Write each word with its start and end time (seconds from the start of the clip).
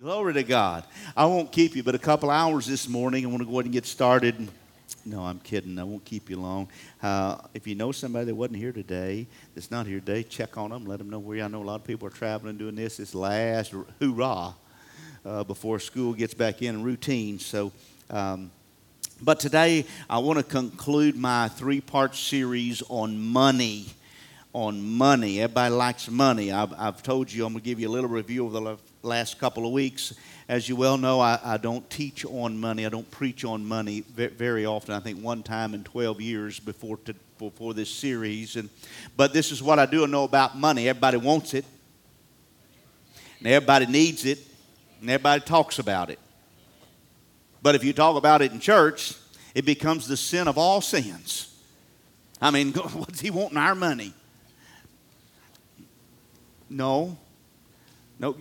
Glory 0.00 0.32
to 0.32 0.42
God. 0.42 0.84
I 1.14 1.26
won't 1.26 1.52
keep 1.52 1.76
you 1.76 1.82
but 1.82 1.94
a 1.94 1.98
couple 1.98 2.30
hours 2.30 2.64
this 2.64 2.88
morning. 2.88 3.22
I 3.22 3.28
want 3.28 3.40
to 3.40 3.44
go 3.44 3.56
ahead 3.56 3.66
and 3.66 3.74
get 3.74 3.84
started. 3.84 4.48
No, 5.04 5.20
I'm 5.20 5.38
kidding. 5.40 5.78
I 5.78 5.84
won't 5.84 6.06
keep 6.06 6.30
you 6.30 6.40
long. 6.40 6.68
Uh, 7.02 7.36
if 7.52 7.66
you 7.66 7.74
know 7.74 7.92
somebody 7.92 8.24
that 8.24 8.34
wasn't 8.34 8.56
here 8.56 8.72
today, 8.72 9.26
that's 9.54 9.70
not 9.70 9.86
here 9.86 10.00
today, 10.00 10.22
check 10.22 10.56
on 10.56 10.70
them. 10.70 10.86
Let 10.86 11.00
them 11.00 11.10
know 11.10 11.18
where 11.18 11.36
you. 11.36 11.42
I 11.42 11.48
know 11.48 11.62
a 11.62 11.64
lot 11.64 11.74
of 11.74 11.84
people 11.84 12.08
are 12.08 12.12
traveling 12.12 12.56
doing 12.56 12.76
this. 12.76 12.96
This 12.96 13.14
last 13.14 13.74
hoorah 14.00 14.54
uh, 15.26 15.44
before 15.44 15.78
school 15.78 16.14
gets 16.14 16.32
back 16.32 16.62
in 16.62 16.82
routine. 16.82 17.38
So, 17.38 17.70
um, 18.08 18.50
but 19.20 19.38
today 19.38 19.84
I 20.08 20.16
want 20.20 20.38
to 20.38 20.42
conclude 20.42 21.14
my 21.14 21.48
three-part 21.48 22.16
series 22.16 22.82
on 22.88 23.20
money 23.20 23.84
on 24.52 24.82
money. 24.82 25.40
Everybody 25.40 25.74
likes 25.74 26.10
money. 26.10 26.50
I've, 26.50 26.72
I've 26.76 27.02
told 27.02 27.32
you 27.32 27.46
I'm 27.46 27.52
going 27.52 27.62
to 27.62 27.64
give 27.64 27.78
you 27.78 27.88
a 27.88 27.90
little 27.90 28.10
review 28.10 28.46
of 28.46 28.52
the 28.52 28.78
last 29.02 29.38
couple 29.38 29.64
of 29.64 29.72
weeks. 29.72 30.14
As 30.48 30.68
you 30.68 30.74
well 30.74 30.98
know, 30.98 31.20
I, 31.20 31.38
I 31.44 31.56
don't 31.56 31.88
teach 31.88 32.24
on 32.24 32.58
money. 32.58 32.84
I 32.84 32.88
don't 32.88 33.08
preach 33.10 33.44
on 33.44 33.64
money 33.64 34.00
very 34.00 34.66
often. 34.66 34.94
I 34.94 35.00
think 35.00 35.22
one 35.22 35.42
time 35.42 35.74
in 35.74 35.84
12 35.84 36.20
years 36.20 36.58
before, 36.58 36.96
to, 37.04 37.14
before 37.38 37.74
this 37.74 37.90
series. 37.90 38.56
And, 38.56 38.68
but 39.16 39.32
this 39.32 39.52
is 39.52 39.62
what 39.62 39.78
I 39.78 39.86
do 39.86 40.06
know 40.08 40.24
about 40.24 40.56
money. 40.56 40.88
Everybody 40.88 41.18
wants 41.18 41.54
it, 41.54 41.64
and 43.38 43.46
everybody 43.46 43.86
needs 43.86 44.24
it, 44.24 44.40
and 45.00 45.08
everybody 45.08 45.40
talks 45.42 45.78
about 45.78 46.10
it. 46.10 46.18
But 47.62 47.76
if 47.76 47.84
you 47.84 47.92
talk 47.92 48.16
about 48.16 48.42
it 48.42 48.50
in 48.50 48.58
church, 48.58 49.14
it 49.54 49.64
becomes 49.64 50.08
the 50.08 50.16
sin 50.16 50.48
of 50.48 50.58
all 50.58 50.80
sins. 50.80 51.56
I 52.42 52.50
mean, 52.50 52.72
what's 52.94 53.20
he 53.20 53.30
wanting 53.30 53.58
our 53.58 53.76
money? 53.76 54.14
No. 56.70 57.18
No. 58.18 58.36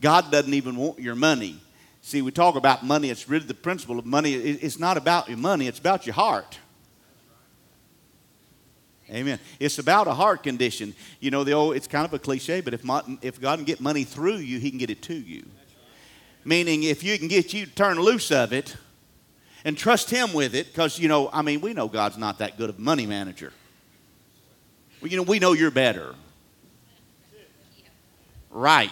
God 0.00 0.30
doesn't 0.30 0.54
even 0.54 0.76
want 0.76 1.00
your 1.00 1.14
money. 1.14 1.60
See, 2.00 2.22
we 2.22 2.30
talk 2.30 2.54
about 2.54 2.84
money. 2.84 3.10
It's 3.10 3.28
really 3.28 3.44
the 3.44 3.54
principle 3.54 3.98
of 3.98 4.06
money. 4.06 4.32
It's 4.32 4.78
not 4.78 4.96
about 4.96 5.28
your 5.28 5.36
money, 5.36 5.66
it's 5.66 5.78
about 5.78 6.06
your 6.06 6.14
heart. 6.14 6.58
Amen. 9.10 9.40
It's 9.58 9.80
about 9.80 10.06
a 10.06 10.14
heart 10.14 10.44
condition. 10.44 10.94
You 11.18 11.32
know, 11.32 11.42
the 11.42 11.50
old, 11.52 11.74
it's 11.74 11.88
kind 11.88 12.06
of 12.06 12.14
a 12.14 12.18
cliche, 12.18 12.60
but 12.60 12.74
if, 12.74 12.82
if 13.22 13.40
God 13.40 13.58
can 13.58 13.64
get 13.64 13.80
money 13.80 14.04
through 14.04 14.36
you, 14.36 14.60
He 14.60 14.70
can 14.70 14.78
get 14.78 14.88
it 14.88 15.02
to 15.02 15.14
you. 15.14 15.44
Meaning, 16.44 16.84
if 16.84 17.02
you 17.02 17.18
can 17.18 17.26
get 17.26 17.52
you 17.52 17.66
to 17.66 17.74
turn 17.74 17.98
loose 17.98 18.30
of 18.30 18.52
it 18.52 18.76
and 19.64 19.76
trust 19.76 20.10
Him 20.10 20.32
with 20.32 20.54
it, 20.54 20.68
because, 20.68 20.96
you 21.00 21.08
know, 21.08 21.28
I 21.32 21.42
mean, 21.42 21.60
we 21.60 21.74
know 21.74 21.88
God's 21.88 22.18
not 22.18 22.38
that 22.38 22.56
good 22.56 22.70
of 22.70 22.78
a 22.78 22.80
money 22.80 23.04
manager. 23.04 23.52
Well, 25.02 25.10
you 25.10 25.16
know, 25.16 25.24
we 25.24 25.40
know 25.40 25.54
you're 25.54 25.72
better 25.72 26.14
right. 28.50 28.90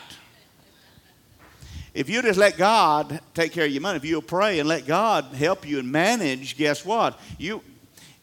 If 1.94 2.08
you 2.08 2.22
just 2.22 2.38
let 2.38 2.56
God 2.56 3.20
take 3.34 3.52
care 3.52 3.64
of 3.64 3.72
your 3.72 3.82
money, 3.82 3.96
if 3.96 4.04
you'll 4.04 4.22
pray 4.22 4.60
and 4.60 4.68
let 4.68 4.86
God 4.86 5.24
help 5.34 5.66
you 5.66 5.78
and 5.78 5.90
manage, 5.90 6.56
guess 6.56 6.84
what? 6.84 7.18
You, 7.38 7.62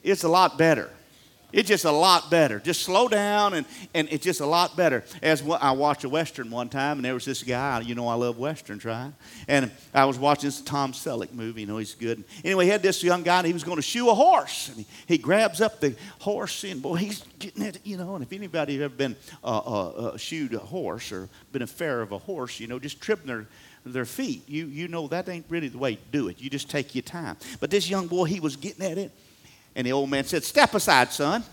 it's 0.02 0.23
a 0.23 0.30
lot 0.30 0.58
better. 0.58 0.89
It's 1.51 1.69
just 1.69 1.85
a 1.85 1.91
lot 1.91 2.29
better. 2.29 2.59
Just 2.59 2.81
slow 2.81 3.07
down, 3.07 3.53
and, 3.53 3.65
and 3.93 4.07
it's 4.11 4.23
just 4.23 4.41
a 4.41 4.45
lot 4.45 4.75
better. 4.75 5.03
As 5.21 5.41
I 5.59 5.71
watched 5.71 6.03
a 6.03 6.09
Western 6.09 6.51
one 6.51 6.69
time, 6.69 6.97
and 6.97 7.05
there 7.05 7.13
was 7.13 7.25
this 7.25 7.43
guy, 7.43 7.79
you 7.81 7.95
know, 7.95 8.07
I 8.07 8.15
love 8.15 8.38
Westerns, 8.38 8.83
right? 8.83 9.11
And 9.47 9.71
I 9.93 10.05
was 10.05 10.19
watching 10.19 10.47
this 10.47 10.61
Tom 10.61 10.91
Selleck 10.91 11.31
movie, 11.33 11.61
you 11.61 11.67
know, 11.67 11.77
he's 11.77 11.95
good. 11.95 12.23
Anyway, 12.43 12.66
he 12.66 12.71
had 12.71 12.83
this 12.83 13.03
young 13.03 13.23
guy, 13.23 13.38
and 13.38 13.47
he 13.47 13.53
was 13.53 13.63
going 13.63 13.77
to 13.77 13.81
shoe 13.81 14.09
a 14.09 14.13
horse. 14.13 14.69
And 14.69 14.77
he, 14.77 14.85
he 15.07 15.17
grabs 15.17 15.61
up 15.61 15.79
the 15.79 15.95
horse, 16.19 16.63
and 16.63 16.81
boy, 16.81 16.95
he's 16.95 17.23
getting 17.39 17.63
it, 17.63 17.79
you 17.83 17.97
know. 17.97 18.16
And 18.16 18.23
if 18.23 18.33
anybody 18.33 18.73
has 18.73 18.83
ever 18.83 18.95
been 18.95 19.16
uh, 19.43 19.57
uh, 19.57 19.88
uh, 19.89 20.17
shoed 20.17 20.53
a 20.53 20.59
horse 20.59 21.11
or 21.11 21.29
been 21.51 21.61
a 21.61 21.67
fair 21.67 22.01
of 22.01 22.11
a 22.11 22.17
horse, 22.17 22.59
you 22.59 22.67
know, 22.67 22.79
just 22.79 23.01
tripping 23.01 23.27
their 23.27 23.47
their 23.85 24.05
feet. 24.05 24.47
You, 24.47 24.66
you 24.66 24.88
know 24.88 25.07
that 25.09 25.29
ain't 25.29 25.45
really 25.47 25.67
the 25.67 25.77
way 25.77 25.95
to 25.95 26.01
do 26.11 26.27
it. 26.27 26.41
You 26.41 26.49
just 26.49 26.69
take 26.69 26.95
your 26.95 27.03
time. 27.03 27.38
But 27.59 27.69
this 27.69 27.89
young 27.89 28.07
boy, 28.07 28.25
he 28.25 28.39
was 28.39 28.55
getting 28.55 28.83
at 28.85 28.97
it. 28.97 29.11
And 29.75 29.85
the 29.85 29.91
old 29.91 30.09
man 30.09 30.23
said, 30.23 30.43
Step 30.43 30.73
aside, 30.73 31.11
son. 31.11 31.43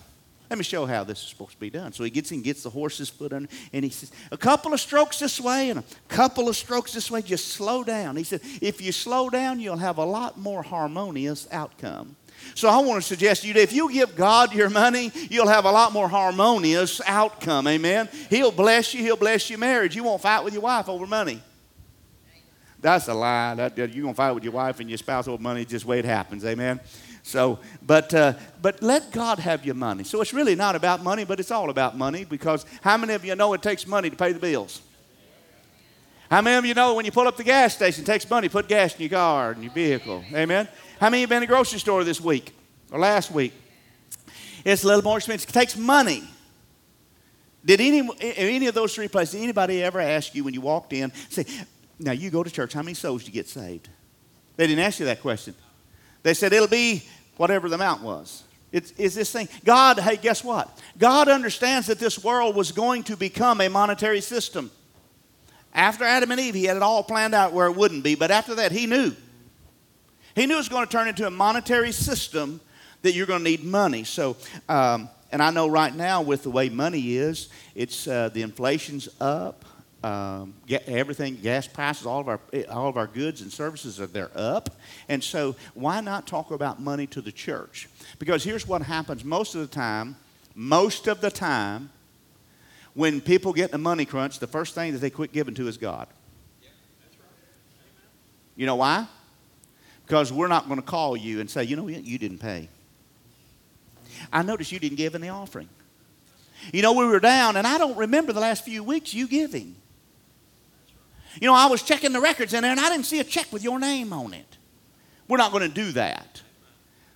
Let 0.49 0.59
me 0.59 0.65
show 0.65 0.85
how 0.85 1.03
this 1.03 1.23
is 1.23 1.29
supposed 1.29 1.53
to 1.53 1.61
be 1.61 1.71
done. 1.71 1.93
So 1.93 2.05
he 2.05 2.11
gets 2.11 2.31
in, 2.31 2.43
gets 2.43 2.63
the 2.63 2.69
horse's 2.69 3.09
foot 3.09 3.33
under, 3.33 3.49
and 3.73 3.85
he 3.85 3.91
says, 3.91 4.13
A 4.31 4.37
couple 4.37 4.75
of 4.75 4.81
strokes 4.81 5.19
this 5.19 5.41
way 5.41 5.71
and 5.71 5.79
a 5.79 5.85
couple 6.09 6.47
of 6.47 6.57
strokes 6.57 6.93
this 6.93 7.11
way, 7.11 7.23
just 7.23 7.49
slow 7.49 7.83
down. 7.83 8.17
He 8.17 8.25
said, 8.25 8.43
If 8.61 8.83
you 8.83 8.93
slow 8.93 9.31
down, 9.31 9.61
you'll 9.61 9.79
have 9.79 9.97
a 9.97 10.05
lot 10.05 10.39
more 10.39 10.63
harmonious 10.63 11.49
outcome. 11.51 12.17
So 12.55 12.69
I 12.69 12.79
want 12.81 13.01
to 13.03 13.07
suggest 13.07 13.43
to 13.43 13.49
you 13.49 13.55
that 13.55 13.63
if 13.63 13.73
you 13.73 13.91
give 13.91 14.15
God 14.15 14.53
your 14.53 14.69
money, 14.69 15.11
you'll 15.31 15.49
have 15.49 15.65
a 15.65 15.71
lot 15.71 15.93
more 15.93 16.09
harmonious 16.09 17.01
outcome. 17.07 17.67
Amen. 17.67 18.09
He'll 18.29 18.53
bless 18.53 18.93
you. 18.93 19.03
He'll 19.03 19.17
bless 19.17 19.49
your 19.49 19.59
marriage. 19.59 19.97
You 19.97 20.05
won't 20.05 20.21
fight 20.21 20.45
with 20.45 20.53
your 20.53 20.63
wife 20.63 20.89
over 20.89 21.07
money. 21.07 21.41
That's 22.81 23.07
a 23.07 23.15
lie. 23.15 23.55
You're 23.77 23.87
going 23.87 24.09
to 24.09 24.15
fight 24.15 24.33
with 24.33 24.43
your 24.43 24.53
wife 24.53 24.81
and 24.81 24.91
your 24.91 24.99
spouse 24.99 25.29
over 25.29 25.41
money. 25.41 25.65
Just 25.65 25.85
the 25.85 25.91
way 25.91 26.01
it 26.01 26.05
happens. 26.05 26.45
Amen. 26.45 26.81
So, 27.23 27.61
but, 27.81 28.13
uh, 28.13 28.35
but 28.61 28.83
let 28.83 29.13
God 29.13 29.39
have 29.39 29.65
your 29.65 29.77
money. 29.77 30.05
So 30.05 30.21
it's 30.21 30.35
really 30.35 30.57
not 30.57 30.75
about 30.75 31.03
money, 31.03 31.25
but 31.25 31.39
it's 31.39 31.51
all 31.51 31.71
about 31.71 31.97
money 31.97 32.25
because 32.25 32.67
how 32.83 32.97
many 32.97 33.15
of 33.15 33.25
you 33.25 33.37
know 33.37 33.53
it 33.55 33.63
takes 33.63 33.87
money 33.87 34.11
to 34.11 34.17
pay 34.17 34.33
the 34.33 34.41
bills? 34.41 34.83
How 36.31 36.41
many 36.41 36.57
of 36.57 36.65
you 36.65 36.75
know 36.75 36.95
when 36.95 37.05
you 37.05 37.13
pull 37.13 37.29
up 37.29 37.37
the 37.37 37.45
gas 37.45 37.75
station, 37.75 38.03
it 38.05 38.07
takes 38.07 38.29
money 38.29 38.49
to 38.49 38.53
put 38.53 38.67
gas 38.67 38.95
in 38.95 39.03
your 39.03 39.11
car 39.11 39.53
and 39.53 39.63
your 39.63 39.73
vehicle? 39.73 40.25
Amen? 40.35 40.67
How 40.99 41.11
many 41.11 41.23
of 41.23 41.29
you 41.29 41.35
been 41.35 41.43
to 41.43 41.47
the 41.47 41.53
grocery 41.53 41.79
store 41.79 42.05
this 42.05 42.21
week 42.21 42.55
or 42.91 42.99
last 42.99 43.31
week? 43.31 43.53
It's 44.65 44.83
a 44.83 44.87
little 44.87 45.03
more 45.03 45.19
expensive. 45.19 45.51
It 45.51 45.53
takes 45.53 45.77
money. 45.77 46.25
Did 47.65 47.81
any, 47.81 48.09
any 48.21 48.67
of 48.67 48.75
those 48.75 48.95
three 48.95 49.09
places, 49.09 49.41
anybody 49.41 49.83
ever 49.83 50.01
ask 50.01 50.35
you 50.35 50.43
when 50.43 50.55
you 50.55 50.61
walked 50.61 50.93
in, 50.93 51.13
say, 51.29 51.45
now 51.99 52.13
you 52.13 52.31
go 52.31 52.43
to 52.43 52.51
church, 52.51 52.73
how 52.73 52.83
many 52.83 52.95
souls 52.95 53.23
did 53.23 53.29
you 53.29 53.35
get 53.35 53.49
saved? 53.49 53.89
They 54.57 54.67
didn't 54.67 54.85
ask 54.85 54.99
you 54.99 55.07
that 55.07 55.21
question. 55.21 55.55
They 56.23 56.35
said 56.35 56.53
it'll 56.53 56.69
be 56.69 57.05
whatever 57.37 57.69
the 57.69 57.75
amount 57.75 58.03
was. 58.03 58.45
It's, 58.71 58.93
is 58.93 59.15
this 59.15 59.31
thing. 59.31 59.49
God, 59.65 59.99
hey, 59.99 60.17
guess 60.17 60.43
what? 60.43 60.81
God 60.99 61.29
understands 61.29 61.89
that 61.89 61.99
this 61.99 62.23
world 62.23 62.57
was 62.57 62.73
going 62.73 63.03
to 63.05 63.17
become 63.17 63.61
a 63.61 63.69
monetary 63.69 64.23
system. 64.23 64.71
After 65.75 66.05
Adam 66.05 66.31
and 66.31 66.41
Eve, 66.41 66.55
he 66.55 66.65
had 66.65 66.77
it 66.77 66.83
all 66.83 67.03
planned 67.03 67.35
out 67.35 67.53
where 67.53 67.67
it 67.67 67.77
wouldn't 67.77 68.05
be, 68.05 68.15
but 68.15 68.31
after 68.31 68.55
that, 68.57 68.73
he 68.73 68.87
knew. 68.87 69.13
He 70.35 70.47
knew 70.47 70.55
it 70.55 70.59
was 70.59 70.69
going 70.69 70.87
to 70.87 70.91
turn 70.91 71.09
into 71.09 71.27
a 71.27 71.31
monetary 71.31 71.93
system 71.93 72.61
that 73.03 73.13
you're 73.13 73.27
going 73.27 73.45
to 73.45 73.51
need 73.51 73.65
money. 73.65 74.05
So, 74.05 74.37
um, 74.69 75.11
and 75.31 75.43
I 75.43 75.51
know 75.51 75.67
right 75.67 75.95
now 75.95 76.23
with 76.23 76.43
the 76.43 76.51
way 76.51 76.69
money 76.69 77.17
is, 77.17 77.49
it's 77.75 78.07
uh, 78.07 78.31
the 78.31 78.43
inflation's 78.43 79.09
up 79.21 79.65
um, 80.03 80.55
everything, 80.87 81.37
gas 81.37 81.69
prices, 81.69 82.07
all 82.07 82.21
of 82.21 82.29
our 82.29 82.41
all 82.69 82.89
of 82.89 82.97
our 82.97 83.07
goods 83.07 83.41
and 83.41 83.53
services 83.53 84.01
are 84.01 84.07
they're 84.07 84.31
up, 84.35 84.71
and 85.09 85.23
so 85.23 85.55
why 85.75 86.01
not 86.01 86.27
talk 86.27 86.51
about 86.51 86.81
money 86.81 87.07
to 87.09 87.21
the 87.21 87.33
church? 87.33 87.89
Because 88.19 88.43
here's 88.43 88.67
what 88.67 88.83
happens 88.83 89.25
most 89.25 89.55
of 89.55 89.61
the 89.61 89.75
time. 89.75 90.17
Most 90.55 91.07
of 91.07 91.21
the 91.21 91.31
time, 91.31 91.91
when 92.95 93.21
people 93.21 93.53
get 93.53 93.71
in 93.71 93.77
a 93.77 93.79
money 93.79 94.05
crunch, 94.05 94.39
the 94.39 94.47
first 94.47 94.75
thing 94.75 94.93
that 94.93 94.99
they 94.99 95.09
quit 95.09 95.33
giving 95.33 95.55
to 95.55 95.69
is 95.69 95.79
God. 95.79 96.09
You 98.55 98.67
know 98.67 98.77
why? 98.77 99.07
Because 100.07 100.33
we're 100.33 100.49
not 100.49 100.67
going 100.67 100.79
to 100.79 100.87
call 100.87 101.17
you 101.17 101.41
and 101.41 101.49
say, 101.49 101.65
you 101.65 101.75
know, 101.75 101.89
you 101.89 102.19
didn't 102.19 102.39
pay. 102.39 102.69
I 104.31 104.43
noticed 104.43 104.73
you 104.73 104.79
didn't 104.79 104.99
give 104.99 105.15
in 105.15 105.23
the 105.23 105.31
offering. 105.31 105.69
You 106.73 106.83
know, 106.83 106.93
we 106.93 107.07
were 107.07 107.19
down, 107.19 107.57
and 107.57 107.67
I 107.67 107.79
don't 107.79 107.97
remember 107.97 108.33
the 108.33 108.41
last 108.41 108.65
few 108.65 108.85
weeks 108.85 109.15
you 109.15 109.27
giving. 109.27 109.75
You 111.41 111.47
know, 111.49 111.55
I 111.55 111.67
was 111.67 111.83
checking 111.83 112.13
the 112.13 112.21
records 112.21 112.55
in 112.55 112.63
there 112.63 112.71
and 112.71 112.81
I 112.81 112.89
didn't 112.89 113.07
see 113.07 113.21
a 113.21 113.25
check 113.25 113.53
with 113.53 113.65
your 113.65 113.79
name 113.79 114.13
on 114.13 114.35
it. 114.35 114.59
We're 115.29 115.39
not 115.39 115.53
going 115.53 115.69
to 115.69 115.75
do 115.75 115.93
that. 115.93 116.43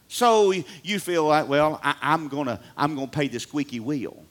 So 0.09 0.53
you 0.83 1.01
feel 1.01 1.25
like, 1.25 1.49
well, 1.49 1.81
I, 1.83 2.15
am 2.15 2.29
going 2.29 2.47
to 2.47 2.61
I'm 2.77 2.95
going 2.95 3.09
to 3.09 3.17
pay 3.17 3.29
the 3.29 3.41
squeaky 3.41 3.81
wheel. 3.81 4.23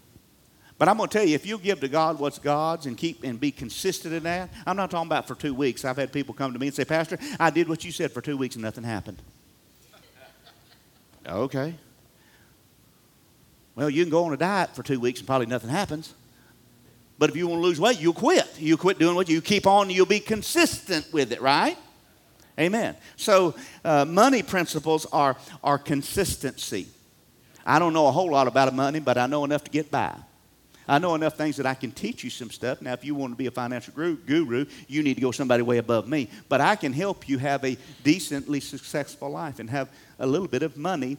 But 0.78 0.90
I'm 0.90 0.98
going 0.98 1.10
to 1.10 1.18
tell 1.18 1.26
you, 1.26 1.36
if 1.36 1.46
you 1.46 1.58
give 1.58 1.80
to 1.82 1.88
God 1.88 2.20
what's 2.20 2.40
God's 2.40 2.86
and 2.86 2.98
keep 2.98 3.24
and 3.24 3.40
be 3.40 3.52
consistent 3.52 4.14
in 4.14 4.24
that, 4.24 4.50
I'm 4.66 4.76
not 4.76 4.92
talking 4.92 5.08
about 5.08 5.28
for 5.28 5.36
two 5.36 5.54
weeks. 5.54 5.86
I've 5.86 5.96
had 5.96 6.12
people 6.12 6.34
come 6.34 6.52
to 6.54 6.60
me 6.60 6.68
and 6.68 6.76
say, 6.76 6.84
Pastor, 6.84 7.18
I 7.40 7.50
did 7.50 7.70
what 7.70 7.86
you 7.86 7.92
said 7.92 8.12
for 8.12 8.22
two 8.22 8.36
weeks 8.36 8.56
and 8.56 8.64
nothing 8.64 8.84
happened. 8.84 9.22
okay. 11.28 11.76
Well, 13.76 13.90
you 13.90 14.04
can 14.04 14.12
go 14.12 14.26
on 14.26 14.34
a 14.34 14.38
diet 14.38 14.76
for 14.76 14.84
two 14.84 15.00
weeks 15.00 15.20
and 15.20 15.28
probably 15.28 15.48
nothing 15.48 15.70
happens. 15.70 16.14
But 17.18 17.30
if 17.30 17.36
you 17.36 17.48
want 17.48 17.62
to 17.62 17.68
lose 17.68 17.80
weight, 17.80 18.00
you'll 18.00 18.14
quit. 18.14 18.48
You 18.60 18.78
quit 18.78 19.00
doing 19.00 19.16
what 19.16 19.30
you 19.30 19.42
keep 19.42 19.68
on, 19.68 19.90
you'll 19.90 20.06
be 20.06 20.20
consistent 20.20 21.12
with 21.14 21.32
it, 21.32 21.42
right? 21.42 21.78
Amen. 22.60 22.96
So, 23.16 23.56
uh, 23.84 24.06
money 24.06 24.42
principles 24.42 25.06
are, 25.08 25.36
are 25.64 25.78
consistency. 25.78 26.88
I 27.66 27.80
don't 27.80 27.94
know 27.94 28.08
a 28.08 28.12
whole 28.12 28.32
lot 28.32 28.48
about 28.48 28.74
money, 28.74 29.00
but 29.00 29.18
I 29.18 29.28
know 29.28 29.44
enough 29.44 29.64
to 29.66 29.72
get 29.72 29.92
by. 29.92 30.16
I 30.88 31.00
know 31.00 31.16
enough 31.16 31.36
things 31.36 31.58
that 31.58 31.66
I 31.66 31.74
can 31.74 31.92
teach 31.92 32.24
you 32.24 32.30
some 32.30 32.52
stuff. 32.52 32.82
Now, 32.82 32.94
if 32.94 33.04
you 33.04 33.16
want 33.16 33.34
to 33.34 33.38
be 33.38 33.48
a 33.48 33.52
financial 33.52 33.94
guru, 33.94 34.66
you 34.88 35.04
need 35.04 35.16
to 35.16 35.22
go 35.22 35.32
somebody 35.32 35.64
way 35.64 35.80
above 35.80 36.08
me. 36.08 36.30
But 36.48 36.62
I 36.62 36.76
can 36.76 36.94
help 36.94 37.28
you 37.28 37.40
have 37.40 37.66
a 37.66 37.76
decently 38.04 38.60
successful 38.60 39.30
life 39.30 39.60
and 39.60 39.70
have 39.70 39.90
a 40.20 40.28
little 40.28 40.48
bit 40.48 40.62
of 40.62 40.78
money 40.78 41.18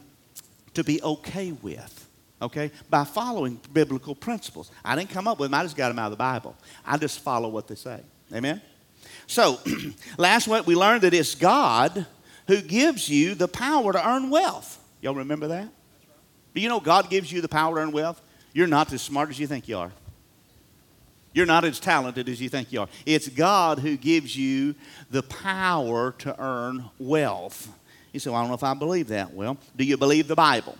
to 0.73 0.83
be 0.83 1.01
okay 1.03 1.51
with 1.51 2.06
okay, 2.41 2.71
by 2.89 3.03
following 3.03 3.59
biblical 3.73 4.15
principles. 4.15 4.71
I 4.83 4.95
didn't 4.95 5.09
come 5.09 5.27
up 5.27 5.39
with 5.39 5.49
them, 5.49 5.59
I 5.59 5.63
just 5.63 5.75
got 5.75 5.89
them 5.89 5.99
out 5.99 6.05
of 6.05 6.11
the 6.11 6.17
Bible. 6.17 6.55
I 6.85 6.97
just 6.97 7.19
follow 7.19 7.49
what 7.49 7.67
they 7.67 7.75
say. 7.75 8.01
Amen? 8.33 8.61
So, 9.25 9.59
last 10.17 10.47
week 10.47 10.67
we 10.67 10.75
learned 10.75 11.03
that 11.03 11.13
it's 11.13 11.35
God 11.35 12.05
who 12.47 12.61
gives 12.61 13.09
you 13.09 13.35
the 13.35 13.47
power 13.47 13.93
to 13.93 14.09
earn 14.09 14.29
wealth. 14.29 14.79
Y'all 15.01 15.15
remember 15.15 15.47
that? 15.47 15.67
Do 16.53 16.61
you 16.61 16.69
know 16.69 16.79
God 16.79 17.09
gives 17.09 17.31
you 17.31 17.41
the 17.41 17.49
power 17.49 17.75
to 17.75 17.81
earn 17.81 17.91
wealth? 17.91 18.21
You're 18.53 18.67
not 18.67 18.91
as 18.93 19.01
smart 19.01 19.29
as 19.29 19.39
you 19.39 19.47
think 19.47 19.67
you 19.67 19.77
are. 19.77 19.91
You're 21.33 21.45
not 21.45 21.65
as 21.65 21.79
talented 21.79 22.29
as 22.29 22.41
you 22.41 22.49
think 22.49 22.71
you 22.71 22.81
are. 22.81 22.89
It's 23.05 23.27
God 23.27 23.77
who 23.77 23.95
gives 23.95 24.35
you 24.35 24.73
the 25.11 25.21
power 25.21 26.13
to 26.19 26.35
earn 26.41 26.85
wealth. 26.97 27.69
You 28.11 28.19
say, 28.19 28.31
well, 28.31 28.39
I 28.39 28.41
don't 28.41 28.49
know 28.49 28.55
if 28.55 28.63
I 28.63 28.73
believe 28.73 29.09
that. 29.09 29.33
Well, 29.33 29.57
do 29.75 29.83
you 29.83 29.97
believe 29.97 30.27
the 30.27 30.35
Bible? 30.35 30.75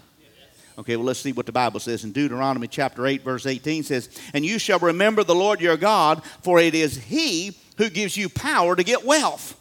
Okay, 0.78 0.96
well, 0.96 1.06
let's 1.06 1.20
see 1.20 1.32
what 1.32 1.48
the 1.48 1.52
Bible 1.52 1.80
says 1.80 2.04
in 2.04 2.12
Deuteronomy 2.12 2.68
chapter 2.68 3.08
8, 3.08 3.24
verse 3.24 3.48
18 3.48 3.82
says, 3.82 4.10
And 4.34 4.46
you 4.46 4.60
shall 4.60 4.78
remember 4.78 5.24
the 5.24 5.34
Lord 5.34 5.60
your 5.60 5.76
God, 5.76 6.24
for 6.44 6.60
it 6.60 6.76
is 6.76 6.98
He 6.98 7.58
who 7.78 7.90
gives 7.90 8.16
you 8.16 8.30
power 8.30 8.76
to 8.76 8.84
get 8.84 9.04
wealth, 9.04 9.60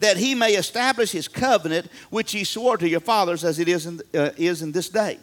that 0.00 0.16
He 0.16 0.34
may 0.34 0.54
establish 0.54 1.12
His 1.12 1.28
covenant, 1.28 1.88
which 2.10 2.32
He 2.32 2.42
swore 2.42 2.76
to 2.76 2.88
your 2.88 3.00
fathers 3.00 3.44
as 3.44 3.60
it 3.60 3.68
is 3.68 3.86
in, 3.86 4.00
uh, 4.14 4.30
is 4.36 4.62
in 4.62 4.72
this 4.72 4.88
day. 4.88 5.20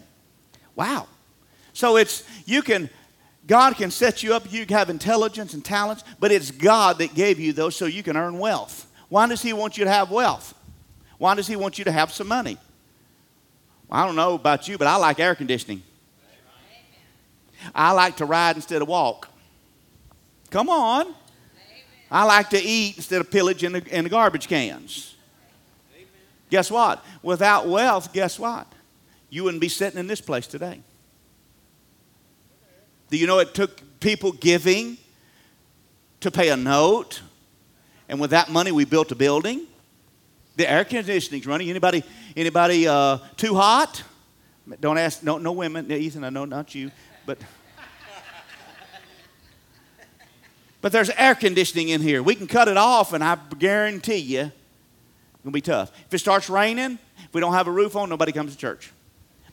Wow. 0.74 1.08
So 1.74 1.98
it's, 1.98 2.24
you 2.46 2.62
can, 2.62 2.90
God 3.46 3.76
can 3.76 3.92
set 3.92 4.24
you 4.24 4.34
up, 4.34 4.50
you 4.54 4.66
have 4.70 4.90
intelligence 4.90 5.54
and 5.54 5.66
talents, 5.66 6.06
but 6.18 6.32
it's 6.32 6.50
God 6.50 7.00
that 7.00 7.14
gave 7.14 7.42
you 7.42 7.52
those 7.52 7.76
so 7.76 7.88
you 7.88 8.04
can 8.04 8.16
earn 8.16 8.40
wealth. 8.40 8.90
Why 9.10 9.28
does 9.28 9.42
He 9.42 9.52
want 9.52 9.78
you 9.78 9.84
to 9.84 9.92
have 9.92 10.12
wealth? 10.12 10.54
Why 11.18 11.36
does 11.36 11.48
He 11.48 11.58
want 11.58 11.78
you 11.78 11.84
to 11.84 11.92
have 11.92 12.10
some 12.14 12.30
money? 12.30 12.58
I 13.94 14.07
don't 14.07 14.16
know 14.16 14.34
about 14.34 14.68
you, 14.68 14.80
but 14.80 14.88
I 14.88 14.95
like 14.95 15.19
air 15.19 15.36
conditioning. 15.36 15.84
I 17.75 17.92
like 17.92 18.18
to 18.18 18.25
ride 18.25 18.56
instead 18.56 18.81
of 18.81 18.88
walk. 18.88 19.30
Come 20.50 20.68
on. 20.68 21.13
I 22.10 22.24
like 22.24 22.50
to 22.50 22.62
eat 22.62 22.98
instead 22.98 23.22
of 23.22 23.30
pillage 23.30 23.63
in 23.63 23.74
the, 23.74 23.95
in 23.95 24.04
the 24.04 24.10
garbage 24.10 24.48
cans. 24.48 25.16
Guess 26.50 26.72
what? 26.72 27.06
Without 27.22 27.68
wealth, 27.68 28.12
guess 28.13 28.40
what? 28.40 28.68
You 29.30 29.44
wouldn't 29.44 29.62
be 29.62 29.69
sitting 29.69 30.00
in 30.00 30.07
this 30.07 30.22
place 30.22 30.48
today. 30.48 30.81
Do 33.10 33.18
you 33.18 33.28
know 33.28 33.39
it 33.39 33.54
took 33.54 33.81
people 34.00 34.31
giving 34.31 34.98
to 36.19 36.31
pay 36.31 36.50
a 36.50 36.57
note? 36.57 37.22
And 38.10 38.19
with 38.19 38.31
that 38.31 38.50
money, 38.50 38.72
we 38.72 38.86
built 38.86 39.12
a 39.12 39.16
building. 39.16 39.68
The 40.56 40.70
air 40.70 40.86
conditioning's 40.86 41.48
running. 41.48 41.70
Anybody, 41.70 42.04
anybody 42.36 42.88
uh, 42.88 43.18
too 43.38 43.56
hot? 43.56 44.04
Don't 44.80 44.98
ask, 44.98 45.24
no, 45.24 45.38
no 45.38 45.52
women. 45.52 45.92
Ethan, 45.92 46.24
I 46.24 46.30
know 46.30 46.46
not 46.46 46.74
you, 46.76 46.92
but. 47.26 47.38
But 50.82 50.92
there's 50.92 51.10
air 51.12 51.34
conditioning 51.34 51.90
in 51.90 52.02
here. 52.02 52.22
We 52.22 52.36
can 52.36 52.46
cut 52.46 52.68
it 52.68 52.76
off, 52.76 53.14
and 53.14 53.24
I 53.24 53.38
guarantee 53.58 54.18
you, 54.18 54.52
to 55.46 55.52
be 55.52 55.62
tough. 55.62 55.94
If 56.08 56.14
it 56.14 56.20
starts 56.20 56.50
raining, 56.50 57.00
if 57.24 57.34
we 57.34 57.40
don't 57.40 57.54
have 57.54 57.68
a 57.68 57.72
roof 57.72 57.96
on, 57.96 58.10
nobody 58.10 58.34
comes 58.34 58.52
to 58.52 58.58
church. 58.58 58.92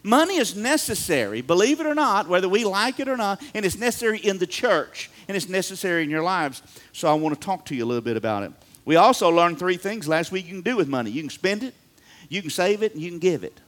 Money 0.03 0.39
is 0.39 0.57
necessary, 0.57 1.41
believe 1.41 1.79
it 1.79 1.87
or 1.87 1.95
not, 1.95 2.27
whether 2.27 2.49
we 2.49 2.65
like 2.65 2.99
it 2.99 3.09
or 3.09 3.17
not, 3.17 3.41
and 3.55 3.65
it's 3.65 3.79
necessary 3.79 4.19
in 4.19 4.39
the 4.39 4.47
church, 4.47 5.09
and 5.29 5.37
it's 5.37 5.49
necessary 5.49 6.03
in 6.03 6.11
your 6.11 6.23
lives. 6.23 6.63
So 6.93 7.09
I 7.09 7.15
want 7.15 7.35
to 7.35 7.41
talk 7.41 7.65
to 7.67 7.77
you 7.77 7.85
a 7.85 7.87
little 7.87 8.03
bit 8.03 8.17
about 8.17 8.43
it. 8.43 8.53
We 8.85 8.97
also 8.97 9.29
learned 9.29 9.59
three 9.59 9.77
things 9.77 10.09
last 10.09 10.33
week 10.33 10.47
you 10.47 10.53
can 10.53 10.63
do 10.63 10.77
with 10.77 10.89
money 10.89 11.11
you 11.11 11.23
can 11.23 11.31
spend 11.31 11.63
it, 11.63 11.75
you 12.29 12.41
can 12.41 12.51
save 12.51 12.83
it, 12.83 12.95
and 12.95 13.03
you 13.03 13.11
can 13.11 13.19
give 13.19 13.45
it. 13.45 13.61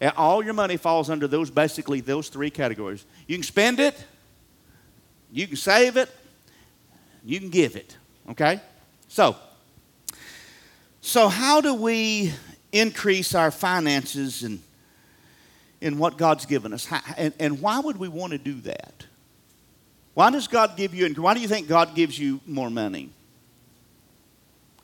And 0.00 0.12
all 0.16 0.44
your 0.44 0.54
money 0.54 0.76
falls 0.76 1.10
under 1.10 1.26
those 1.26 1.50
basically 1.50 2.00
those 2.00 2.28
three 2.28 2.50
categories. 2.50 3.04
You 3.26 3.36
can 3.36 3.42
spend 3.42 3.80
it, 3.80 4.04
you 5.32 5.46
can 5.46 5.56
save 5.56 5.96
it, 5.96 6.08
you 7.24 7.40
can 7.40 7.50
give 7.50 7.76
it. 7.76 7.96
Okay? 8.30 8.60
So, 9.08 9.36
so 11.00 11.28
how 11.28 11.60
do 11.60 11.74
we 11.74 12.32
increase 12.72 13.34
our 13.34 13.50
finances 13.50 14.42
and 14.42 14.60
in 15.80 15.98
what 15.98 16.16
God's 16.16 16.46
given 16.46 16.72
us? 16.72 16.84
How, 16.84 17.00
and, 17.16 17.32
and 17.38 17.60
why 17.60 17.80
would 17.80 17.96
we 17.96 18.08
want 18.08 18.32
to 18.32 18.38
do 18.38 18.60
that? 18.62 19.06
Why 20.14 20.30
does 20.30 20.48
God 20.48 20.76
give 20.76 20.94
you, 20.94 21.06
and 21.06 21.16
why 21.16 21.34
do 21.34 21.40
you 21.40 21.48
think 21.48 21.68
God 21.68 21.94
gives 21.94 22.18
you 22.18 22.40
more 22.46 22.70
money? 22.70 23.10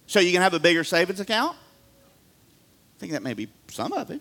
So 0.06 0.20
you 0.20 0.32
can 0.32 0.42
have 0.42 0.54
a 0.54 0.60
bigger 0.60 0.84
savings 0.84 1.20
account? 1.20 1.56
I 1.56 3.00
think 3.00 3.12
that 3.12 3.22
may 3.22 3.34
be 3.34 3.48
some 3.68 3.92
of 3.92 4.10
it. 4.10 4.20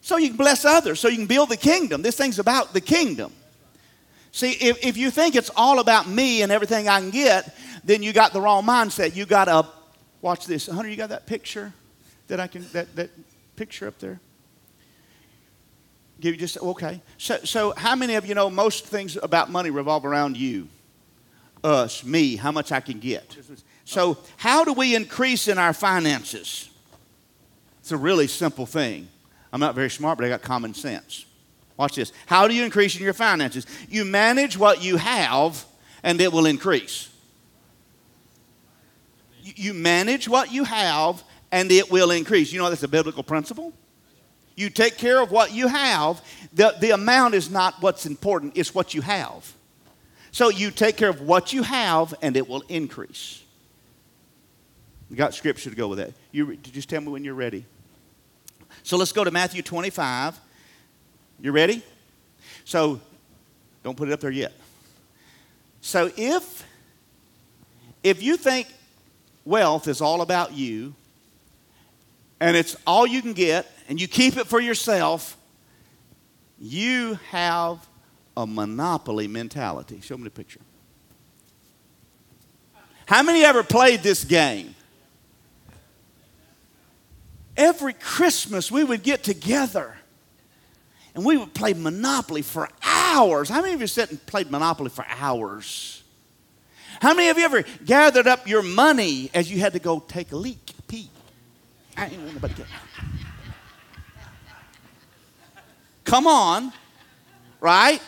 So 0.00 0.16
you 0.16 0.28
can 0.28 0.36
bless 0.36 0.64
others, 0.64 1.00
so 1.00 1.08
you 1.08 1.16
can 1.16 1.26
build 1.26 1.50
the 1.50 1.56
kingdom. 1.56 2.02
This 2.02 2.16
thing's 2.16 2.38
about 2.38 2.72
the 2.72 2.80
kingdom. 2.80 3.32
See, 4.32 4.52
if, 4.52 4.84
if 4.84 4.96
you 4.96 5.10
think 5.10 5.34
it's 5.34 5.50
all 5.56 5.80
about 5.80 6.08
me 6.08 6.42
and 6.42 6.52
everything 6.52 6.88
I 6.88 7.00
can 7.00 7.10
get, 7.10 7.54
then 7.84 8.02
you 8.02 8.12
got 8.12 8.32
the 8.32 8.40
wrong 8.40 8.64
mindset. 8.64 9.16
You 9.16 9.26
got 9.26 9.46
to 9.46 9.66
watch 10.22 10.46
this. 10.46 10.66
Hunter, 10.66 10.88
you 10.88 10.96
got 10.96 11.08
that 11.10 11.26
picture 11.26 11.72
that 12.28 12.40
I 12.40 12.46
can 12.46 12.66
that, 12.72 12.94
that 12.96 13.10
picture 13.56 13.88
up 13.88 13.98
there? 13.98 14.20
Give 16.20 16.34
you 16.34 16.40
just 16.40 16.58
okay. 16.58 17.00
So 17.16 17.38
so 17.44 17.74
how 17.76 17.96
many 17.96 18.14
of 18.14 18.26
you 18.26 18.34
know 18.34 18.50
most 18.50 18.86
things 18.86 19.16
about 19.22 19.50
money 19.50 19.70
revolve 19.70 20.04
around 20.04 20.36
you? 20.36 20.68
Us, 21.64 22.04
me, 22.04 22.36
how 22.36 22.52
much 22.52 22.70
I 22.70 22.80
can 22.80 23.00
get. 23.00 23.36
So, 23.88 24.18
how 24.36 24.64
do 24.64 24.74
we 24.74 24.94
increase 24.94 25.48
in 25.48 25.56
our 25.56 25.72
finances? 25.72 26.68
It's 27.80 27.90
a 27.90 27.96
really 27.96 28.26
simple 28.26 28.66
thing. 28.66 29.08
I'm 29.50 29.60
not 29.60 29.74
very 29.74 29.88
smart, 29.88 30.18
but 30.18 30.26
I 30.26 30.28
got 30.28 30.42
common 30.42 30.74
sense. 30.74 31.24
Watch 31.78 31.94
this. 31.94 32.12
How 32.26 32.48
do 32.48 32.54
you 32.54 32.64
increase 32.64 32.96
in 32.96 33.02
your 33.02 33.14
finances? 33.14 33.66
You 33.88 34.04
manage 34.04 34.58
what 34.58 34.84
you 34.84 34.98
have, 34.98 35.64
and 36.02 36.20
it 36.20 36.30
will 36.34 36.44
increase. 36.44 37.08
You 39.42 39.72
manage 39.72 40.28
what 40.28 40.52
you 40.52 40.64
have, 40.64 41.24
and 41.50 41.72
it 41.72 41.90
will 41.90 42.10
increase. 42.10 42.52
You 42.52 42.58
know 42.58 42.68
that's 42.68 42.82
a 42.82 42.88
biblical 42.88 43.22
principle? 43.22 43.72
You 44.54 44.68
take 44.68 44.98
care 44.98 45.22
of 45.22 45.30
what 45.30 45.54
you 45.54 45.66
have. 45.66 46.22
The, 46.52 46.76
the 46.78 46.90
amount 46.90 47.36
is 47.36 47.50
not 47.50 47.80
what's 47.80 48.04
important, 48.04 48.52
it's 48.54 48.74
what 48.74 48.92
you 48.92 49.00
have. 49.00 49.50
So 50.30 50.50
you 50.50 50.72
take 50.72 50.98
care 50.98 51.08
of 51.08 51.22
what 51.22 51.54
you 51.54 51.62
have, 51.62 52.12
and 52.20 52.36
it 52.36 52.46
will 52.46 52.64
increase. 52.68 53.44
We 55.10 55.16
got 55.16 55.34
scripture 55.34 55.70
to 55.70 55.76
go 55.76 55.88
with 55.88 55.98
that. 55.98 56.12
You 56.32 56.56
just 56.56 56.88
tell 56.88 57.00
me 57.00 57.08
when 57.08 57.24
you're 57.24 57.34
ready. 57.34 57.64
So 58.82 58.96
let's 58.96 59.12
go 59.12 59.24
to 59.24 59.30
Matthew 59.30 59.62
25. 59.62 60.38
You 61.40 61.52
ready? 61.52 61.82
So 62.64 63.00
don't 63.82 63.96
put 63.96 64.08
it 64.08 64.12
up 64.12 64.20
there 64.20 64.30
yet. 64.30 64.52
So 65.80 66.10
if 66.16 66.64
if 68.02 68.22
you 68.22 68.36
think 68.36 68.68
wealth 69.44 69.88
is 69.88 70.00
all 70.00 70.20
about 70.20 70.52
you 70.52 70.94
and 72.40 72.56
it's 72.56 72.76
all 72.86 73.06
you 73.06 73.22
can 73.22 73.32
get 73.32 73.66
and 73.88 74.00
you 74.00 74.06
keep 74.06 74.36
it 74.36 74.46
for 74.46 74.60
yourself, 74.60 75.36
you 76.60 77.18
have 77.30 77.86
a 78.36 78.46
monopoly 78.46 79.26
mentality. 79.26 80.00
Show 80.00 80.16
me 80.16 80.24
the 80.24 80.30
picture. 80.30 80.60
How 83.06 83.22
many 83.22 83.42
ever 83.44 83.62
played 83.62 84.02
this 84.02 84.24
game? 84.24 84.74
Every 87.58 87.92
Christmas 87.92 88.70
we 88.70 88.84
would 88.84 89.02
get 89.02 89.22
together 89.22 89.96
and 91.14 91.24
we 91.24 91.36
would 91.36 91.52
play 91.52 91.74
Monopoly 91.74 92.42
for 92.42 92.70
hours. 92.82 93.48
How 93.48 93.60
many 93.60 93.74
of 93.74 93.80
you 93.80 93.88
sat 93.88 94.10
and 94.10 94.24
played 94.24 94.50
Monopoly 94.50 94.88
for 94.88 95.04
hours? 95.08 96.02
How 97.02 97.12
many 97.12 97.28
of 97.28 97.36
you 97.36 97.44
ever 97.44 97.64
gathered 97.84 98.26
up 98.26 98.46
your 98.48 98.62
money 98.62 99.30
as 99.34 99.50
you 99.50 99.58
had 99.58 99.72
to 99.72 99.78
go 99.78 100.00
take 100.00 100.32
a 100.32 100.36
leak, 100.36 100.72
pee? 100.86 101.10
I 101.96 102.06
ain't 102.06 102.34
nobody 102.34 102.54
get 102.54 102.66
Come 106.04 106.26
on, 106.26 106.72
right? 107.60 108.00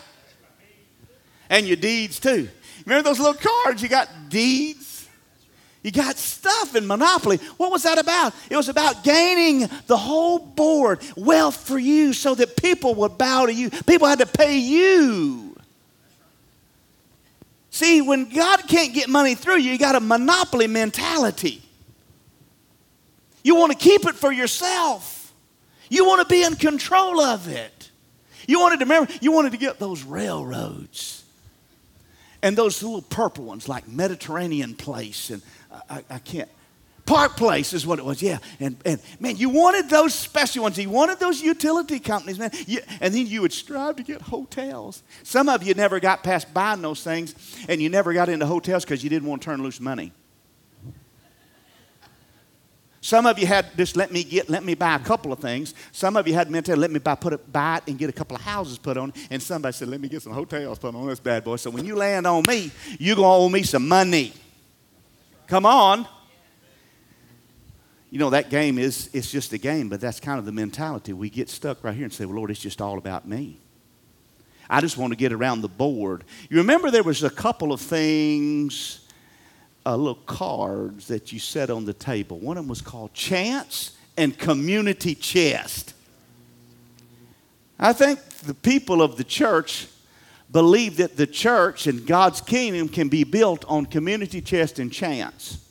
And 1.51 1.67
your 1.67 1.77
deeds 1.77 2.19
too. 2.19 2.49
Remember 2.87 3.09
those 3.09 3.19
little 3.19 3.35
cards? 3.35 3.83
You 3.83 3.89
got 3.89 4.09
deeds 4.29 4.90
you 5.83 5.91
got 5.91 6.19
stuff 6.19 6.77
in 6.77 6.87
Monopoly. 6.87 7.39
What 7.57 7.71
was 7.73 7.85
that 7.85 7.99
about? 7.99 8.35
It 8.51 8.57
was 8.57 8.69
about 8.69 9.03
gaining 9.03 9.69
the 9.87 9.97
whole 9.97 10.39
board, 10.39 11.01
wealth 11.17 11.57
for 11.57 11.79
you, 11.79 12.13
so 12.13 12.35
that 12.35 12.57
people 12.57 12.95
would 12.97 13.17
bow 13.17 13.47
to 13.47 13.53
you. 13.53 13.71
People 13.71 14.07
had 14.07 14.19
to 14.19 14.27
pay 14.27 14.59
you. 14.59 15.57
See, 17.71 18.03
when 18.03 18.29
God 18.29 18.69
can't 18.69 18.93
get 18.93 19.09
money 19.09 19.35
through 19.35 19.59
you, 19.59 19.73
you 19.73 19.79
got 19.79 19.95
a 19.95 20.01
monopoly 20.01 20.67
mentality. 20.67 21.63
You 23.43 23.55
want 23.55 23.73
to 23.73 23.79
keep 23.79 24.05
it 24.07 24.17
for 24.17 24.31
yourself. 24.31 25.33
You 25.89 26.05
want 26.05 26.21
to 26.21 26.33
be 26.33 26.43
in 26.43 26.57
control 26.57 27.21
of 27.21 27.49
it. 27.49 27.91
You 28.47 28.61
wanted 28.61 28.81
to 28.81 28.85
remember, 28.85 29.13
you 29.23 29.33
wanted 29.33 29.53
to 29.53 29.59
get 29.59 29.79
those 29.79 30.03
railroads 30.03 31.25
and 32.43 32.57
those 32.57 32.83
little 32.83 33.03
purple 33.03 33.45
ones 33.45 33.69
like 33.69 33.87
Mediterranean 33.89 34.75
Place 34.75 35.31
and 35.31 35.43
I, 35.89 36.05
I 36.11 36.19
can't. 36.19 36.49
Park 37.07 37.37
Place 37.37 37.73
is 37.73 37.85
what 37.85 37.99
it 37.99 38.05
was, 38.05 38.23
yeah. 38.23 38.39
And, 38.61 38.77
and 38.85 39.01
man, 39.19 39.37
you 39.37 39.49
wanted 39.49 39.89
those 39.89 40.15
special 40.15 40.63
ones. 40.63 40.79
You 40.79 40.91
wanted 40.91 41.19
those 41.19 41.43
utility 41.43 41.99
companies, 41.99 42.39
man. 42.39 42.53
You, 42.67 42.81
and 43.01 43.13
then 43.13 43.27
you 43.27 43.43
would 43.43 43.53
strive 43.53 43.97
to 43.97 44.05
get 44.05 44.23
hotels. 44.23 45.03
Some 45.25 45.49
of 45.49 45.65
you 45.65 45.75
never 45.75 45.99
got 45.99 46.23
past 46.23 46.55
buying 46.55 46.83
those 46.83 47.03
things, 47.03 47.35
and 47.69 47.83
you 47.83 47.89
never 47.89 48.13
got 48.13 48.29
into 48.29 48.47
hotels 48.47 48.85
because 48.85 49.03
you 49.03 49.11
didn't 49.11 49.29
want 49.29 49.43
to 49.43 49.47
turn 49.47 49.61
loose 49.61 49.81
money. 49.81 50.13
Some 53.01 53.27
of 53.27 53.39
you 53.39 53.47
had 53.47 53.67
just 53.77 53.97
let 53.97 54.13
me 54.13 54.23
get, 54.23 54.51
let 54.51 54.63
me 54.63 54.75
buy 54.75 54.95
a 54.95 54.99
couple 54.99 55.33
of 55.33 55.39
things. 55.39 55.75
Some 55.91 56.17
of 56.17 56.29
you 56.29 56.35
had 56.35 56.51
mentality, 56.51 56.81
let 56.81 56.91
me 56.91 56.99
buy, 56.99 57.15
put 57.15 57.33
it, 57.33 57.51
buy 57.51 57.79
it 57.79 57.85
and 57.89 57.99
get 57.99 58.11
a 58.11 58.13
couple 58.13 58.37
of 58.37 58.43
houses 58.43 58.77
put 58.77 58.99
on. 58.99 59.15
And 59.31 59.43
somebody 59.43 59.73
said, 59.73 59.89
let 59.89 60.01
me 60.01 60.09
get 60.09 60.23
some 60.23 60.35
hotels 60.35 60.79
put 60.79 60.95
on 60.95 61.07
this 61.09 61.19
bad 61.19 61.43
boy. 61.43 61.57
So 61.57 61.71
when 61.71 61.87
you 61.87 61.97
land 61.97 62.27
on 62.27 62.45
me, 62.47 62.71
you're 62.99 63.17
gonna 63.17 63.29
owe 63.29 63.49
me 63.49 63.63
some 63.63 63.89
money. 63.89 64.35
Come 65.51 65.67
on. 65.67 66.07
You 68.09 68.21
know 68.21 68.31
that 68.31 68.51
game 68.51 68.79
is 68.79 69.11
it's 69.13 69.33
just 69.33 69.53
a 69.53 69.59
game, 69.59 69.89
but 69.89 70.01
that's 70.01 70.21
kind 70.21 70.39
of 70.39 70.45
the 70.45 70.53
mentality. 70.53 71.13
We 71.13 71.29
get 71.29 71.49
stuck 71.49 71.83
right 71.83 71.93
here 71.93 72.05
and 72.05 72.13
say, 72.13 72.25
well, 72.25 72.37
Lord, 72.37 72.53
it's 72.53 72.61
just 72.61 72.81
all 72.81 72.99
about 72.99 73.27
me. 73.27 73.59
I 74.69 74.81
just 74.81 74.97
want 74.97 75.13
to 75.13 75.17
get 75.17 75.33
around 75.33 75.63
the 75.63 75.69
board. 75.69 76.23
You 76.49 76.59
remember 76.59 76.93
there 76.93 77.03
was 77.03 77.25
a 77.25 77.31
couple 77.31 77.73
of 77.73 77.81
things 77.81 79.09
uh, 79.85 79.97
little 79.97 80.15
cards 80.15 81.09
that 81.09 81.33
you 81.33 81.41
set 81.41 81.69
on 81.69 81.85
the 81.85 81.95
table. 81.95 82.39
One 82.39 82.57
of 82.57 82.63
them 82.63 82.69
was 82.69 82.81
called 82.81 83.13
Chance 83.13 83.97
and 84.17 84.39
Community 84.39 85.17
Chest. 85.17 85.95
I 87.77 87.93
think 87.93 88.21
the 88.45 88.55
people 88.55 89.03
of 89.03 89.17
the 89.17 89.25
church 89.25 89.89
believe 90.51 90.97
that 90.97 91.17
the 91.17 91.27
church 91.27 91.87
and 91.87 92.07
God's 92.07 92.41
kingdom 92.41 92.89
can 92.89 93.09
be 93.09 93.25
built 93.25 93.65
on 93.69 93.87
community 93.87 94.41
chest 94.41 94.79
and 94.79 94.93
chance. 94.93 95.65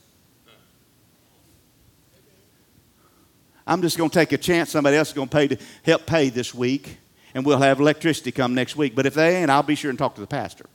I'm 3.68 3.82
just 3.82 3.98
going 3.98 4.10
to 4.10 4.14
take 4.14 4.32
a 4.32 4.38
chance 4.38 4.72
somebody 4.72 4.98
else 4.98 5.10
is 5.10 5.14
going 5.14 5.28
to 5.28 5.36
pay 5.36 5.48
to 5.50 5.58
help 5.84 6.06
pay 6.08 6.30
this 6.30 6.56
week, 6.56 6.98
and 7.36 7.46
we'll 7.46 7.60
have 7.60 7.80
electricity 7.80 8.32
come 8.32 8.56
next 8.56 8.76
week. 8.76 8.96
But 8.96 9.06
if 9.06 9.14
they 9.14 9.36
ain't, 9.36 9.52
I'll 9.52 9.62
be 9.62 9.76
sure 9.76 9.90
and 9.90 10.00
talk 10.00 10.16
to 10.16 10.22
the 10.22 10.28
pastor. 10.28 10.66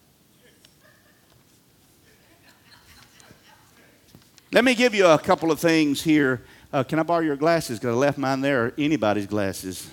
Let 4.52 4.64
me 4.64 4.76
give 4.76 4.94
you 4.94 5.06
a 5.06 5.18
couple 5.18 5.50
of 5.50 5.58
things 5.58 6.02
here. 6.02 6.44
Uh, 6.73 6.84
can 6.84 7.00
I 7.00 7.02
borrow 7.02 7.25
your 7.25 7.34
glasses? 7.34 7.80
Because 7.80 7.96
I 7.96 7.99
left 7.99 8.18
mine 8.18 8.40
there, 8.40 8.73
anybody's 8.78 9.26
glasses. 9.26 9.90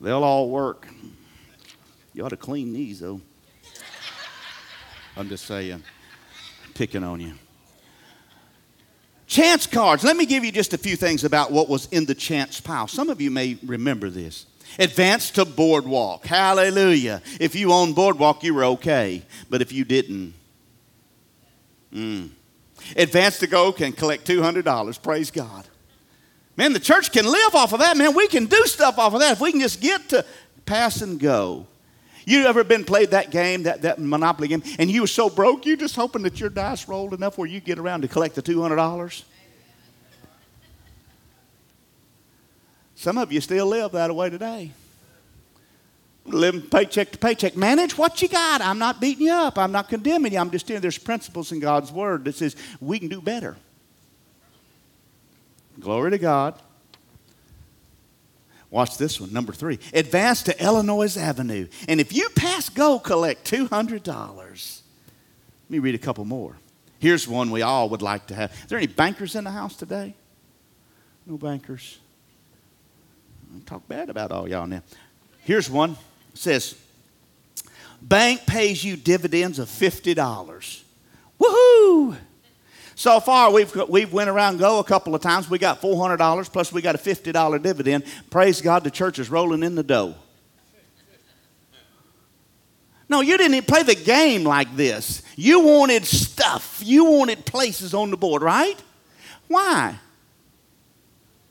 They'll 0.00 0.24
all 0.24 0.48
work. 0.48 0.88
You 2.14 2.24
ought 2.24 2.30
to 2.30 2.36
clean 2.36 2.72
these, 2.72 3.00
though. 3.00 3.20
I'm 5.16 5.28
just 5.28 5.44
saying, 5.44 5.82
picking 6.74 7.04
on 7.04 7.20
you. 7.20 7.34
Chance 9.26 9.66
cards. 9.66 10.04
Let 10.04 10.16
me 10.16 10.26
give 10.26 10.44
you 10.44 10.52
just 10.52 10.74
a 10.74 10.78
few 10.78 10.96
things 10.96 11.24
about 11.24 11.50
what 11.50 11.68
was 11.68 11.86
in 11.86 12.04
the 12.04 12.14
chance 12.14 12.60
pile. 12.60 12.86
Some 12.86 13.08
of 13.08 13.20
you 13.20 13.30
may 13.30 13.56
remember 13.64 14.10
this. 14.10 14.46
Advance 14.78 15.30
to 15.32 15.44
Boardwalk. 15.44 16.26
Hallelujah. 16.26 17.22
If 17.40 17.54
you 17.54 17.72
own 17.72 17.92
Boardwalk, 17.92 18.42
you 18.42 18.54
were 18.54 18.64
okay. 18.64 19.22
But 19.48 19.62
if 19.62 19.72
you 19.72 19.84
didn't, 19.84 20.34
mm, 21.92 22.30
Advance 22.96 23.38
to 23.38 23.46
Go 23.46 23.72
can 23.72 23.92
collect 23.92 24.26
$200. 24.26 25.02
Praise 25.02 25.30
God. 25.30 25.66
Man, 26.56 26.72
the 26.72 26.80
church 26.80 27.12
can 27.12 27.24
live 27.24 27.54
off 27.54 27.72
of 27.72 27.80
that, 27.80 27.96
man. 27.96 28.14
We 28.14 28.28
can 28.28 28.46
do 28.46 28.62
stuff 28.66 28.98
off 28.98 29.14
of 29.14 29.20
that 29.20 29.32
if 29.32 29.40
we 29.40 29.52
can 29.52 29.60
just 29.60 29.80
get 29.80 30.10
to 30.10 30.24
pass 30.66 31.00
and 31.00 31.18
go. 31.18 31.66
You 32.24 32.46
ever 32.46 32.64
been 32.64 32.84
played 32.84 33.10
that 33.10 33.30
game, 33.30 33.64
that, 33.64 33.82
that 33.82 33.98
Monopoly 33.98 34.48
game, 34.48 34.62
and 34.78 34.90
you 34.90 35.02
were 35.02 35.06
so 35.06 35.28
broke, 35.28 35.66
you 35.66 35.76
just 35.76 35.96
hoping 35.96 36.22
that 36.22 36.40
your 36.40 36.50
dice 36.50 36.88
rolled 36.88 37.14
enough 37.14 37.38
where 37.38 37.48
you 37.48 37.60
get 37.60 37.78
around 37.78 38.02
to 38.02 38.08
collect 38.08 38.34
the 38.34 38.42
$200? 38.42 39.24
Some 42.94 43.18
of 43.18 43.32
you 43.32 43.40
still 43.40 43.66
live 43.66 43.92
that 43.92 44.14
way 44.14 44.30
today 44.30 44.72
living 46.24 46.62
paycheck 46.62 47.10
to 47.12 47.18
paycheck. 47.18 47.56
Manage 47.56 47.98
what 47.98 48.22
you 48.22 48.28
got. 48.28 48.60
I'm 48.60 48.78
not 48.78 49.00
beating 49.00 49.26
you 49.26 49.32
up. 49.32 49.58
I'm 49.58 49.72
not 49.72 49.88
condemning 49.88 50.32
you. 50.32 50.38
I'm 50.38 50.50
just 50.50 50.66
saying 50.66 50.80
there's 50.80 50.98
principles 50.98 51.52
in 51.52 51.60
God's 51.60 51.90
word 51.90 52.24
that 52.24 52.34
says 52.34 52.56
we 52.80 52.98
can 52.98 53.08
do 53.08 53.20
better. 53.20 53.56
Glory 55.80 56.12
to 56.12 56.18
God. 56.18 56.54
Watch 58.72 58.96
this 58.96 59.20
one, 59.20 59.34
number 59.34 59.52
three. 59.52 59.78
Advance 59.92 60.44
to 60.44 60.64
Illinois 60.64 61.18
Avenue. 61.18 61.68
And 61.88 62.00
if 62.00 62.14
you 62.14 62.30
pass 62.30 62.70
go, 62.70 62.98
collect 62.98 63.48
$200. 63.48 64.06
Let 64.06 64.82
me 65.68 65.78
read 65.78 65.94
a 65.94 65.98
couple 65.98 66.24
more. 66.24 66.56
Here's 66.98 67.28
one 67.28 67.50
we 67.50 67.60
all 67.60 67.90
would 67.90 68.00
like 68.00 68.28
to 68.28 68.34
have. 68.34 68.50
Is 68.50 68.66
there 68.68 68.78
any 68.78 68.86
bankers 68.86 69.36
in 69.36 69.44
the 69.44 69.50
house 69.50 69.76
today? 69.76 70.14
No 71.26 71.36
bankers. 71.36 71.98
Talk 73.66 73.86
bad 73.88 74.08
about 74.08 74.32
all 74.32 74.48
y'all 74.48 74.66
now. 74.66 74.82
Here's 75.40 75.68
one 75.68 75.90
It 76.32 76.38
says, 76.38 76.74
bank 78.00 78.46
pays 78.46 78.82
you 78.82 78.96
dividends 78.96 79.58
of 79.58 79.68
$50. 79.68 80.82
Woohoo! 81.38 82.16
So 82.94 83.20
far, 83.20 83.50
we've, 83.50 83.74
we've 83.88 84.12
went 84.12 84.28
around 84.28 84.58
go 84.58 84.78
a 84.78 84.84
couple 84.84 85.14
of 85.14 85.22
times. 85.22 85.48
We 85.48 85.58
got 85.58 85.80
$400 85.80 86.52
plus 86.52 86.72
we 86.72 86.82
got 86.82 86.94
a 86.94 86.98
$50 86.98 87.62
dividend. 87.62 88.04
Praise 88.30 88.60
God, 88.60 88.84
the 88.84 88.90
church 88.90 89.18
is 89.18 89.30
rolling 89.30 89.62
in 89.62 89.74
the 89.74 89.82
dough. 89.82 90.14
No, 93.08 93.20
you 93.20 93.36
didn't 93.36 93.54
even 93.54 93.66
play 93.66 93.82
the 93.82 93.94
game 93.94 94.44
like 94.44 94.74
this. 94.74 95.22
You 95.36 95.60
wanted 95.60 96.06
stuff. 96.06 96.80
You 96.82 97.04
wanted 97.04 97.44
places 97.44 97.92
on 97.92 98.10
the 98.10 98.16
board, 98.16 98.42
right? 98.42 98.76
Why? 99.48 99.98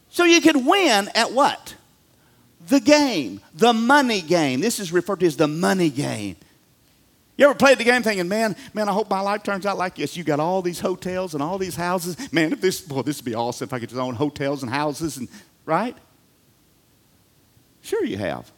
So 0.10 0.24
you 0.24 0.42
could 0.42 0.66
win 0.66 1.10
at 1.14 1.32
what? 1.32 1.76
the 2.68 2.80
game, 2.80 3.42
the 3.54 3.74
money 3.74 4.22
game. 4.22 4.62
This 4.62 4.80
is 4.80 4.92
referred 4.92 5.20
to 5.22 5.26
as 5.26 5.38
the 5.38 5.48
money 5.48 5.90
game. 5.90 6.38
You 7.42 7.48
ever 7.48 7.56
played 7.56 7.80
the 7.80 7.84
game 7.84 8.04
thinking, 8.04 8.28
man, 8.28 8.56
man, 8.72 8.88
I 8.88 8.92
hope 8.92 9.10
my 9.10 9.20
life 9.20 9.42
turns 9.42 9.66
out 9.66 9.76
like 9.76 9.96
this. 9.96 10.16
You 10.16 10.24
got 10.24 10.40
all 10.40 10.62
these 10.62 10.80
hotels 10.80 11.34
and 11.34 11.42
all 11.42 11.58
these 11.58 11.76
houses. 11.76 12.32
Man, 12.32 12.54
if 12.54 12.62
this, 12.62 12.82
boy, 12.82 13.02
this 13.02 13.18
would 13.18 13.26
be 13.26 13.34
awesome 13.34 13.66
if 13.66 13.74
I 13.74 13.80
could 13.80 13.90
just 13.90 14.00
own 14.00 14.14
hotels 14.14 14.62
and 14.62 14.72
houses 14.72 15.18
and, 15.18 15.28
right? 15.66 15.98
Sure 17.82 18.06
you 18.06 18.18
have, 18.18 18.52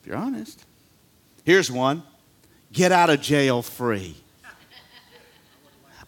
if 0.00 0.06
you're 0.06 0.16
honest. 0.16 0.64
Here's 1.42 1.72
one 1.72 2.04
get 2.72 2.92
out 2.92 3.10
of 3.10 3.20
jail 3.20 3.62
free. 3.62 4.14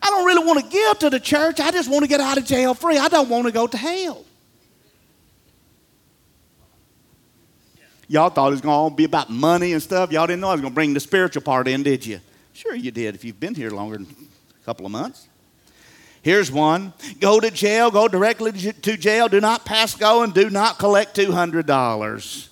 I 0.00 0.10
don't 0.10 0.26
really 0.26 0.46
want 0.46 0.60
to 0.60 0.70
give 0.70 1.00
to 1.00 1.10
the 1.10 1.18
church. 1.18 1.58
I 1.58 1.72
just 1.72 1.90
want 1.90 2.04
to 2.04 2.08
get 2.08 2.20
out 2.20 2.38
of 2.38 2.44
jail 2.44 2.74
free. 2.74 2.98
I 2.98 3.08
don't 3.08 3.28
want 3.28 3.46
to 3.46 3.52
go 3.52 3.66
to 3.66 3.76
hell. 3.76 4.24
Y'all 8.10 8.28
thought 8.28 8.48
it 8.48 8.50
was 8.50 8.60
going 8.60 8.72
to 8.72 8.76
all 8.76 8.90
be 8.90 9.04
about 9.04 9.30
money 9.30 9.72
and 9.72 9.80
stuff. 9.80 10.10
Y'all 10.10 10.26
didn't 10.26 10.40
know 10.40 10.48
I 10.48 10.54
was 10.54 10.60
going 10.60 10.72
to 10.72 10.74
bring 10.74 10.94
the 10.94 10.98
spiritual 10.98 11.42
part 11.42 11.68
in, 11.68 11.84
did 11.84 12.04
you? 12.04 12.18
Sure, 12.52 12.74
you 12.74 12.90
did 12.90 13.14
if 13.14 13.24
you've 13.24 13.38
been 13.38 13.54
here 13.54 13.70
longer 13.70 13.98
than 13.98 14.06
a 14.60 14.64
couple 14.64 14.84
of 14.84 14.90
months. 14.90 15.28
Here's 16.20 16.50
one 16.50 16.92
go 17.20 17.38
to 17.38 17.52
jail, 17.52 17.92
go 17.92 18.08
directly 18.08 18.50
to 18.50 18.96
jail, 18.96 19.28
do 19.28 19.40
not 19.40 19.64
pass 19.64 19.94
go, 19.94 20.24
and 20.24 20.34
do 20.34 20.50
not 20.50 20.76
collect 20.76 21.16
$200. 21.16 22.48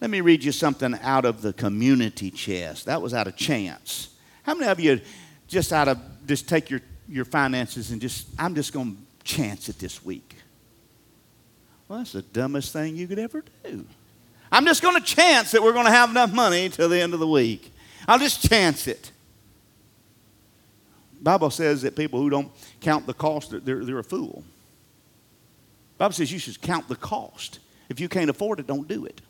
Let 0.00 0.10
me 0.10 0.20
read 0.20 0.44
you 0.44 0.52
something 0.52 0.96
out 1.02 1.24
of 1.24 1.42
the 1.42 1.52
community 1.52 2.30
chest. 2.30 2.86
That 2.86 3.02
was 3.02 3.12
out 3.12 3.26
of 3.26 3.34
chance. 3.34 4.10
How 4.44 4.54
many 4.54 4.70
of 4.70 4.78
you 4.78 5.00
just 5.48 5.72
out 5.72 5.88
of 5.88 5.98
just 6.28 6.48
take 6.48 6.70
your, 6.70 6.80
your 7.08 7.24
finances 7.24 7.90
and 7.90 8.00
just, 8.00 8.28
I'm 8.38 8.54
just 8.54 8.72
going 8.72 8.94
to 8.94 9.24
chance 9.24 9.68
it 9.68 9.80
this 9.80 10.04
week? 10.04 10.36
Well, 11.88 11.98
that's 11.98 12.12
the 12.12 12.22
dumbest 12.22 12.72
thing 12.72 12.94
you 12.94 13.08
could 13.08 13.18
ever 13.18 13.42
do. 13.64 13.84
I'm 14.54 14.66
just 14.66 14.82
going 14.82 14.94
to 14.94 15.02
chance 15.02 15.50
that 15.50 15.64
we're 15.64 15.72
going 15.72 15.86
to 15.86 15.90
have 15.90 16.10
enough 16.10 16.32
money 16.32 16.68
till 16.68 16.88
the 16.88 17.00
end 17.00 17.12
of 17.12 17.18
the 17.18 17.26
week. 17.26 17.72
I'll 18.06 18.20
just 18.20 18.48
chance 18.48 18.86
it. 18.86 19.10
Bible 21.20 21.50
says 21.50 21.82
that 21.82 21.96
people 21.96 22.20
who 22.20 22.30
don't 22.30 22.52
count 22.80 23.04
the 23.08 23.14
cost, 23.14 23.50
they're, 23.64 23.84
they're 23.84 23.98
a 23.98 24.04
fool. 24.04 24.44
Bible 25.98 26.12
says 26.12 26.30
you 26.30 26.38
should 26.38 26.60
count 26.60 26.86
the 26.86 26.94
cost. 26.94 27.58
If 27.88 27.98
you 27.98 28.08
can't 28.08 28.30
afford 28.30 28.60
it, 28.60 28.68
don't 28.68 28.86
do 28.86 29.04
it. 29.04 29.20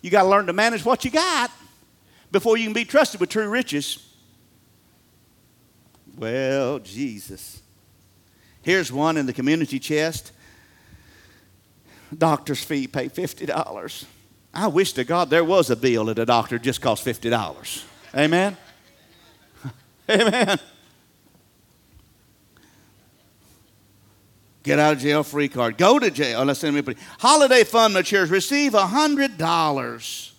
You 0.00 0.08
got 0.08 0.22
to 0.22 0.30
learn 0.30 0.46
to 0.46 0.54
manage 0.54 0.86
what 0.86 1.04
you 1.04 1.10
got 1.10 1.50
before 2.32 2.56
you 2.56 2.64
can 2.64 2.72
be 2.72 2.86
trusted 2.86 3.20
with 3.20 3.28
true 3.28 3.50
riches. 3.50 4.10
Well, 6.16 6.78
Jesus. 6.78 7.60
Here's 8.62 8.90
one 8.90 9.18
in 9.18 9.26
the 9.26 9.34
community 9.34 9.78
chest 9.78 10.32
doctor's 12.16 12.62
fee, 12.62 12.86
pay 12.86 13.08
$50. 13.08 14.04
I 14.54 14.68
wish 14.68 14.92
to 14.94 15.04
God 15.04 15.30
there 15.30 15.44
was 15.44 15.70
a 15.70 15.76
bill 15.76 16.08
at 16.10 16.18
a 16.18 16.24
doctor 16.24 16.58
just 16.58 16.80
cost 16.80 17.04
$50. 17.04 17.84
Amen? 18.14 18.56
Amen. 20.10 20.58
Get 24.62 24.80
out 24.80 24.94
of 24.94 24.98
jail 24.98 25.22
free 25.22 25.48
card. 25.48 25.78
Go 25.78 25.98
to 25.98 26.10
jail. 26.10 26.44
Let's 26.44 26.58
send 26.60 26.74
me 26.74 26.94
Holiday 27.20 27.62
fund 27.62 27.94
matures. 27.94 28.30
Receive 28.30 28.72
$100. 28.72 30.30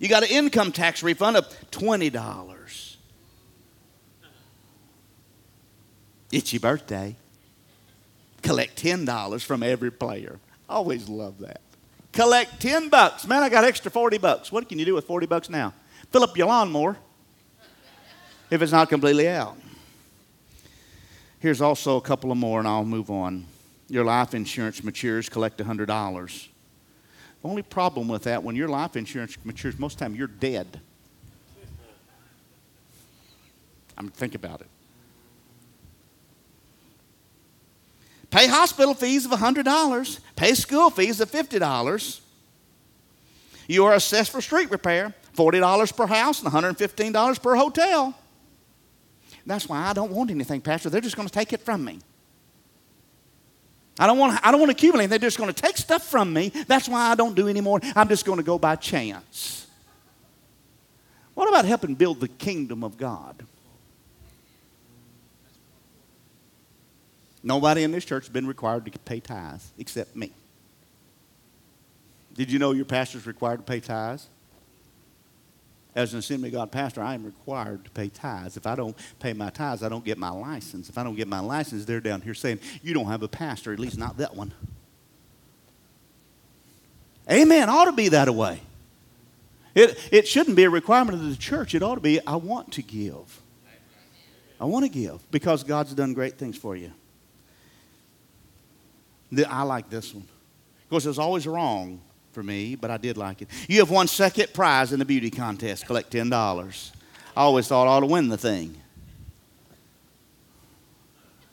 You 0.00 0.08
got 0.08 0.24
an 0.24 0.30
income 0.30 0.72
tax 0.72 1.02
refund 1.04 1.36
of 1.36 1.46
$20. 1.70 2.96
It's 6.32 6.52
your 6.52 6.58
birthday. 6.58 7.14
Collect 8.42 8.82
$10 8.82 9.44
from 9.44 9.62
every 9.62 9.92
player. 9.92 10.40
I 10.72 10.76
always 10.76 11.06
love 11.06 11.40
that. 11.40 11.60
Collect 12.12 12.58
10 12.58 12.88
bucks. 12.88 13.26
Man, 13.26 13.42
I 13.42 13.50
got 13.50 13.62
extra 13.62 13.90
40 13.90 14.16
bucks. 14.16 14.50
What 14.50 14.70
can 14.70 14.78
you 14.78 14.86
do 14.86 14.94
with 14.94 15.04
40 15.04 15.26
bucks 15.26 15.50
now? 15.50 15.74
Fill 16.10 16.22
up 16.22 16.34
your 16.34 16.46
lawnmower 16.46 16.96
if 18.50 18.62
it's 18.62 18.72
not 18.72 18.88
completely 18.88 19.28
out. 19.28 19.54
Here's 21.40 21.60
also 21.60 21.98
a 21.98 22.00
couple 22.00 22.32
of 22.32 22.38
more, 22.38 22.58
and 22.58 22.66
I'll 22.66 22.86
move 22.86 23.10
on. 23.10 23.44
Your 23.90 24.04
life 24.04 24.32
insurance 24.32 24.82
matures, 24.82 25.28
collect 25.28 25.58
$100. 25.58 25.86
The 25.86 27.48
only 27.48 27.62
problem 27.62 28.08
with 28.08 28.22
that, 28.22 28.42
when 28.42 28.56
your 28.56 28.68
life 28.68 28.96
insurance 28.96 29.36
matures, 29.44 29.78
most 29.78 29.94
of 29.94 29.98
the 29.98 30.04
time 30.06 30.14
you're 30.14 30.26
dead. 30.26 30.80
I'm 33.98 34.08
think 34.08 34.34
about 34.34 34.62
it. 34.62 34.68
Pay 38.32 38.48
hospital 38.48 38.94
fees 38.94 39.26
of 39.26 39.30
$100. 39.30 40.20
Pay 40.34 40.54
school 40.54 40.90
fees 40.90 41.20
of 41.20 41.30
$50. 41.30 42.20
You 43.68 43.84
are 43.84 43.94
assessed 43.94 44.32
for 44.32 44.40
street 44.40 44.70
repair, 44.70 45.14
$40 45.36 45.96
per 45.96 46.06
house 46.06 46.42
and 46.42 46.50
$115 46.50 47.42
per 47.42 47.54
hotel. 47.54 48.14
That's 49.44 49.68
why 49.68 49.86
I 49.86 49.92
don't 49.92 50.10
want 50.10 50.30
anything, 50.30 50.62
Pastor. 50.62 50.88
They're 50.88 51.02
just 51.02 51.14
going 51.14 51.28
to 51.28 51.34
take 51.34 51.52
it 51.52 51.60
from 51.60 51.84
me. 51.84 51.98
I 53.98 54.06
don't 54.06 54.18
want, 54.18 54.40
I 54.42 54.50
don't 54.50 54.60
want 54.60 54.70
to 54.70 54.76
accumulate. 54.76 55.04
Anything. 55.04 55.20
They're 55.20 55.26
just 55.28 55.38
going 55.38 55.52
to 55.52 55.62
take 55.62 55.76
stuff 55.76 56.04
from 56.04 56.32
me. 56.32 56.48
That's 56.66 56.88
why 56.88 57.10
I 57.10 57.14
don't 57.14 57.34
do 57.34 57.48
anymore. 57.48 57.80
I'm 57.94 58.08
just 58.08 58.24
going 58.24 58.38
to 58.38 58.44
go 58.44 58.58
by 58.58 58.76
chance. 58.76 59.66
What 61.34 61.48
about 61.48 61.66
helping 61.66 61.94
build 61.94 62.20
the 62.20 62.28
kingdom 62.28 62.82
of 62.82 62.96
God? 62.96 63.44
Nobody 67.42 67.82
in 67.82 67.90
this 67.90 68.04
church 68.04 68.24
has 68.24 68.32
been 68.32 68.46
required 68.46 68.84
to 68.84 68.98
pay 69.00 69.20
tithes 69.20 69.72
except 69.78 70.14
me. 70.14 70.32
Did 72.34 72.50
you 72.50 72.58
know 72.58 72.72
your 72.72 72.84
pastor 72.84 73.18
is 73.18 73.26
required 73.26 73.58
to 73.58 73.62
pay 73.62 73.80
tithes? 73.80 74.28
As 75.94 76.14
an 76.14 76.20
Assembly 76.20 76.48
of 76.48 76.54
God 76.54 76.72
pastor, 76.72 77.02
I 77.02 77.14
am 77.14 77.24
required 77.24 77.84
to 77.84 77.90
pay 77.90 78.08
tithes. 78.08 78.56
If 78.56 78.66
I 78.66 78.74
don't 78.74 78.96
pay 79.18 79.34
my 79.34 79.50
tithes, 79.50 79.82
I 79.82 79.90
don't 79.90 80.04
get 80.04 80.16
my 80.16 80.30
license. 80.30 80.88
If 80.88 80.96
I 80.96 81.02
don't 81.02 81.16
get 81.16 81.28
my 81.28 81.40
license, 81.40 81.84
they're 81.84 82.00
down 82.00 82.22
here 82.22 82.32
saying, 82.32 82.60
You 82.82 82.94
don't 82.94 83.06
have 83.06 83.22
a 83.22 83.28
pastor, 83.28 83.72
at 83.72 83.78
least 83.78 83.98
not 83.98 84.16
that 84.16 84.34
one. 84.34 84.54
Amen. 87.30 87.68
Ought 87.68 87.84
to 87.84 87.92
be 87.92 88.08
that 88.08 88.30
way. 88.30 88.60
It, 89.74 89.98
it 90.10 90.28
shouldn't 90.28 90.56
be 90.56 90.64
a 90.64 90.70
requirement 90.70 91.20
of 91.20 91.28
the 91.28 91.36
church. 91.36 91.74
It 91.74 91.82
ought 91.82 91.96
to 91.96 92.00
be, 92.00 92.24
I 92.26 92.36
want 92.36 92.72
to 92.72 92.82
give. 92.82 93.40
I 94.60 94.64
want 94.64 94.84
to 94.84 94.90
give 94.90 95.30
because 95.30 95.64
God's 95.64 95.92
done 95.92 96.14
great 96.14 96.38
things 96.38 96.56
for 96.56 96.76
you. 96.76 96.92
I 99.48 99.62
like 99.62 99.88
this 99.88 100.14
one. 100.14 100.24
Of 100.24 100.90
course, 100.90 101.06
it's 101.06 101.18
always 101.18 101.46
wrong 101.46 102.00
for 102.32 102.42
me, 102.42 102.74
but 102.74 102.90
I 102.90 102.96
did 102.96 103.16
like 103.16 103.42
it. 103.42 103.48
You 103.68 103.78
have 103.80 103.90
won 103.90 104.08
second 104.08 104.52
prize 104.52 104.92
in 104.92 104.98
the 104.98 105.04
beauty 105.04 105.30
contest. 105.30 105.86
Collect 105.86 106.12
$10. 106.12 106.90
I 107.36 107.40
always 107.40 107.66
thought 107.66 107.86
I 107.86 107.90
ought 107.90 108.00
to 108.00 108.06
win 108.06 108.28
the 108.28 108.36
thing. 108.36 108.76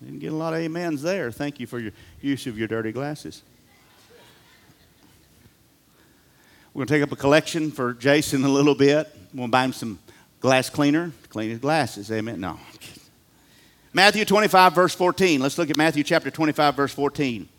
Didn't 0.04 0.20
get 0.20 0.32
a 0.32 0.36
lot 0.36 0.54
of 0.54 0.64
amens 0.64 1.02
there. 1.02 1.32
Thank 1.32 1.60
you 1.60 1.68
for 1.68 1.80
your 1.80 1.92
use 2.22 2.48
of 2.48 2.58
your 2.58 2.68
dirty 2.68 2.92
glasses. 2.92 3.44
We're 6.74 6.86
going 6.86 6.88
to 6.88 6.94
take 6.94 7.04
up 7.04 7.12
a 7.12 7.20
collection 7.20 7.72
for 7.72 7.94
Jason 7.94 8.44
a 8.46 8.50
little 8.50 8.76
bit. 8.76 9.14
We'll 9.34 9.48
buy 9.48 9.66
him 9.66 9.74
some 9.74 10.00
glass 10.40 10.70
cleaner 10.70 11.12
to 11.24 11.30
clean 11.30 11.50
his 11.50 11.60
glasses. 11.60 12.12
Amen. 12.12 12.40
No. 12.40 12.58
Matthew 13.92 14.24
25, 14.24 14.74
verse 14.74 14.96
14. 14.96 15.42
Let's 15.42 15.58
look 15.58 15.70
at 15.70 15.76
Matthew 15.76 16.04
chapter 16.04 16.32
25, 16.32 16.76
verse 16.76 16.94
14. 16.94 17.50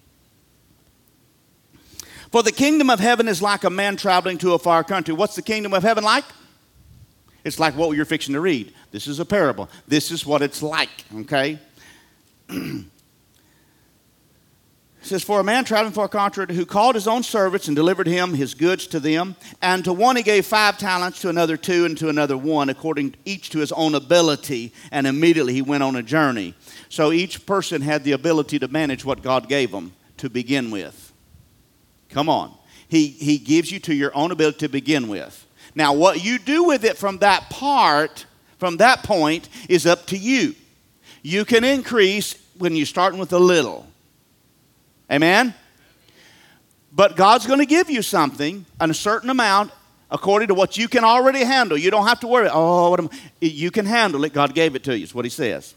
For 2.31 2.43
the 2.45 2.53
kingdom 2.53 2.91
of 2.91 3.01
heaven 3.01 3.27
is 3.27 3.43
like 3.43 3.65
a 3.65 3.71
man 3.71 3.97
traveling 3.97 4.39
to 4.39 4.55
a 4.55 4.59
far 4.59 4.85
country. 4.85 5.13
What's 5.13 5.35
the 5.35 5.43
kingdom 5.43 5.75
of 5.75 5.83
heaven 5.83 6.05
like? 6.05 6.25
It's 7.43 7.59
like 7.59 7.75
what 7.75 7.97
you're 7.97 8.05
fixing 8.05 8.35
to 8.35 8.41
read. 8.41 8.73
This 8.93 9.07
is 9.07 9.19
a 9.19 9.25
parable. 9.25 9.69
This 9.89 10.11
is 10.11 10.27
what 10.27 10.43
it's 10.43 10.63
like, 10.63 10.91
okay? 11.21 11.59
it 12.49 12.85
says, 15.01 15.25
For 15.25 15.41
a 15.41 15.45
man 15.45 15.65
traveling 15.65 15.95
for 15.95 16.05
a 16.05 16.09
country 16.09 16.55
who 16.55 16.67
called 16.67 16.95
his 16.95 17.09
own 17.09 17.23
servants 17.23 17.67
and 17.67 17.75
delivered 17.75 18.07
him 18.07 18.35
his 18.35 18.55
goods 18.55 18.87
to 18.89 19.01
them, 19.01 19.37
and 19.63 19.83
to 19.85 19.93
one 19.93 20.17
he 20.17 20.23
gave 20.23 20.45
five 20.45 20.79
talents, 20.79 21.23
to 21.23 21.31
another 21.31 21.57
two, 21.57 21.87
and 21.87 21.97
to 21.99 22.11
another 22.11 22.37
one, 22.37 22.69
according 22.69 23.15
each 23.25 23.51
to 23.51 23.59
his 23.59 23.73
own 23.73 23.95
ability, 23.95 24.73
and 24.93 25.07
immediately 25.07 25.55
he 25.55 25.63
went 25.63 25.83
on 25.83 25.97
a 25.97 26.03
journey. 26.03 26.55
So 26.91 27.11
each 27.11 27.47
person 27.47 27.81
had 27.81 28.05
the 28.05 28.13
ability 28.13 28.59
to 28.59 28.69
manage 28.69 29.05
what 29.05 29.23
God 29.23 29.49
gave 29.49 29.71
them 29.71 29.95
to 30.19 30.29
begin 30.29 30.71
with. 30.71 31.10
Come 32.11 32.29
on. 32.29 32.55
He, 32.89 33.09
he 33.09 33.39
gives 33.39 33.71
you 33.71 33.79
to 33.81 33.95
your 33.95 34.15
own 34.17 34.33
ability 34.33 34.59
to 34.59 34.69
begin 34.69 35.09
with. 35.09 35.47
Now, 35.75 35.93
what 35.93 36.25
you 36.25 36.39
do 36.39 36.65
with 36.65 36.85
it 36.85 36.97
from 36.97 37.19
that 37.19 37.49
part, 37.51 38.27
from 38.59 38.79
that 38.79 39.05
point, 39.05 39.49
is 39.69 39.87
up 39.87 40.07
to 40.07 40.17
you. 40.17 40.55
You 41.23 41.45
can 41.45 41.65
increase 41.65 42.35
when 42.59 42.75
you're 42.75 42.87
starting 42.87 43.21
with 43.21 43.33
a 43.33 43.39
little. 43.39 43.87
Amen? 45.11 45.55
But 46.93 47.17
God's 47.17 47.47
going 47.47 47.61
to 47.61 47.67
give 47.67 47.89
you 47.89 48.03
something, 48.03 48.67
a 48.81 48.93
certain 48.93 49.31
amount, 49.31 49.71
according 50.11 50.49
to 50.49 50.55
what 50.55 50.77
you 50.77 50.89
can 50.89 51.05
already 51.05 51.45
handle. 51.45 51.79
You 51.79 51.91
don't 51.91 52.07
have 52.07 52.21
to 52.21 52.27
worry, 52.27 52.49
oh, 52.51 52.91
what 52.91 53.01
am, 53.01 53.11
you 53.41 53.71
can 53.71 53.87
handle 53.87 54.25
it. 54.25 54.33
God 54.33 54.55
gave 54.55 54.75
it 54.75 54.83
to 54.85 54.99
you, 54.99 55.05
is 55.05 55.15
what 55.15 55.25
He 55.25 55.31
says. 55.31 55.75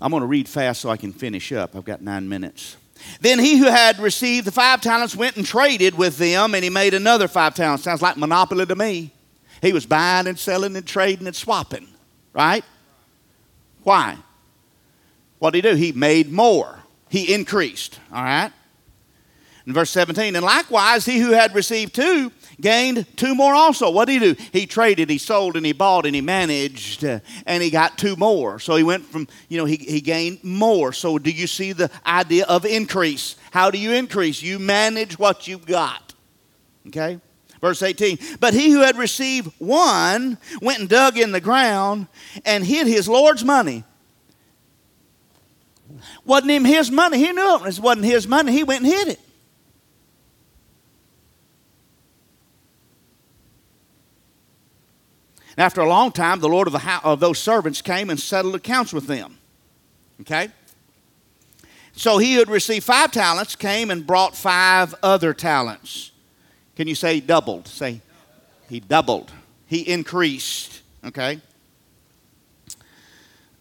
I'm 0.00 0.12
going 0.12 0.20
to 0.20 0.28
read 0.28 0.48
fast 0.48 0.82
so 0.82 0.90
I 0.90 0.96
can 0.96 1.12
finish 1.12 1.50
up. 1.50 1.74
I've 1.74 1.84
got 1.84 2.00
nine 2.00 2.28
minutes. 2.28 2.76
Then 3.20 3.38
he 3.38 3.56
who 3.58 3.66
had 3.66 3.98
received 3.98 4.46
the 4.46 4.52
five 4.52 4.80
talents 4.80 5.16
went 5.16 5.36
and 5.36 5.44
traded 5.46 5.96
with 5.96 6.18
them, 6.18 6.54
and 6.54 6.64
he 6.64 6.70
made 6.70 6.94
another 6.94 7.28
five 7.28 7.54
talents. 7.54 7.84
Sounds 7.84 8.02
like 8.02 8.16
monopoly 8.16 8.66
to 8.66 8.76
me. 8.76 9.12
He 9.62 9.72
was 9.72 9.86
buying 9.86 10.26
and 10.26 10.38
selling 10.38 10.76
and 10.76 10.86
trading 10.86 11.26
and 11.26 11.34
swapping, 11.34 11.88
right? 12.32 12.64
Why? 13.82 14.18
What 15.38 15.52
did 15.52 15.64
he 15.64 15.70
do? 15.70 15.76
He 15.76 15.92
made 15.92 16.32
more. 16.32 16.80
He 17.08 17.32
increased, 17.32 17.98
all 18.12 18.22
right? 18.22 18.52
In 19.66 19.72
verse 19.72 19.90
17, 19.90 20.36
and 20.36 20.44
likewise 20.44 21.04
he 21.04 21.18
who 21.18 21.32
had 21.32 21.54
received 21.54 21.94
two 21.94 22.30
gained 22.60 23.06
two 23.16 23.34
more 23.34 23.54
also. 23.54 23.90
What 23.90 24.06
did 24.06 24.22
he 24.22 24.34
do? 24.34 24.42
He 24.52 24.66
traded, 24.66 25.10
he 25.10 25.18
sold, 25.18 25.56
and 25.56 25.64
he 25.64 25.72
bought, 25.72 26.06
and 26.06 26.14
he 26.14 26.20
managed, 26.20 27.04
uh, 27.04 27.20
and 27.46 27.62
he 27.62 27.70
got 27.70 27.98
two 27.98 28.16
more. 28.16 28.58
So 28.58 28.76
he 28.76 28.82
went 28.82 29.04
from, 29.04 29.28
you 29.48 29.58
know, 29.58 29.64
he, 29.64 29.76
he 29.76 30.00
gained 30.00 30.42
more. 30.42 30.92
So 30.92 31.18
do 31.18 31.30
you 31.30 31.46
see 31.46 31.72
the 31.72 31.90
idea 32.06 32.44
of 32.46 32.64
increase? 32.64 33.36
How 33.50 33.70
do 33.70 33.78
you 33.78 33.92
increase? 33.92 34.42
You 34.42 34.58
manage 34.58 35.18
what 35.18 35.46
you've 35.46 35.66
got. 35.66 36.14
Okay? 36.88 37.20
Verse 37.60 37.82
18, 37.82 38.18
but 38.38 38.54
he 38.54 38.70
who 38.70 38.82
had 38.82 38.96
received 38.96 39.52
one 39.58 40.38
went 40.62 40.78
and 40.78 40.88
dug 40.88 41.18
in 41.18 41.32
the 41.32 41.40
ground 41.40 42.06
and 42.44 42.64
hid 42.64 42.86
his 42.86 43.08
Lord's 43.08 43.44
money. 43.44 43.82
Wasn't 46.24 46.50
him 46.50 46.64
his 46.64 46.90
money. 46.90 47.18
He 47.18 47.32
knew 47.32 47.66
it 47.66 47.80
wasn't 47.80 48.04
his 48.04 48.28
money. 48.28 48.52
He 48.52 48.62
went 48.62 48.84
and 48.84 48.92
hid 48.92 49.08
it. 49.08 49.20
After 55.58 55.80
a 55.80 55.88
long 55.88 56.12
time, 56.12 56.38
the 56.38 56.48
Lord 56.48 56.68
of, 56.68 56.72
the 56.72 56.78
house, 56.78 57.02
of 57.04 57.18
those 57.18 57.40
servants 57.40 57.82
came 57.82 58.10
and 58.10 58.18
settled 58.18 58.54
accounts 58.54 58.92
with 58.92 59.08
them. 59.08 59.38
Okay? 60.20 60.50
So 61.92 62.18
he 62.18 62.34
who 62.34 62.38
had 62.38 62.48
received 62.48 62.84
five 62.84 63.10
talents 63.10 63.56
came 63.56 63.90
and 63.90 64.06
brought 64.06 64.36
five 64.36 64.94
other 65.02 65.34
talents. 65.34 66.12
Can 66.76 66.86
you 66.86 66.94
say 66.94 67.18
doubled? 67.18 67.66
Say, 67.66 68.00
he 68.70 68.78
doubled. 68.78 69.32
He 69.66 69.80
increased. 69.80 70.80
Okay? 71.04 71.40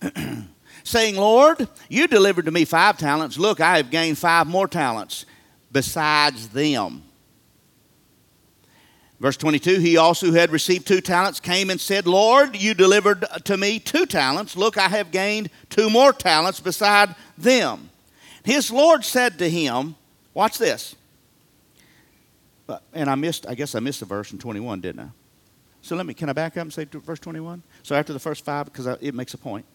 Saying, 0.83 1.15
Lord, 1.15 1.67
you 1.89 2.07
delivered 2.07 2.45
to 2.45 2.51
me 2.51 2.63
five 2.63 2.99
talents. 2.99 3.39
Look, 3.39 3.60
I 3.60 3.77
have 3.77 3.89
gained 3.89 4.19
five 4.19 4.45
more 4.45 4.67
talents 4.67 5.25
besides 5.71 6.49
them. 6.49 7.01
Verse 9.19 9.38
22 9.38 9.80
He 9.80 9.97
also, 9.97 10.32
had 10.32 10.51
received 10.51 10.88
two 10.88 11.01
talents, 11.01 11.39
came 11.39 11.69
and 11.69 11.80
said, 11.80 12.08
Lord, 12.08 12.56
you 12.56 12.73
delivered 12.73 13.25
to 13.45 13.58
me 13.58 13.80
two 13.80 14.06
talents. 14.06 14.56
Look, 14.56 14.77
I 14.77 14.88
have 14.89 15.12
gained 15.12 15.49
two 15.69 15.89
more 15.89 16.13
talents 16.13 16.60
beside 16.60 17.15
them. 17.38 17.89
His 18.43 18.71
Lord 18.71 19.03
said 19.03 19.39
to 19.39 19.49
him, 19.49 19.95
Watch 20.34 20.60
this. 20.60 20.95
And 22.93 23.10
I 23.10 23.15
missed, 23.15 23.47
I 23.47 23.56
guess 23.56 23.73
I 23.73 23.80
missed 23.80 24.01
the 24.01 24.06
verse 24.06 24.32
in 24.32 24.38
21, 24.38 24.82
didn't 24.82 25.01
I? 25.01 25.08
So 25.82 25.95
let 25.95 26.06
me, 26.06 26.13
can 26.13 26.30
I 26.30 26.34
back 26.34 26.58
up 26.58 26.63
and 26.63 26.73
say 26.73 26.86
verse 26.86 27.19
21? 27.19 27.63
So 27.82 27.95
after 27.95 28.13
the 28.13 28.19
first 28.19 28.45
five, 28.45 28.65
because 28.65 28.86
it 29.01 29.15
makes 29.15 29.34
a 29.34 29.38
point. 29.38 29.65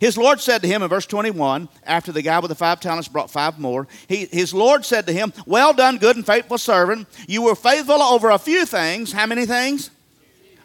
His 0.00 0.16
Lord 0.16 0.40
said 0.40 0.62
to 0.62 0.68
him 0.68 0.82
in 0.82 0.88
verse 0.88 1.06
21, 1.06 1.68
after 1.84 2.12
the 2.12 2.22
guy 2.22 2.38
with 2.38 2.50
the 2.50 2.54
five 2.54 2.80
talents 2.80 3.08
brought 3.08 3.30
five 3.30 3.58
more, 3.58 3.88
he, 4.06 4.26
his 4.26 4.54
Lord 4.54 4.84
said 4.84 5.06
to 5.06 5.12
him, 5.12 5.32
Well 5.46 5.72
done, 5.72 5.98
good 5.98 6.16
and 6.16 6.24
faithful 6.24 6.58
servant. 6.58 7.08
You 7.26 7.42
were 7.42 7.54
faithful 7.54 8.00
over 8.00 8.30
a 8.30 8.38
few 8.38 8.64
things. 8.64 9.12
How 9.12 9.26
many 9.26 9.46
things? 9.46 9.90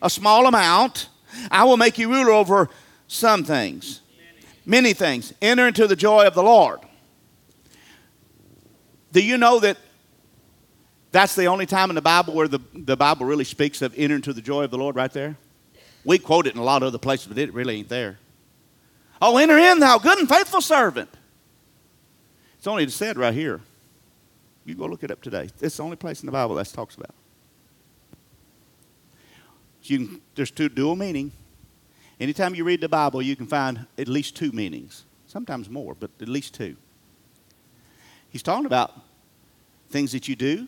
A 0.02 0.10
small 0.10 0.46
amount. 0.46 1.10
I 1.50 1.64
will 1.64 1.78
make 1.78 1.98
you 1.98 2.12
ruler 2.12 2.32
over 2.32 2.70
some 3.08 3.44
things. 3.44 4.02
Many 4.66 4.94
things. 4.94 5.34
Enter 5.42 5.68
into 5.68 5.88
the 5.88 5.96
joy 5.96 6.26
of 6.26 6.36
the 6.36 6.44
Lord. 6.44 6.80
Do 9.12 9.24
you 9.24 9.38
know 9.38 9.60
that 9.60 9.78
that's 11.12 11.36
the 11.36 11.46
only 11.46 11.66
time 11.66 11.90
in 11.90 11.96
the 11.96 12.02
Bible 12.02 12.34
where 12.34 12.48
the, 12.48 12.60
the 12.74 12.98
Bible 12.98 13.26
really 13.26 13.44
speaks 13.44 13.82
of 13.82 13.94
enter 13.96 14.16
into 14.16 14.34
the 14.34 14.42
joy 14.42 14.64
of 14.64 14.72
the 14.72 14.78
Lord 14.78 14.96
right 14.96 15.12
there? 15.12 15.38
We 16.04 16.18
quote 16.18 16.48
it 16.48 16.56
in 16.56 16.60
a 16.60 16.64
lot 16.64 16.84
of 16.84 16.88
other 16.88 16.98
places, 16.98 17.28
but 17.28 17.38
it 17.38 17.54
really 17.54 17.78
ain't 17.78 17.90
there. 17.90 18.18
Oh, 19.26 19.38
enter 19.38 19.58
in, 19.58 19.80
thou 19.80 20.00
good 20.00 20.20
and 20.20 20.28
faithful 20.28 20.60
servant. 20.60 21.10
It's 22.58 22.68
only 22.68 22.86
said 22.90 23.16
right 23.18 23.34
here. 23.34 23.62
You 24.66 24.76
go 24.76 24.86
look 24.86 25.02
it 25.02 25.12
up 25.12 25.22
today. 25.22 25.50
It's 25.62 25.78
the 25.78 25.84
only 25.84 25.96
place 25.96 26.22
in 26.22 26.26
the 26.26 26.34
Bible 26.34 26.56
that 26.56 26.68
talks 26.68 26.96
about. 26.96 27.16
Can, 29.82 30.20
there's 30.36 30.52
two 30.52 30.68
dual 30.68 30.98
meaning. 30.98 31.32
Anytime 32.20 32.54
you 32.54 32.66
read 32.66 32.82
the 32.82 32.90
Bible, 32.90 33.22
you 33.22 33.38
can 33.38 33.48
find 33.48 33.86
at 33.98 34.10
least 34.10 34.36
two 34.36 34.52
meanings. 34.52 35.06
Sometimes 35.28 35.70
more, 35.70 35.96
but 35.98 36.12
at 36.20 36.28
least 36.28 36.54
two. 36.54 36.76
He's 38.30 38.44
talking 38.44 38.66
about 38.66 38.92
things 39.90 40.12
that 40.12 40.28
you 40.28 40.36
do. 40.36 40.68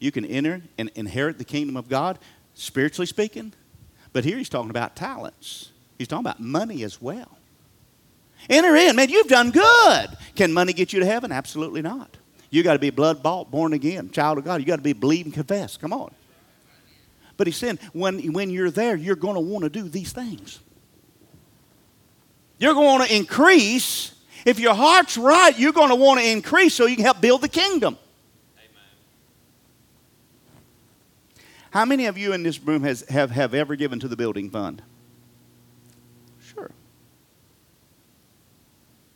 You 0.00 0.12
can 0.12 0.26
enter 0.26 0.60
and 0.76 0.90
inherit 0.96 1.38
the 1.38 1.44
kingdom 1.44 1.78
of 1.78 1.88
God, 1.88 2.18
spiritually 2.52 3.06
speaking. 3.06 3.54
But 4.12 4.26
here 4.26 4.36
he's 4.36 4.50
talking 4.50 4.68
about 4.68 4.96
talents. 4.96 5.72
He's 5.96 6.08
talking 6.08 6.26
about 6.26 6.40
money 6.40 6.82
as 6.82 7.00
well. 7.00 7.35
Enter 8.48 8.76
in. 8.76 8.96
Man, 8.96 9.08
you've 9.08 9.28
done 9.28 9.50
good. 9.50 10.08
Can 10.34 10.52
money 10.52 10.72
get 10.72 10.92
you 10.92 11.00
to 11.00 11.06
heaven? 11.06 11.32
Absolutely 11.32 11.82
not. 11.82 12.16
You 12.50 12.62
got 12.62 12.74
to 12.74 12.78
be 12.78 12.90
blood 12.90 13.22
bought, 13.22 13.50
born 13.50 13.72
again, 13.72 14.10
child 14.10 14.38
of 14.38 14.44
God. 14.44 14.60
You 14.60 14.66
got 14.66 14.76
to 14.76 14.82
be 14.82 14.92
believe 14.92 15.26
and 15.26 15.34
confess. 15.34 15.76
Come 15.76 15.92
on. 15.92 16.12
But 17.36 17.46
he's 17.46 17.56
saying 17.56 17.78
when, 17.92 18.32
when 18.32 18.50
you're 18.50 18.70
there, 18.70 18.96
you're 18.96 19.16
going 19.16 19.34
to 19.34 19.40
want 19.40 19.64
to 19.64 19.68
do 19.68 19.88
these 19.88 20.12
things. 20.12 20.60
You're 22.58 22.74
going 22.74 23.06
to 23.06 23.14
increase. 23.14 24.14
If 24.46 24.58
your 24.58 24.74
heart's 24.74 25.18
right, 25.18 25.58
you're 25.58 25.72
going 25.72 25.90
to 25.90 25.96
want 25.96 26.20
to 26.20 26.26
increase 26.26 26.74
so 26.74 26.86
you 26.86 26.96
can 26.96 27.04
help 27.04 27.20
build 27.20 27.42
the 27.42 27.48
kingdom. 27.48 27.98
How 31.70 31.84
many 31.84 32.06
of 32.06 32.16
you 32.16 32.32
in 32.32 32.42
this 32.42 32.58
room 32.58 32.84
has, 32.84 33.02
have, 33.10 33.30
have 33.32 33.52
ever 33.52 33.76
given 33.76 34.00
to 34.00 34.08
the 34.08 34.16
building 34.16 34.48
fund? 34.48 34.80
Sure. 36.40 36.70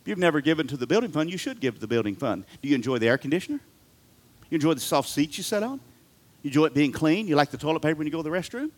you've 0.11 0.19
never 0.19 0.41
given 0.41 0.67
to 0.67 0.77
the 0.77 0.85
building 0.85 1.09
fund, 1.09 1.31
you 1.31 1.37
should 1.37 1.59
give 1.59 1.75
to 1.75 1.81
the 1.81 1.87
building 1.87 2.15
fund. 2.15 2.45
Do 2.61 2.69
you 2.69 2.75
enjoy 2.75 2.99
the 2.99 3.07
air 3.07 3.17
conditioner? 3.17 3.59
You 4.49 4.55
enjoy 4.55 4.75
the 4.75 4.81
soft 4.81 5.09
seats 5.09 5.37
you 5.37 5.43
sit 5.43 5.63
on? 5.63 5.79
You 6.43 6.49
enjoy 6.49 6.65
it 6.65 6.73
being 6.73 6.91
clean? 6.91 7.27
You 7.27 7.35
like 7.35 7.49
the 7.49 7.57
toilet 7.57 7.81
paper 7.81 7.97
when 7.97 8.05
you 8.05 8.11
go 8.11 8.21
to 8.21 8.29
the 8.29 8.35
restroom? 8.35 8.69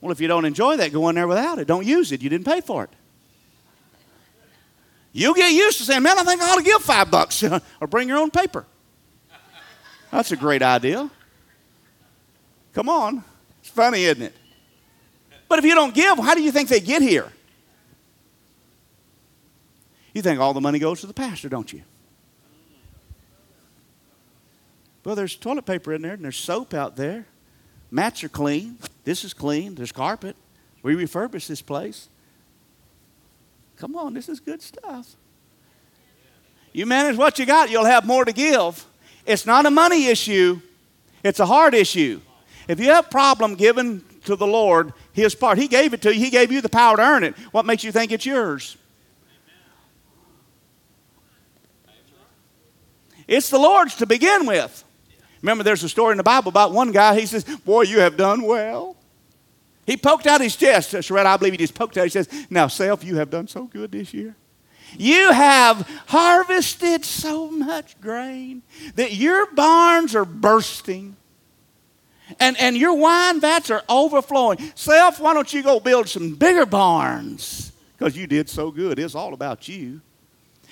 Well, 0.00 0.10
if 0.10 0.20
you 0.20 0.28
don't 0.28 0.44
enjoy 0.44 0.76
that, 0.76 0.92
go 0.92 1.08
in 1.08 1.14
there 1.14 1.28
without 1.28 1.58
it. 1.58 1.66
Don't 1.66 1.86
use 1.86 2.12
it. 2.12 2.20
You 2.20 2.28
didn't 2.28 2.44
pay 2.44 2.60
for 2.60 2.84
it. 2.84 2.90
You'll 5.12 5.34
get 5.34 5.52
used 5.52 5.78
to 5.78 5.84
saying, 5.84 6.02
man, 6.02 6.18
I 6.18 6.24
think 6.24 6.42
I 6.42 6.50
ought 6.50 6.58
to 6.58 6.64
give 6.64 6.82
five 6.82 7.10
bucks 7.10 7.42
or 7.80 7.86
bring 7.86 8.08
your 8.08 8.18
own 8.18 8.30
paper. 8.30 8.66
That's 10.10 10.32
a 10.32 10.36
great 10.36 10.60
idea. 10.60 11.08
Come 12.72 12.88
on. 12.88 13.22
It's 13.60 13.70
funny, 13.70 14.04
isn't 14.04 14.22
it? 14.22 14.34
But 15.48 15.60
if 15.60 15.64
you 15.64 15.74
don't 15.74 15.94
give, 15.94 16.18
how 16.18 16.34
do 16.34 16.42
you 16.42 16.50
think 16.50 16.68
they 16.68 16.80
get 16.80 17.00
here? 17.00 17.30
You 20.14 20.22
think 20.22 20.40
all 20.40 20.54
the 20.54 20.60
money 20.60 20.78
goes 20.78 21.00
to 21.02 21.06
the 21.06 21.12
pastor, 21.12 21.50
don't 21.50 21.70
you? 21.72 21.82
Well, 25.04 25.14
there's 25.14 25.36
toilet 25.36 25.66
paper 25.66 25.92
in 25.92 26.00
there, 26.00 26.14
and 26.14 26.24
there's 26.24 26.36
soap 26.36 26.72
out 26.72 26.96
there. 26.96 27.26
Mats 27.90 28.24
are 28.24 28.28
clean. 28.30 28.78
This 29.04 29.22
is 29.22 29.34
clean. 29.34 29.74
There's 29.74 29.92
carpet. 29.92 30.36
We 30.82 30.94
refurbish 30.94 31.46
this 31.46 31.60
place. 31.60 32.08
Come 33.76 33.96
on, 33.96 34.14
this 34.14 34.28
is 34.28 34.40
good 34.40 34.62
stuff. 34.62 35.16
You 36.72 36.86
manage 36.86 37.16
what 37.16 37.38
you 37.38 37.46
got, 37.46 37.70
you'll 37.70 37.84
have 37.84 38.06
more 38.06 38.24
to 38.24 38.32
give. 38.32 38.84
It's 39.26 39.46
not 39.46 39.66
a 39.66 39.70
money 39.70 40.06
issue, 40.06 40.60
it's 41.22 41.40
a 41.40 41.46
heart 41.46 41.74
issue. 41.74 42.20
If 42.68 42.80
you 42.80 42.90
have 42.90 43.06
a 43.06 43.08
problem 43.08 43.54
giving 43.54 44.02
to 44.24 44.36
the 44.36 44.46
Lord 44.46 44.92
His 45.12 45.34
part, 45.34 45.58
He 45.58 45.68
gave 45.68 45.92
it 45.94 46.02
to 46.02 46.14
you, 46.14 46.20
He 46.20 46.30
gave 46.30 46.52
you 46.52 46.60
the 46.60 46.68
power 46.68 46.96
to 46.96 47.02
earn 47.02 47.24
it. 47.24 47.34
What 47.52 47.66
makes 47.66 47.84
you 47.84 47.92
think 47.92 48.12
it's 48.12 48.26
yours? 48.26 48.76
It's 53.26 53.50
the 53.50 53.58
Lord's 53.58 53.96
to 53.96 54.06
begin 54.06 54.46
with. 54.46 54.84
Remember, 55.42 55.62
there's 55.62 55.82
a 55.82 55.88
story 55.88 56.12
in 56.12 56.16
the 56.16 56.22
Bible 56.22 56.48
about 56.48 56.72
one 56.72 56.90
guy. 56.90 57.18
He 57.18 57.26
says, 57.26 57.44
Boy, 57.44 57.82
you 57.82 58.00
have 58.00 58.16
done 58.16 58.42
well. 58.42 58.96
He 59.86 59.96
poked 59.96 60.26
out 60.26 60.40
his 60.40 60.56
chest. 60.56 61.10
Right, 61.10 61.26
I 61.26 61.36
believe 61.36 61.52
he 61.52 61.58
just 61.58 61.74
poked 61.74 61.98
out. 61.98 62.04
He 62.04 62.10
says, 62.10 62.28
Now, 62.48 62.68
self, 62.68 63.04
you 63.04 63.16
have 63.16 63.30
done 63.30 63.46
so 63.48 63.64
good 63.64 63.92
this 63.92 64.14
year. 64.14 64.34
You 64.96 65.32
have 65.32 65.88
harvested 66.06 67.04
so 67.04 67.50
much 67.50 68.00
grain 68.00 68.62
that 68.94 69.12
your 69.12 69.52
barns 69.52 70.14
are 70.14 70.24
bursting 70.24 71.16
and, 72.40 72.58
and 72.58 72.76
your 72.76 72.94
wine 72.94 73.40
vats 73.40 73.70
are 73.70 73.82
overflowing. 73.88 74.58
Self, 74.74 75.20
why 75.20 75.34
don't 75.34 75.52
you 75.52 75.62
go 75.62 75.80
build 75.80 76.08
some 76.08 76.34
bigger 76.34 76.64
barns? 76.64 77.72
Because 77.96 78.16
you 78.16 78.26
did 78.26 78.48
so 78.48 78.70
good. 78.70 78.98
It's 78.98 79.14
all 79.14 79.34
about 79.34 79.68
you. 79.68 80.00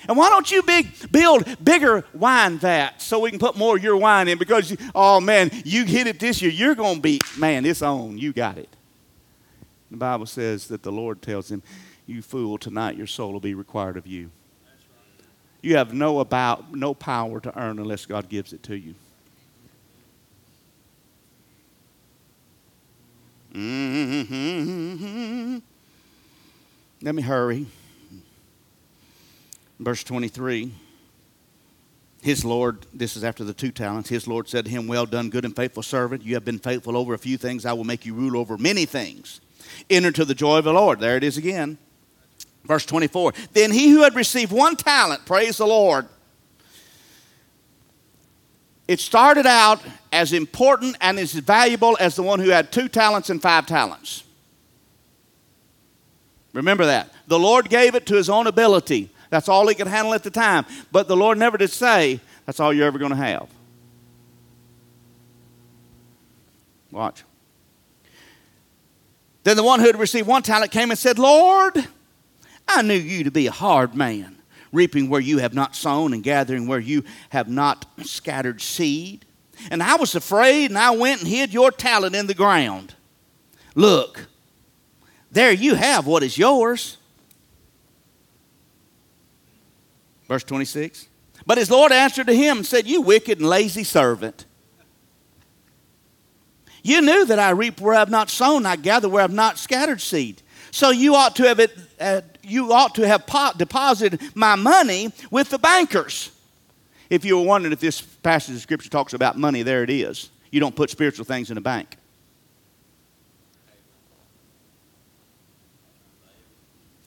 And 0.09 0.17
why 0.17 0.29
don't 0.31 0.51
you 0.51 0.63
big, 0.63 0.89
build 1.11 1.45
bigger 1.63 2.05
wine 2.13 2.59
vats 2.59 3.05
so 3.05 3.21
we 3.21 3.31
can 3.31 3.39
put 3.39 3.57
more 3.57 3.77
of 3.77 3.83
your 3.83 3.97
wine 3.97 4.29
in? 4.29 4.39
Because, 4.39 4.71
you, 4.71 4.77
oh 4.95 5.21
man, 5.21 5.51
you 5.65 5.85
hit 5.85 6.07
it 6.07 6.19
this 6.19 6.43
year. 6.43 6.51
You're 6.51 6.75
going 6.75 6.97
to 6.97 7.01
be, 7.01 7.21
man, 7.39 7.65
it's 7.65 7.83
on. 7.83 8.19
You 8.19 8.33
got 8.33 8.59
it. 8.59 8.69
The 9.91 9.97
Bible 9.99 10.27
says 10.27 10.69
that 10.69 10.83
the 10.83 10.93
Lord 10.93 11.23
tells 11.23 11.51
him, 11.51 11.63
You 12.07 12.23
fool, 12.23 12.59
tonight 12.59 12.97
your 12.97 13.07
soul 13.07 13.33
will 13.33 13.41
be 13.41 13.55
required 13.55 13.97
of 13.97 14.07
you. 14.07 14.31
You 15.61 15.77
have 15.77 15.95
no, 15.95 16.19
about, 16.19 16.75
no 16.75 16.95
power 16.95 17.39
to 17.41 17.57
earn 17.59 17.79
unless 17.79 18.07
God 18.07 18.29
gives 18.29 18.53
it 18.53 18.65
to 18.65 18.77
you. 18.77 18.95
Mm-hmm. 23.55 25.03
Let 27.03 27.15
me 27.15 27.23
hurry. 27.23 27.67
Verse 29.83 30.05
23. 30.05 30.73
His 32.23 32.45
Lord, 32.45 32.87
this 32.95 33.17
is 33.17 33.25
after 33.25 33.43
the 33.43 33.53
two 33.53 33.73
talents, 33.73 34.09
his 34.09 34.29
Lord 34.29 34.49
said 34.49 34.67
to 34.67 34.71
him, 34.71 34.87
Well 34.87 35.07
done, 35.07 35.29
good 35.29 35.45
and 35.45 35.57
faithful 35.57 35.83
servant. 35.83 36.23
You 36.23 36.35
have 36.35 36.45
been 36.45 36.61
faithful 36.61 36.97
over 36.97 37.15
a 37.15 37.19
few 37.19 37.37
things. 37.37 37.67
I 37.67 37.73
will 37.73 37.83
make 37.83 38.07
you 38.07 38.15
rule 38.15 38.37
over 38.37 38.57
many 38.57 38.85
things. 38.85 39.41
Enter 39.91 40.13
to 40.13 40.25
the 40.25 40.35
joy 40.35 40.59
of 40.59 40.65
the 40.65 40.73
Lord. 40.73 41.01
There 41.01 41.17
it 41.17 41.25
is 41.25 41.37
again. 41.37 41.79
Verse 42.65 42.87
24. 42.87 43.33
Then 43.53 43.73
he 43.73 43.91
who 43.91 44.03
had 44.03 44.15
received 44.15 44.53
one 44.53 44.77
talent, 44.77 45.27
praise 45.27 45.57
the 45.57 45.67
Lord. 45.67 46.07
It 48.87 49.01
started 49.01 49.47
out 49.47 49.81
as 50.13 50.33
important 50.33 50.97
and 51.01 51.19
as 51.19 51.33
valuable 51.33 51.97
as 51.99 52.15
the 52.15 52.23
one 52.23 52.39
who 52.39 52.51
had 52.51 52.71
two 52.71 52.89
talents 52.89 53.31
and 53.31 53.43
five 53.43 53.67
talents. 53.67 54.23
Remember 56.53 56.87
that. 56.87 57.13
The 57.27 57.39
Lord 57.39 57.69
gave 57.69 57.97
it 57.97 58.07
to 58.07 58.15
his 58.15 58.29
own 58.29 58.47
ability. 58.47 59.11
That's 59.33 59.49
all 59.49 59.67
he 59.67 59.75
could 59.75 59.87
handle 59.87 60.13
at 60.13 60.25
the 60.25 60.31
time. 60.31 60.67
But 60.93 61.09
the 61.09 61.17
Lord 61.17 61.39
never 61.39 61.57
did 61.57 61.71
say, 61.71 62.21
that's 62.45 62.61
all 62.61 62.71
you're 62.71 62.87
ever 62.87 62.99
going 62.99 63.13
to 63.13 63.17
have. 63.17 63.49
Watch. 66.91 67.25
Then 69.43 69.57
the 69.57 69.63
one 69.63 69.81
who 69.81 69.87
had 69.87 69.99
received 69.99 70.29
one 70.29 70.43
talent 70.43 70.71
came 70.71 70.91
and 70.91 70.99
said, 70.99 71.19
Lord, 71.19 71.83
I 72.69 72.83
knew 72.83 72.93
you 72.93 73.25
to 73.25 73.31
be 73.31 73.47
a 73.47 73.53
hard 73.53 73.95
man, 73.95 74.37
reaping 74.71 75.09
where 75.09 75.19
you 75.19 75.39
have 75.39 75.55
not 75.55 75.75
sown 75.75 76.13
and 76.13 76.23
gathering 76.23 76.67
where 76.67 76.79
you 76.79 77.03
have 77.31 77.49
not 77.49 77.87
scattered 78.03 78.61
seed. 78.61 79.25
And 79.71 79.83
I 79.83 79.97
was 79.97 80.15
afraid, 80.15 80.71
and 80.71 80.79
I 80.79 80.91
went 80.91 81.23
and 81.23 81.29
hid 81.29 81.55
your 81.55 81.71
talent 81.71 82.15
in 82.15 82.27
the 82.27 82.35
ground. 82.35 82.97
Look, 83.75 84.27
there 85.31 85.53
you 85.53 85.75
have 85.75 86.07
what 86.07 86.23
is 86.23 86.37
yours. 86.37 86.99
Verse 90.33 90.45
26. 90.45 91.09
But 91.45 91.59
his 91.59 91.71
Lord 91.71 91.93
answered 91.93 92.27
to 92.29 92.35
him 92.35 92.57
and 92.57 92.67
said, 92.67 92.87
You 92.87 93.03
wicked 93.03 93.41
and 93.41 93.47
lazy 93.47 93.85
servant. 93.85 94.47
You 96.83 97.03
knew 97.03 97.27
that 97.27 97.39
I 97.39 97.51
reap 97.51 97.83
where 97.83 97.93
I 97.93 97.99
have 97.99 98.09
not 98.09 98.31
sown, 98.31 98.65
I 98.65 98.77
gather 98.77 99.11
where 99.11 99.21
I 99.21 99.25
have 99.25 99.31
not 99.35 99.59
scattered 99.59 100.01
seed. 100.01 100.41
So 100.71 100.89
you 100.89 101.17
ought 101.17 101.37
to 101.37 101.43
have, 101.43 101.61
it, 101.61 101.77
uh, 102.01 102.23
you 102.43 102.73
ought 102.73 102.95
to 102.95 103.07
have 103.07 103.27
po- 103.27 103.51
deposited 103.59 104.23
my 104.35 104.57
money 104.57 105.13
with 105.31 105.51
the 105.51 105.59
bankers. 105.59 106.31
If 107.11 107.27
you 107.27 107.37
were 107.37 107.45
wondering 107.45 107.75
if 107.75 107.81
this 107.81 108.01
passage 108.01 108.55
of 108.55 108.63
Scripture 108.63 108.89
talks 108.89 109.13
about 109.13 109.37
money, 109.37 109.63
there 109.63 109.83
it 109.83 109.91
is. 109.91 110.31
You 110.51 110.61
don't 110.61 110.75
put 110.75 110.89
spiritual 110.89 111.27
things 111.27 111.51
in 111.51 111.59
a 111.59 111.61
bank. 111.61 111.99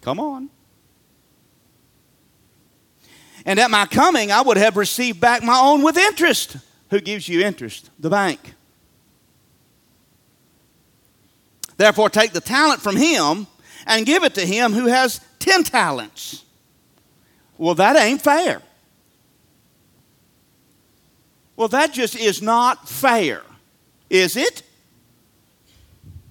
Come 0.02 0.20
on. 0.20 0.52
And 3.46 3.60
at 3.60 3.70
my 3.70 3.86
coming, 3.86 4.32
I 4.32 4.42
would 4.42 4.58
have 4.58 4.76
received 4.76 5.20
back 5.20 5.44
my 5.44 5.60
own 5.60 5.84
with 5.84 5.98
interest. 5.98 6.58
Who 6.90 7.00
gives 7.00 7.28
you 7.30 7.42
interest? 7.42 7.90
The 8.00 8.10
bank. 8.10 8.56
Therefore, 11.78 12.10
take 12.10 12.32
the 12.32 12.42
talent 12.42 12.82
from 12.82 12.96
him 12.96 13.48
and 13.86 14.06
give 14.06 14.24
it 14.24 14.34
to 14.36 14.46
him 14.46 14.74
who 14.74 14.88
has 14.88 15.22
10 15.40 15.64
talents. 15.64 16.44
Well, 17.58 17.76
that 17.76 17.96
ain't 17.96 18.22
fair. 18.22 18.62
Well, 21.56 21.68
that 21.70 21.94
just 21.94 22.16
is 22.16 22.42
not 22.42 22.90
fair, 22.90 23.42
is 24.10 24.36
it? 24.36 24.64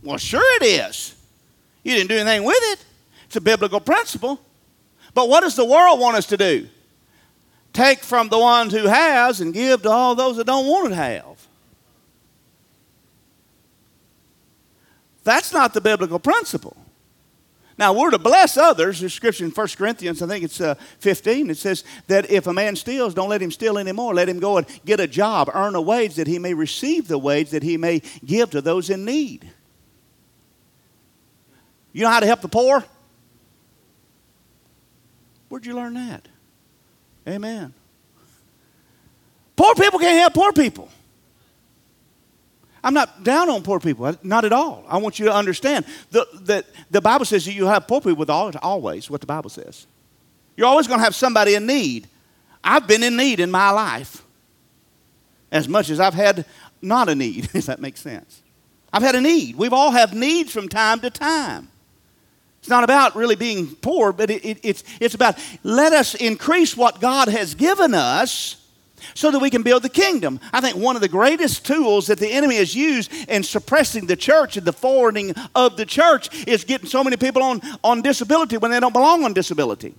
Well, 0.03 0.19
sure 0.19 0.45
it 0.63 0.65
is. 0.65 1.15
You 1.83 1.95
didn't 1.95 2.09
do 2.09 2.17
anything 2.17 2.45
with 2.45 2.61
it. 2.61 2.85
It's 3.27 3.37
a 3.37 3.41
biblical 3.41 3.81
principle. 3.81 4.41
But 5.15 5.29
what 5.29 5.41
does 5.41 5.57
the 5.57 5.65
world 5.65 5.99
want 5.99 6.17
us 6.17 6.27
to 6.27 6.37
do? 6.37 6.69
Take 7.75 8.05
from 8.05 8.29
the 8.29 8.39
ones 8.39 8.73
who 8.73 8.87
has 8.87 9.41
and 9.41 9.53
give 9.53 9.83
to 9.83 9.91
all 9.91 10.15
those 10.15 10.37
that 10.37 10.47
don't 10.47 10.67
want 10.67 10.89
to 10.91 10.95
have. 10.95 11.47
That's 15.25 15.53
not 15.53 15.75
the 15.75 15.81
biblical 15.81 16.21
principle. 16.21 16.77
Now, 17.77 17.93
we're 17.93 18.11
to 18.11 18.19
bless 18.19 18.57
others. 18.57 19.01
There's 19.01 19.13
scripture 19.13 19.45
in 19.45 19.51
1 19.51 19.69
Corinthians, 19.77 20.23
I 20.23 20.29
think 20.29 20.45
it's 20.45 20.61
uh, 20.61 20.75
15. 21.01 21.51
It 21.51 21.57
says 21.57 21.83
that 22.07 22.31
if 22.31 22.47
a 22.47 22.53
man 22.53 22.77
steals, 22.77 23.13
don't 23.13 23.29
let 23.29 23.43
him 23.43 23.51
steal 23.51 23.77
anymore. 23.77 24.15
Let 24.15 24.29
him 24.29 24.39
go 24.39 24.59
and 24.59 24.67
get 24.85 25.01
a 25.01 25.09
job, 25.09 25.51
earn 25.53 25.75
a 25.75 25.81
wage 25.81 26.15
that 26.15 26.29
he 26.29 26.39
may 26.39 26.55
receive 26.55 27.09
the 27.09 27.19
wage 27.19 27.51
that 27.51 27.65
he 27.65 27.77
may 27.77 28.03
give 28.25 28.51
to 28.51 28.61
those 28.61 28.91
in 28.91 29.05
need. 29.05 29.51
You 31.93 32.03
know 32.03 32.11
how 32.11 32.21
to 32.21 32.27
help 32.27 32.43
the 32.43 32.49
poor? 32.49 32.85
Where'd 35.49 35.67
you 35.67 35.75
learn 35.75 35.95
that? 35.95 36.29
Amen. 37.27 37.73
Poor 39.57 39.75
people 39.75 39.99
can't 39.99 40.19
help 40.19 40.35
poor 40.35 40.53
people. 40.53 40.89
I'm 42.83 42.93
not 42.93 43.25
down 43.25 43.49
on 43.49 43.63
poor 43.63 43.81
people, 43.81 44.15
not 44.23 44.45
at 44.45 44.53
all. 44.53 44.85
I 44.87 44.99
want 44.99 45.19
you 45.19 45.25
to 45.25 45.35
understand 45.35 45.87
that 46.11 46.27
the, 46.47 46.65
the 46.91 47.01
Bible 47.01 47.25
says 47.25 47.47
you 47.47 47.67
have 47.67 47.89
poor 47.89 48.01
people 48.01 48.17
with 48.17 48.29
all, 48.29 48.53
always, 48.63 49.09
what 49.09 49.23
the 49.23 49.27
Bible 49.27 49.49
says. 49.49 49.87
You're 50.55 50.67
always 50.67 50.87
going 50.87 51.01
to 51.01 51.05
have 51.05 51.15
somebody 51.15 51.55
in 51.55 51.67
need. 51.67 52.09
I've 52.63 52.87
been 52.87 53.03
in 53.03 53.17
need 53.17 53.41
in 53.41 53.51
my 53.51 53.71
life 53.71 54.23
as 55.51 55.67
much 55.67 55.89
as 55.89 55.99
I've 55.99 56.15
had 56.15 56.45
not 56.83 57.09
a 57.09 57.15
need, 57.15 57.49
if 57.55 57.67
that 57.67 57.81
makes 57.81 58.01
sense. 58.01 58.43
I've 58.93 59.03
had 59.03 59.15
a 59.15 59.21
need. 59.21 59.57
We've 59.57 59.73
all 59.73 59.91
have 59.91 60.15
needs 60.15 60.53
from 60.53 60.69
time 60.69 61.01
to 61.01 61.11
time. 61.11 61.71
It's 62.65 62.71
not 62.71 62.83
about 62.83 63.15
really 63.15 63.37
being 63.37 63.75
poor, 63.75 64.11
but 64.11 64.31
it, 64.31 64.43
it, 64.43 64.59
it's, 64.63 64.85
it's 64.99 65.15
about 65.15 65.39
let 65.65 65.93
us 65.93 66.15
increase 66.15 66.75
what 66.75 66.99
God 66.99 67.29
has 67.29 67.55
given 67.55 67.93
us 67.93 68.57
so 69.13 69.31
that 69.31 69.39
we 69.39 69.51
can 69.51 69.61
build 69.61 69.83
the 69.83 69.91
kingdom. 69.91 70.41
I 70.51 70.63
think 70.63 70.79
one 70.79 70.97
of 70.97 71.03
the 71.03 71.09
greatest 71.09 71.67
tools 71.67 72.07
that 72.07 72.19
the 72.19 72.33
enemy 72.33 72.57
has 72.57 72.75
used 72.75 73.13
in 73.29 73.43
suppressing 73.43 74.07
the 74.07 74.17
church 74.17 74.57
and 74.57 74.65
the 74.65 74.73
forwarding 74.73 75.35
of 75.55 75.77
the 75.77 75.85
church 75.85 76.47
is 76.47 76.65
getting 76.65 76.89
so 76.89 77.05
many 77.05 77.19
people 77.19 77.43
on, 77.43 77.61
on 77.85 78.01
disability 78.01 78.57
when 78.57 78.71
they 78.71 78.81
don't 78.81 78.95
belong 78.95 79.25
on 79.25 79.35
disability. 79.35 79.95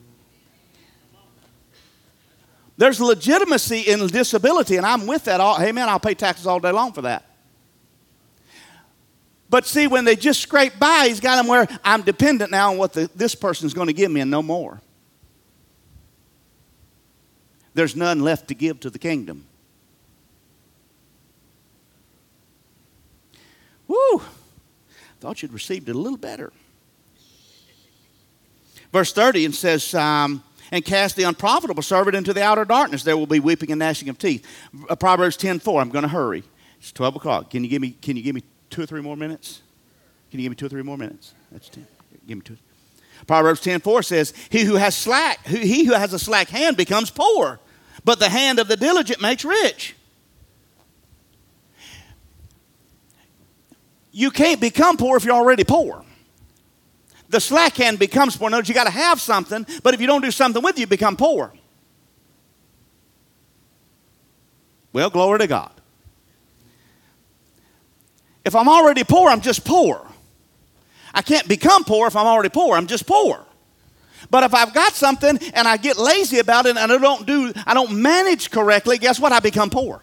There's 2.78 3.00
legitimacy 3.00 3.82
in 3.82 4.08
disability, 4.08 4.78
and 4.78 4.88
I'm 4.88 5.06
with 5.06 5.26
that. 5.26 5.40
All, 5.40 5.60
hey, 5.60 5.72
man, 5.72 5.88
I'll 5.88 6.00
pay 6.00 6.16
taxes 6.16 6.48
all 6.48 6.60
day 6.60 6.72
long 6.72 6.94
for 6.94 7.04
that. 7.04 7.35
But 9.50 9.66
see, 9.66 9.88
when 9.88 10.06
they 10.06 10.16
just 10.16 10.42
scrape 10.42 10.80
by, 10.80 11.06
he's 11.08 11.20
got 11.20 11.36
them 11.36 11.48
where 11.48 11.68
I'm 11.84 12.02
dependent 12.02 12.52
now 12.52 12.72
on 12.72 12.78
what 12.78 12.94
the, 12.94 13.10
this 13.16 13.36
person's 13.36 13.74
going 13.74 13.88
to 13.88 13.94
give 13.94 14.12
me 14.12 14.22
and 14.22 14.32
no 14.32 14.42
more 14.42 14.82
there's 17.76 17.96
none 17.96 18.22
left 18.22 18.48
to 18.48 18.56
give 18.56 18.80
to 18.80 18.90
the 18.90 18.98
kingdom. 18.98 19.46
Woo! 23.88 24.22
Thought 25.20 25.42
you'd 25.42 25.54
received 25.54 25.90
it 25.90 25.96
a 25.96 26.00
little 26.00 26.18
better. 26.18 26.52
Verse 28.92 29.12
30 29.12 29.46
and 29.46 29.56
says, 29.56 29.94
um, 29.94 30.42
and 30.72 30.84
cast 30.84 31.18
the 31.18 31.24
unprofitable 31.24 31.84
servant 31.84 32.16
into 32.16 32.34
the 32.34 32.42
outer 32.42 32.66
darkness. 32.66 33.04
There 33.04 33.18
will 33.18 33.28
be 33.28 33.40
weeping 33.40 33.72
and 33.72 33.80
gnashing 33.80 34.10
of 34.10 34.18
teeth. 34.18 34.48
Uh, 34.90 34.96
Proverbs 34.96 35.38
10 35.38 35.60
4. 35.60 35.82
I'm 35.82 35.90
going 35.90 36.04
to 36.04 36.10
hurry. 36.10 36.44
It's 36.80 36.92
12 36.94 37.18
o'clock. 37.18 37.52
Can 37.52 37.64
you, 37.64 37.70
give 37.70 37.82
me, 37.82 37.92
can 37.92 38.16
you 38.16 38.24
give 38.24 38.36
me 38.36 38.44
two 38.76 38.84
or 38.84 38.86
three 38.86 39.02
more 39.02 39.16
minutes? 39.16 39.62
Can 40.30 40.40
you 40.40 40.44
give 40.44 40.52
me 40.52 40.56
two 40.56 40.66
or 40.66 40.70
three 40.70 40.84
more 40.84 40.98
minutes? 40.98 41.34
That's 41.50 41.70
10. 41.70 41.88
Give 42.28 42.38
me 42.38 42.44
two. 42.44 42.58
Proverbs 43.26 43.62
10 43.62 43.80
4 43.80 44.04
says, 44.04 44.34
He 44.50 44.64
who 44.64 44.76
has 44.76 44.96
slack, 44.96 45.48
he 45.48 45.86
who 45.86 45.94
has 45.94 46.12
a 46.12 46.20
slack 46.20 46.50
hand 46.50 46.76
becomes 46.76 47.10
poor, 47.10 47.62
but 48.04 48.20
the 48.20 48.28
hand 48.28 48.60
of 48.60 48.68
the 48.68 48.76
diligent 48.76 49.22
makes 49.22 49.46
rich. 49.46 49.96
You 54.12 54.30
can't 54.30 54.60
become 54.60 54.98
poor 54.98 55.16
if 55.16 55.24
you're 55.24 55.36
already 55.36 55.64
poor. 55.64 56.04
The 57.30 57.40
slack 57.40 57.78
hand 57.78 57.98
becomes 57.98 58.36
poor. 58.36 58.50
Notice 58.50 58.68
you 58.68 58.76
got 58.76 58.86
to 58.86 58.90
have 58.90 59.22
something, 59.22 59.66
but 59.84 59.94
if 59.94 60.02
you 60.02 60.08
don't 60.08 60.22
do 60.22 60.32
something 60.32 60.62
with 60.62 60.76
it, 60.76 60.82
you 60.82 60.88
become 60.88 61.16
poor. 61.16 61.54
Well, 64.92 65.10
glory 65.10 65.40
to 65.40 65.48
God. 65.48 65.75
If 68.46 68.56
I'm 68.56 68.70
already 68.70 69.04
poor, 69.04 69.30
I'm 69.30 69.42
just 69.42 69.66
poor. 69.66 70.06
I 71.14 71.22
can't 71.22 71.48
become 71.48 71.84
poor 71.84 72.08
if 72.08 72.16
I'm 72.16 72.28
already 72.28 72.50
poor. 72.50 72.78
I'm 72.78 72.88
just 72.88 73.08
poor. 73.08 73.44
But 74.30 74.44
if 74.44 74.54
I've 74.54 74.74
got 74.74 74.94
something 74.94 75.38
and 75.54 75.68
I 75.68 75.78
get 75.78 75.98
lazy 75.98 76.40
about 76.40 76.66
it 76.66 76.78
and 76.78 76.92
I 76.92 76.98
don't 76.98 77.26
do, 77.26 77.52
I 77.66 77.74
don't 77.74 78.02
manage 78.02 78.52
correctly, 78.52 78.98
guess 78.98 79.20
what? 79.20 79.32
I 79.32 79.40
become 79.40 79.70
poor. 79.70 80.02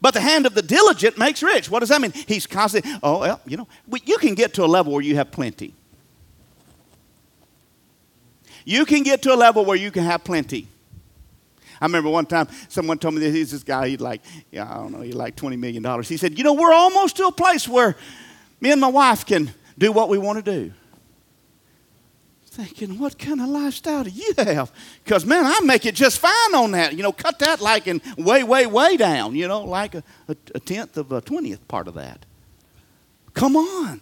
But 0.00 0.14
the 0.14 0.20
hand 0.20 0.46
of 0.46 0.54
the 0.54 0.62
diligent 0.62 1.18
makes 1.18 1.42
rich. 1.42 1.70
What 1.70 1.80
does 1.80 1.88
that 1.88 2.00
mean? 2.00 2.12
He's 2.12 2.46
constantly, 2.46 2.92
oh, 3.02 3.20
well, 3.20 3.40
you 3.46 3.56
know, 3.56 3.66
you 4.04 4.16
can 4.18 4.34
get 4.34 4.54
to 4.54 4.64
a 4.64 4.66
level 4.66 4.92
where 4.92 5.02
you 5.02 5.16
have 5.16 5.32
plenty. 5.32 5.74
You 8.64 8.84
can 8.84 9.02
get 9.02 9.22
to 9.22 9.34
a 9.34 9.36
level 9.36 9.64
where 9.64 9.76
you 9.76 9.90
can 9.90 10.04
have 10.04 10.22
plenty. 10.22 10.68
I 11.80 11.86
remember 11.86 12.10
one 12.10 12.26
time 12.26 12.48
someone 12.68 12.98
told 12.98 13.14
me 13.14 13.20
that 13.20 13.30
he's 13.30 13.50
this 13.50 13.62
guy, 13.62 13.88
he'd 13.88 14.00
like, 14.00 14.22
yeah, 14.50 14.70
I 14.70 14.74
don't 14.74 14.92
know, 14.92 15.00
he'd 15.00 15.14
like 15.14 15.36
$20 15.36 15.58
million. 15.58 16.02
He 16.02 16.16
said, 16.16 16.36
you 16.36 16.44
know, 16.44 16.54
we're 16.54 16.72
almost 16.72 17.16
to 17.16 17.26
a 17.26 17.32
place 17.32 17.68
where 17.68 17.96
me 18.60 18.72
and 18.72 18.80
my 18.80 18.88
wife 18.88 19.24
can 19.24 19.52
do 19.76 19.92
what 19.92 20.08
we 20.08 20.18
want 20.18 20.44
to 20.44 20.50
do. 20.50 20.72
Thinking, 22.46 22.98
what 22.98 23.16
kind 23.16 23.40
of 23.40 23.48
lifestyle 23.48 24.02
do 24.02 24.10
you 24.10 24.32
have? 24.36 24.72
Because, 25.04 25.24
man, 25.24 25.46
I 25.46 25.60
make 25.62 25.86
it 25.86 25.94
just 25.94 26.18
fine 26.18 26.54
on 26.56 26.72
that. 26.72 26.92
You 26.92 27.04
know, 27.04 27.12
cut 27.12 27.38
that 27.38 27.60
like 27.60 27.86
in 27.86 28.00
way, 28.16 28.42
way, 28.42 28.66
way 28.66 28.96
down, 28.96 29.36
you 29.36 29.46
know, 29.46 29.62
like 29.62 29.94
a, 29.94 30.02
a, 30.26 30.36
a 30.56 30.58
tenth 30.60 30.96
of 30.96 31.12
a 31.12 31.20
twentieth 31.20 31.68
part 31.68 31.86
of 31.86 31.94
that. 31.94 32.26
Come 33.32 33.54
on. 33.54 34.00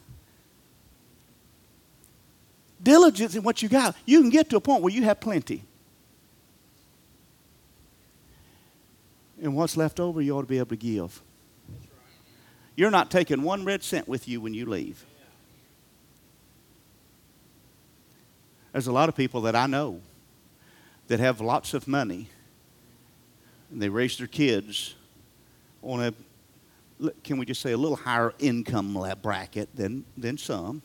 Diligence 2.83 3.35
in 3.35 3.43
what 3.43 3.63
you 3.63 3.69
got. 3.69 3.95
You 4.07 4.23
can 4.23 4.31
get 4.31 4.49
to 4.49 4.57
a 4.57 4.61
point 4.61 4.83
where 4.83 4.93
you 4.93 5.03
have 5.03 5.21
plenty. 5.21 5.65
And 9.41 9.55
what's 9.55 9.77
left 9.77 10.01
over, 10.01 10.21
you 10.23 10.37
ought 10.37 10.43
to 10.43 10.47
be 10.47 10.59
able 10.59 10.69
to 10.69 10.77
give. 10.77 11.23
You're 12.75 12.91
not 12.91 13.11
taking 13.11 13.43
one 13.43 13.65
red 13.65 13.83
cent 13.83 14.09
with 14.09 14.29
you 14.29 14.41
when 14.41 14.55
you 14.55 14.67
leave. 14.67 15.05
There's 18.73 18.87
a 18.87 18.93
lot 18.93 19.09
of 19.09 19.17
people 19.17 19.41
that 19.43 19.57
I 19.57 19.67
know 19.67 20.01
that 21.09 21.21
have 21.21 21.41
lots 21.41 21.73
of 21.73 21.89
money 21.89 22.29
and 23.71 23.81
they 23.81 23.89
raise 23.89 24.19
their 24.19 24.27
kids 24.27 24.95
on 25.83 26.03
a 26.03 26.15
can 27.23 27.37
we 27.37 27.45
just 27.45 27.61
say 27.61 27.73
a 27.73 27.77
little 27.77 27.97
higher 27.97 28.33
income 28.39 28.99
bracket 29.21 29.69
than, 29.77 30.05
than 30.17 30.39
some 30.39 30.81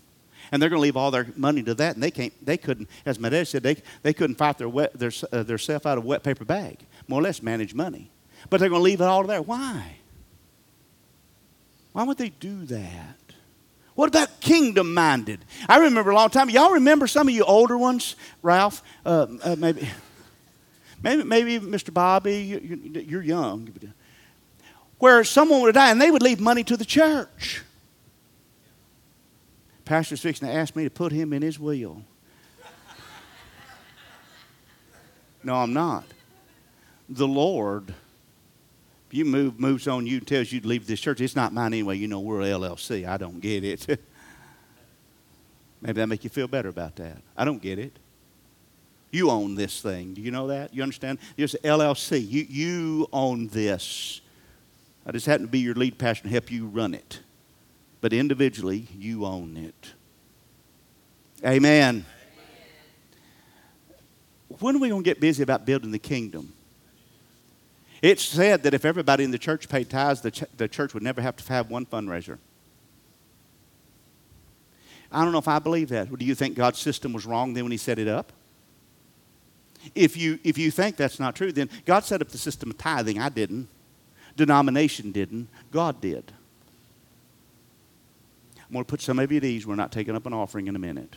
and 0.52 0.62
they're 0.62 0.70
going 0.70 0.80
to 0.80 0.84
leave 0.84 0.98
all 0.98 1.10
their 1.10 1.28
money 1.38 1.64
to 1.64 1.74
that 1.74 1.96
and 1.96 2.04
they 2.04 2.12
can't 2.12 2.34
they 2.46 2.58
couldn't 2.58 2.90
as 3.06 3.18
my 3.18 3.30
dad 3.30 3.48
said 3.48 3.64
they, 3.64 3.78
they 4.04 4.14
couldn't 4.14 4.36
fight 4.36 4.58
their 4.58 4.68
wet, 4.68 4.92
their, 4.94 5.12
uh, 5.32 5.44
their 5.44 5.58
self 5.58 5.86
out 5.86 5.98
of 5.98 6.04
a 6.04 6.08
wet 6.08 6.22
paper 6.22 6.44
bag 6.44 6.86
more 7.08 7.20
or 7.20 7.24
less 7.24 7.42
manage 7.42 7.74
money 7.74 8.11
but 8.50 8.60
they're 8.60 8.70
going 8.70 8.80
to 8.80 8.84
leave 8.84 9.02
it 9.02 9.06
all 9.06 9.24
there 9.24 9.42
why 9.42 9.98
why 11.94 12.04
would 12.04 12.18
they 12.18 12.30
do 12.30 12.66
that? 12.66 13.18
What 13.96 14.08
about 14.08 14.40
kingdom 14.40 14.94
minded? 14.94 15.44
I 15.68 15.80
remember 15.80 16.12
a 16.12 16.16
long 16.16 16.30
time. 16.30 16.50
Y'all 16.50 16.72
remember 16.72 17.08
some 17.08 17.28
of 17.28 17.34
you 17.34 17.44
older 17.44 17.78
ones, 17.78 18.16
Ralph? 18.42 18.82
Uh, 19.06 19.28
uh, 19.44 19.56
maybe, 19.58 19.88
maybe, 21.04 21.24
maybe 21.24 21.60
Mr. 21.60 21.94
Bobby. 21.94 23.04
You're 23.08 23.22
young. 23.22 23.70
Where 25.00 25.24
someone 25.24 25.62
would 25.62 25.76
die 25.76 25.92
and 25.92 26.02
they 26.02 26.12
would 26.12 26.22
leave 26.22 26.40
money 26.40 26.64
to 26.64 26.78
the 26.78 26.86
church. 26.86 27.64
Pastor's 29.84 30.22
fixing 30.22 30.48
to 30.48 30.54
ask 30.54 30.76
me 30.76 30.86
to 30.86 30.90
put 30.90 31.12
him 31.12 31.34
in 31.34 31.42
his 31.42 31.60
will. 31.60 32.04
No, 35.44 35.56
I'm 35.56 35.74
not. 35.74 36.06
The 37.10 37.28
Lord 37.28 37.94
you 39.14 39.26
move 39.26 39.60
moves 39.60 39.88
on 39.88 40.06
you 40.08 40.18
and 40.18 40.28
tells 40.28 40.52
you 40.52 40.62
to 40.62 40.68
leave 40.68 40.88
this 40.88 41.00
church, 41.00 41.22
it's 41.22 41.36
not 41.36 41.54
mine 41.54 41.74
anyway. 41.74 41.98
You 41.98 42.08
know 42.08 42.20
we're 42.20 42.40
LLC. 42.42 43.08
I 43.08 43.18
don't 43.18 43.40
get 43.40 43.64
it. 43.64 43.88
Maybe 45.82 45.94
that 45.94 46.08
make 46.08 46.24
you 46.24 46.30
feel 46.30 46.48
better 46.48 46.70
about 46.70 46.96
that. 46.98 47.18
I 47.36 47.44
don't 47.44 47.62
get 47.62 47.80
it. 47.80 47.98
You 49.12 49.30
own 49.30 49.56
this 49.56 49.82
thing. 49.82 50.14
Do 50.14 50.22
you 50.22 50.32
know 50.32 50.48
that? 50.48 50.74
You 50.74 50.84
understand? 50.84 51.20
It's 51.36 51.56
LLC. 51.56 52.26
You, 52.26 52.46
you 52.48 53.08
own 53.12 53.48
this. 53.48 54.22
I 55.06 55.12
just 55.12 55.26
happen 55.26 55.48
to 55.48 55.52
be 55.52 55.60
your 55.60 55.76
lead 55.76 55.98
pastor 55.98 56.24
and 56.24 56.32
help 56.32 56.52
you 56.52 56.68
run 56.68 56.94
it. 56.94 57.20
but 58.00 58.14
individually, 58.14 58.88
you 58.98 59.26
own 59.26 59.58
it. 59.58 59.94
Amen. 61.46 62.06
When 64.60 64.76
are 64.76 64.80
we 64.80 64.90
going 64.90 65.04
to 65.04 65.10
get 65.10 65.20
busy 65.20 65.44
about 65.44 65.66
building 65.66 65.92
the 65.92 66.00
kingdom? 66.00 66.54
It's 68.02 68.24
said 68.24 68.64
that 68.64 68.74
if 68.74 68.84
everybody 68.84 69.24
in 69.24 69.32
the 69.32 69.38
church 69.38 69.70
paid 69.70 69.90
tithes, 69.90 70.22
the, 70.22 70.32
ch- 70.32 70.44
the 70.58 70.68
church 70.68 70.94
would 70.94 71.04
never 71.04 71.22
have 71.22 71.36
to 71.36 71.54
have 71.54 71.70
one 71.70 71.86
fundraiser. 71.86 72.40
I 75.12 75.24
don't 75.24 75.32
know 75.32 75.38
if 75.38 75.48
I 75.48 75.60
believe 75.60 75.90
that. 75.90 76.18
Do 76.18 76.26
you 76.26 76.34
think 76.34 76.56
God's 76.56 76.80
system 76.80 77.14
was 77.14 77.26
wrong 77.26 77.54
then 77.54 77.64
when 77.64 77.72
He 77.72 77.78
set 77.78 78.00
it 78.00 78.08
up? 78.08 78.32
If 79.94 80.16
you, 80.16 80.40
if 80.44 80.58
you 80.58 80.72
think 80.72 80.96
that's 80.96 81.20
not 81.20 81.36
true, 81.36 81.52
then 81.52 81.70
God 81.86 82.04
set 82.06 82.22
up 82.22 82.30
the 82.30 82.38
system 82.38 82.72
of 82.72 82.78
tithing. 82.78 83.20
I 83.20 83.30
didn't. 83.30 83.68
Denomination 84.36 85.12
didn't. 85.12 85.50
God 85.72 86.02
did. 86.02 86.32
I'm 88.58 88.74
going 88.74 88.86
to 88.86 88.90
put 88.90 89.02
some 89.02 89.20
of 89.20 89.32
you 89.32 89.38
at 89.38 89.44
ease. 89.44 89.68
We're 89.68 89.76
not 89.76 89.92
taking 89.92 90.16
up 90.16 90.26
an 90.26 90.34
offering 90.34 90.68
in 90.68 90.76
a 90.76 90.80
minute. 90.80 91.16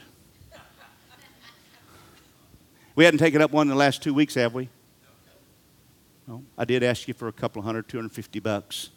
We 2.97 3.05
hadn't 3.05 3.19
taken 3.19 3.43
up 3.43 3.51
one 3.51 3.67
in 3.67 3.71
the 3.71 3.77
last 3.77 4.03
two 4.05 4.15
weeks, 4.15 4.35
have 4.35 4.55
we? 4.55 4.69
I 6.57 6.65
did 6.65 6.83
ask 6.83 7.07
you 7.07 7.15
for 7.15 7.29
a 7.29 7.33
couple 7.33 7.63
hundred, 7.63 7.89
250 7.89 8.41
bucks. 8.41 8.91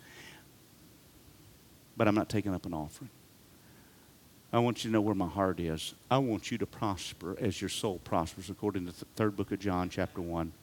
But 1.96 2.08
I'm 2.08 2.16
not 2.16 2.30
taking 2.30 2.54
up 2.54 2.66
an 2.66 2.74
offering. 2.74 3.10
I 4.54 4.60
want 4.60 4.84
you 4.84 4.90
to 4.90 4.94
know 4.94 5.02
where 5.02 5.16
my 5.16 5.28
heart 5.28 5.60
is. 5.60 5.94
I 6.10 6.20
want 6.20 6.52
you 6.52 6.58
to 6.60 6.66
prosper 6.66 7.36
as 7.40 7.60
your 7.60 7.70
soul 7.70 8.00
prospers, 8.04 8.50
according 8.50 8.86
to 8.86 8.98
the 8.98 9.06
third 9.16 9.36
book 9.36 9.52
of 9.52 9.60
John, 9.60 9.90
chapter 9.90 10.22
1. 10.22 10.54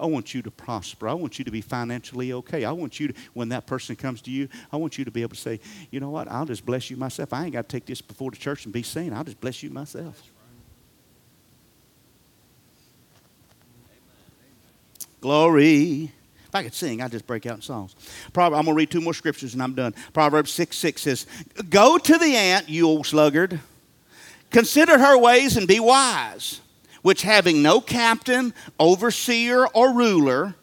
I 0.00 0.06
want 0.06 0.32
you 0.32 0.40
to 0.40 0.50
prosper. 0.50 1.08
I 1.08 1.12
want 1.12 1.38
you 1.38 1.44
to 1.44 1.50
be 1.50 1.60
financially 1.60 2.32
okay. 2.32 2.64
I 2.64 2.72
want 2.72 2.98
you 2.98 3.08
to, 3.08 3.14
when 3.34 3.50
that 3.50 3.66
person 3.66 3.96
comes 3.96 4.22
to 4.22 4.30
you, 4.30 4.48
I 4.72 4.78
want 4.78 4.96
you 4.96 5.04
to 5.04 5.10
be 5.10 5.20
able 5.20 5.34
to 5.34 5.40
say, 5.40 5.60
you 5.90 6.00
know 6.00 6.08
what, 6.08 6.26
I'll 6.28 6.46
just 6.46 6.64
bless 6.64 6.88
you 6.88 6.96
myself. 6.96 7.34
I 7.34 7.44
ain't 7.44 7.52
got 7.52 7.68
to 7.68 7.76
take 7.76 7.84
this 7.84 8.00
before 8.00 8.30
the 8.30 8.38
church 8.38 8.64
and 8.64 8.72
be 8.72 8.82
seen. 8.82 9.12
I'll 9.12 9.24
just 9.24 9.40
bless 9.42 9.62
you 9.62 9.68
myself. 9.68 10.30
Glory. 15.24 16.12
If 16.44 16.54
I 16.54 16.62
could 16.64 16.74
sing, 16.74 17.00
I'd 17.00 17.10
just 17.10 17.26
break 17.26 17.46
out 17.46 17.56
in 17.56 17.62
songs. 17.62 17.96
Proverbs, 18.34 18.58
I'm 18.58 18.66
going 18.66 18.74
to 18.74 18.78
read 18.78 18.90
two 18.90 19.00
more 19.00 19.14
scriptures 19.14 19.54
and 19.54 19.62
I'm 19.62 19.72
done. 19.72 19.94
Proverbs 20.12 20.50
6 20.50 20.76
6 20.76 21.00
says, 21.00 21.26
Go 21.70 21.96
to 21.96 22.18
the 22.18 22.36
ant, 22.36 22.68
you 22.68 22.86
old 22.86 23.06
sluggard. 23.06 23.58
Consider 24.50 24.98
her 24.98 25.16
ways 25.16 25.56
and 25.56 25.66
be 25.66 25.80
wise, 25.80 26.60
which 27.00 27.22
having 27.22 27.62
no 27.62 27.80
captain, 27.80 28.52
overseer, 28.78 29.64
or 29.68 29.94
ruler, 29.94 30.54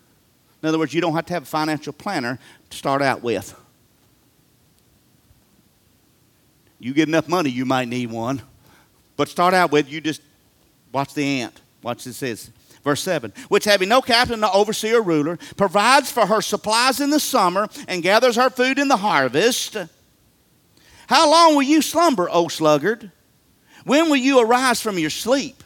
in 0.62 0.70
other 0.70 0.78
words, 0.78 0.94
you 0.94 1.02
don't 1.02 1.16
have 1.16 1.26
to 1.26 1.34
have 1.34 1.42
a 1.42 1.48
financial 1.48 1.92
planner 1.92 2.38
to 2.70 2.78
start 2.78 3.02
out 3.02 3.24
with. 3.24 3.60
You 6.78 6.94
get 6.94 7.08
enough 7.08 7.28
money, 7.28 7.50
you 7.50 7.66
might 7.66 7.88
need 7.88 8.12
one. 8.12 8.44
But 9.18 9.28
start 9.28 9.56
out 9.56 9.72
with, 9.72 9.92
you 9.92 10.02
just 10.02 10.22
watch 10.92 11.16
the 11.16 11.42
ant. 11.42 11.60
Watch 11.82 12.04
this 12.04 12.18
says. 12.18 12.52
Verse 12.84 13.02
7 13.02 13.34
Which 13.48 13.66
having 13.66 13.90
no 13.90 14.02
captain, 14.02 14.40
no 14.40 14.52
overseer, 14.52 15.00
or 15.00 15.04
ruler, 15.04 15.38
provides 15.58 16.12
for 16.12 16.26
her 16.26 16.42
supplies 16.42 17.00
in 17.00 17.10
the 17.10 17.20
summer 17.20 17.68
and 17.88 18.04
gathers 18.04 18.36
her 18.36 18.50
food 18.50 18.80
in 18.80 18.88
the 18.88 18.98
harvest. 18.98 19.78
How 21.08 21.30
long 21.30 21.56
will 21.56 21.64
you 21.64 21.82
slumber, 21.82 22.30
O 22.32 22.48
sluggard? 22.48 23.12
When 23.84 24.10
will 24.10 24.18
you 24.18 24.40
arise 24.40 24.82
from 24.82 24.98
your 24.98 25.10
sleep? 25.10 25.64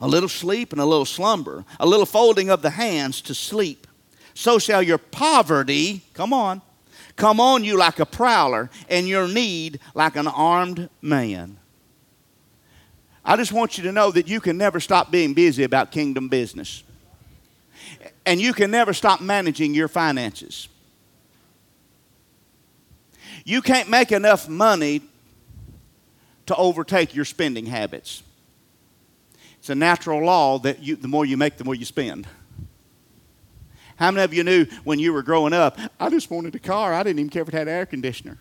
A 0.00 0.08
little 0.08 0.28
sleep 0.28 0.72
and 0.72 0.80
a 0.80 0.84
little 0.84 1.06
slumber, 1.06 1.64
a 1.80 1.86
little 1.86 2.06
folding 2.06 2.50
of 2.50 2.62
the 2.62 2.70
hands 2.70 3.20
to 3.22 3.34
sleep. 3.34 3.86
So 4.34 4.58
shall 4.58 4.82
your 4.82 4.98
poverty, 4.98 6.02
come 6.12 6.32
on, 6.32 6.60
come 7.16 7.40
on 7.40 7.64
you 7.64 7.78
like 7.78 8.00
a 8.00 8.06
prowler, 8.06 8.70
and 8.88 9.08
your 9.08 9.28
need 9.28 9.78
like 9.94 10.16
an 10.16 10.26
armed 10.26 10.90
man. 11.00 11.58
I 13.24 13.36
just 13.36 13.52
want 13.52 13.78
you 13.78 13.84
to 13.84 13.92
know 13.92 14.10
that 14.10 14.28
you 14.28 14.40
can 14.40 14.58
never 14.58 14.80
stop 14.80 15.10
being 15.10 15.32
busy 15.32 15.62
about 15.62 15.90
kingdom 15.90 16.28
business. 16.28 16.82
And 18.26 18.40
you 18.40 18.52
can 18.52 18.70
never 18.70 18.92
stop 18.92 19.20
managing 19.20 19.74
your 19.74 19.88
finances. 19.88 20.68
You 23.44 23.62
can't 23.62 23.88
make 23.88 24.12
enough 24.12 24.48
money 24.48 25.02
to 26.46 26.56
overtake 26.56 27.14
your 27.14 27.24
spending 27.24 27.66
habits. 27.66 28.22
It's 29.58 29.70
a 29.70 29.74
natural 29.74 30.22
law 30.22 30.58
that 30.58 30.82
you, 30.82 30.96
the 30.96 31.08
more 31.08 31.24
you 31.24 31.36
make, 31.36 31.56
the 31.56 31.64
more 31.64 31.74
you 31.74 31.86
spend. 31.86 32.26
How 33.96 34.10
many 34.10 34.24
of 34.24 34.34
you 34.34 34.44
knew 34.44 34.66
when 34.84 34.98
you 34.98 35.12
were 35.12 35.22
growing 35.22 35.52
up, 35.52 35.78
I 35.98 36.10
just 36.10 36.30
wanted 36.30 36.54
a 36.54 36.58
car, 36.58 36.92
I 36.92 37.02
didn't 37.02 37.20
even 37.20 37.30
care 37.30 37.42
if 37.42 37.48
it 37.48 37.54
had 37.54 37.68
air 37.68 37.86
conditioner? 37.86 38.38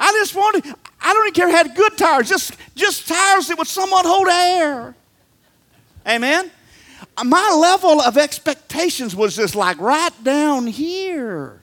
I 0.00 0.12
just 0.12 0.34
wanted, 0.34 0.64
I 1.00 1.12
don't 1.12 1.26
even 1.26 1.34
care 1.34 1.48
if 1.48 1.54
it 1.54 1.66
had 1.68 1.76
good 1.76 1.98
tires, 1.98 2.28
just, 2.28 2.56
just 2.74 3.06
tires 3.06 3.48
that 3.48 3.58
would 3.58 3.68
somewhat 3.68 4.06
hold 4.06 4.28
air. 4.28 4.96
Amen? 6.06 6.50
My 7.22 7.50
level 7.50 8.00
of 8.00 8.16
expectations 8.16 9.14
was 9.14 9.36
just 9.36 9.54
like 9.54 9.78
right 9.78 10.24
down 10.24 10.66
here. 10.66 11.60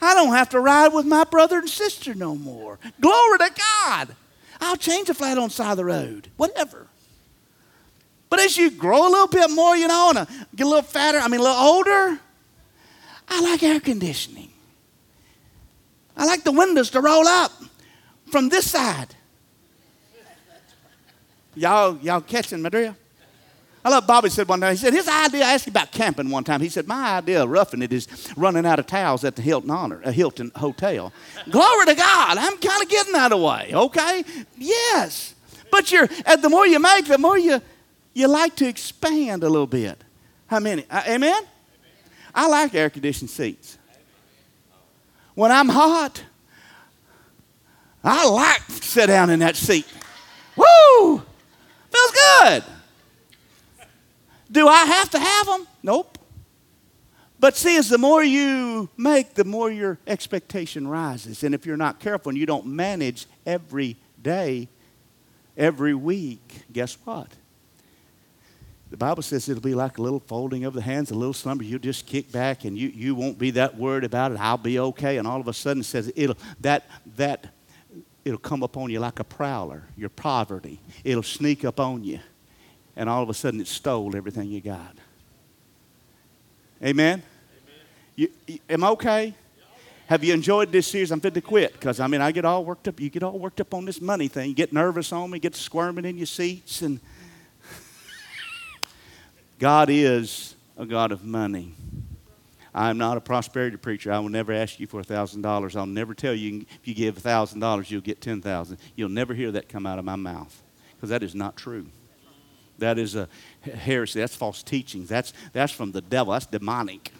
I 0.00 0.14
don't 0.14 0.32
have 0.32 0.50
to 0.50 0.60
ride 0.60 0.88
with 0.88 1.04
my 1.04 1.24
brother 1.24 1.58
and 1.58 1.68
sister 1.68 2.14
no 2.14 2.36
more. 2.36 2.78
Glory 3.00 3.38
to 3.38 3.50
God. 3.56 4.14
I'll 4.60 4.76
change 4.76 5.08
a 5.08 5.14
flat 5.14 5.36
on 5.36 5.48
the 5.48 5.54
side 5.54 5.72
of 5.72 5.76
the 5.78 5.84
road, 5.84 6.28
whatever. 6.36 6.86
But 8.30 8.38
as 8.38 8.56
you 8.56 8.70
grow 8.70 9.08
a 9.08 9.10
little 9.10 9.26
bit 9.26 9.50
more, 9.50 9.76
you 9.76 9.88
know, 9.88 10.12
and 10.14 10.28
get 10.54 10.64
a 10.64 10.70
little 10.70 10.82
fatter, 10.82 11.18
I 11.18 11.26
mean, 11.26 11.40
a 11.40 11.42
little 11.42 11.58
older, 11.58 12.20
I 13.28 13.40
like 13.40 13.64
air 13.64 13.80
conditioning. 13.80 14.50
I 16.18 16.24
like 16.24 16.42
the 16.42 16.52
windows 16.52 16.90
to 16.90 17.00
roll 17.00 17.26
up 17.26 17.52
from 18.26 18.48
this 18.48 18.70
side. 18.70 19.14
Y'all, 21.54 21.96
y'all 21.98 22.20
catching 22.20 22.60
my 22.60 22.68
drill? 22.68 22.96
I 23.84 23.90
love 23.90 24.06
Bobby 24.06 24.28
said 24.28 24.48
one 24.48 24.60
time, 24.60 24.72
he 24.72 24.76
said, 24.76 24.92
his 24.92 25.08
idea, 25.08 25.44
I 25.44 25.54
asked 25.54 25.66
him 25.66 25.72
about 25.72 25.92
camping 25.92 26.28
one 26.30 26.44
time. 26.44 26.60
He 26.60 26.68
said, 26.68 26.86
my 26.86 27.16
idea 27.18 27.44
of 27.44 27.48
roughing 27.48 27.80
it 27.80 27.92
is 27.92 28.08
running 28.36 28.66
out 28.66 28.78
of 28.78 28.86
towels 28.86 29.24
at 29.24 29.36
the 29.36 29.42
Hilton 29.42 29.70
Honor, 29.70 30.00
a 30.04 30.12
Hilton 30.12 30.50
Hotel. 30.56 31.12
Glory 31.50 31.86
to 31.86 31.94
God, 31.94 32.36
I'm 32.36 32.58
kind 32.58 32.82
of 32.82 32.88
getting 32.88 33.12
that 33.12 33.32
away, 33.32 33.70
okay? 33.72 34.24
Yes. 34.56 35.34
But 35.70 35.90
you're, 35.92 36.06
the 36.06 36.48
more 36.50 36.66
you 36.66 36.80
make, 36.80 37.06
the 37.06 37.18
more 37.18 37.38
you, 37.38 37.62
you 38.12 38.26
like 38.26 38.56
to 38.56 38.66
expand 38.66 39.44
a 39.44 39.48
little 39.48 39.66
bit. 39.66 40.02
How 40.48 40.58
many? 40.58 40.84
Uh, 40.90 41.02
amen? 41.08 41.42
I 42.34 42.48
like 42.48 42.74
air 42.74 42.90
conditioned 42.90 43.30
seats. 43.30 43.77
When 45.38 45.52
I'm 45.52 45.68
hot, 45.68 46.24
I 48.02 48.28
like 48.28 48.66
to 48.66 48.72
sit 48.72 49.06
down 49.06 49.30
in 49.30 49.38
that 49.38 49.54
seat. 49.54 49.86
Woo! 50.56 51.22
Feels 51.92 52.10
good. 52.10 52.64
Do 54.50 54.66
I 54.66 54.84
have 54.84 55.10
to 55.10 55.18
have 55.20 55.46
them? 55.46 55.68
Nope. 55.80 56.18
But 57.38 57.56
see, 57.56 57.76
as 57.76 57.88
the 57.88 57.98
more 57.98 58.24
you 58.24 58.88
make, 58.96 59.34
the 59.34 59.44
more 59.44 59.70
your 59.70 60.00
expectation 60.08 60.88
rises. 60.88 61.44
And 61.44 61.54
if 61.54 61.64
you're 61.64 61.76
not 61.76 62.00
careful 62.00 62.30
and 62.30 62.36
you 62.36 62.44
don't 62.44 62.66
manage 62.66 63.26
every 63.46 63.96
day, 64.20 64.66
every 65.56 65.94
week, 65.94 66.62
guess 66.72 66.98
what? 67.04 67.28
The 68.90 68.96
Bible 68.96 69.22
says 69.22 69.48
it'll 69.48 69.62
be 69.62 69.74
like 69.74 69.98
a 69.98 70.02
little 70.02 70.20
folding 70.20 70.64
of 70.64 70.72
the 70.72 70.80
hands, 70.80 71.10
a 71.10 71.14
little 71.14 71.34
slumber. 71.34 71.62
You'll 71.62 71.78
just 71.78 72.06
kick 72.06 72.32
back 72.32 72.64
and 72.64 72.76
you, 72.76 72.88
you 72.88 73.14
won't 73.14 73.38
be 73.38 73.50
that 73.52 73.76
worried 73.76 74.04
about 74.04 74.32
it. 74.32 74.40
I'll 74.40 74.56
be 74.56 74.78
okay. 74.78 75.18
And 75.18 75.28
all 75.28 75.40
of 75.40 75.48
a 75.48 75.52
sudden 75.52 75.80
it 75.80 75.84
says 75.84 76.10
it'll 76.16 76.38
that 76.60 76.86
that 77.16 77.48
it'll 78.24 78.38
come 78.38 78.62
upon 78.62 78.90
you 78.90 78.98
like 78.98 79.18
a 79.20 79.24
prowler, 79.24 79.84
your 79.96 80.08
poverty. 80.08 80.80
It'll 81.04 81.22
sneak 81.22 81.64
up 81.64 81.80
on 81.80 82.02
you. 82.02 82.20
And 82.96 83.10
all 83.10 83.22
of 83.22 83.28
a 83.28 83.34
sudden 83.34 83.60
it 83.60 83.66
stole 83.66 84.16
everything 84.16 84.48
you 84.48 84.60
got. 84.60 84.96
Amen? 86.82 86.88
Amen. 86.88 87.22
You, 88.16 88.30
you, 88.46 88.58
am 88.70 88.84
I 88.84 88.88
okay? 88.90 89.34
Have 90.06 90.24
you 90.24 90.32
enjoyed 90.32 90.72
this 90.72 90.86
series? 90.86 91.10
I'm 91.10 91.20
fit 91.20 91.34
to 91.34 91.42
quit 91.42 91.74
because 91.74 92.00
I 92.00 92.06
mean 92.06 92.22
I 92.22 92.32
get 92.32 92.46
all 92.46 92.64
worked 92.64 92.88
up. 92.88 92.98
You 92.98 93.10
get 93.10 93.22
all 93.22 93.38
worked 93.38 93.60
up 93.60 93.74
on 93.74 93.84
this 93.84 94.00
money 94.00 94.28
thing. 94.28 94.48
You 94.48 94.54
get 94.54 94.72
nervous 94.72 95.12
on 95.12 95.30
me, 95.30 95.38
get 95.38 95.54
squirming 95.54 96.06
in 96.06 96.16
your 96.16 96.26
seats, 96.26 96.80
and 96.80 96.98
God 99.58 99.90
is 99.90 100.54
a 100.76 100.86
God 100.86 101.10
of 101.10 101.24
money. 101.24 101.74
I'm 102.74 102.96
not 102.96 103.16
a 103.16 103.20
prosperity 103.20 103.76
preacher. 103.76 104.12
I 104.12 104.20
will 104.20 104.28
never 104.28 104.52
ask 104.52 104.78
you 104.78 104.86
for 104.86 105.02
$1,000. 105.02 105.76
I'll 105.76 105.86
never 105.86 106.14
tell 106.14 106.34
you 106.34 106.64
if 106.80 106.86
you 106.86 106.94
give 106.94 107.18
$1,000, 107.18 107.90
you'll 107.90 108.00
get 108.00 108.20
10000 108.20 108.78
You'll 108.94 109.08
never 109.08 109.34
hear 109.34 109.50
that 109.52 109.68
come 109.68 109.84
out 109.84 109.98
of 109.98 110.04
my 110.04 110.14
mouth 110.16 110.62
because 110.94 111.10
that 111.10 111.22
is 111.22 111.34
not 111.34 111.56
true. 111.56 111.86
That 112.78 112.98
is 112.98 113.16
a 113.16 113.28
heresy. 113.62 114.20
That's 114.20 114.36
false 114.36 114.62
teaching. 114.62 115.06
That's, 115.06 115.32
that's 115.52 115.72
from 115.72 115.90
the 115.90 116.00
devil. 116.00 116.32
That's 116.32 116.46
demonic. 116.46 117.12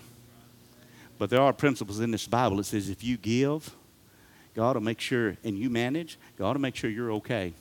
But 1.19 1.31
there 1.31 1.41
are 1.41 1.53
principles 1.53 1.99
in 1.99 2.13
this 2.13 2.29
Bible 2.29 2.61
It 2.61 2.65
says 2.65 2.89
if 2.89 3.03
you 3.03 3.17
give, 3.17 3.75
God 4.55 4.77
will 4.77 4.83
make 4.83 5.01
sure, 5.01 5.37
and 5.43 5.59
you 5.59 5.69
manage, 5.71 6.19
God 6.39 6.55
will 6.55 6.61
make 6.61 6.77
sure 6.77 6.89
you're 6.89 7.13
okay. 7.15 7.53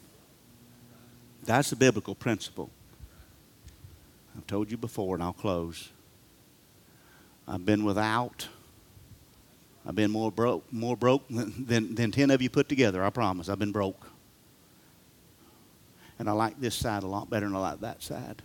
That's 1.45 1.71
a 1.71 1.75
biblical 1.75 2.13
principle. 2.13 2.69
I've 4.37 4.47
told 4.47 4.69
you 4.69 4.77
before, 4.77 5.15
and 5.15 5.23
I'll 5.23 5.33
close. 5.33 5.89
I've 7.47 7.65
been 7.65 7.83
without. 7.83 8.47
I've 9.85 9.95
been 9.95 10.11
more 10.11 10.31
broke, 10.31 10.71
more 10.71 10.95
broke 10.95 11.23
than, 11.29 11.95
than 11.95 12.11
10 12.11 12.29
of 12.29 12.41
you 12.41 12.49
put 12.49 12.69
together, 12.69 13.03
I 13.03 13.09
promise. 13.09 13.49
I've 13.49 13.59
been 13.59 13.71
broke. 13.71 14.05
And 16.19 16.29
I 16.29 16.33
like 16.33 16.59
this 16.59 16.75
side 16.75 17.03
a 17.03 17.07
lot 17.07 17.29
better 17.29 17.45
than 17.45 17.55
I 17.55 17.59
like 17.59 17.79
that 17.81 18.03
side. 18.03 18.41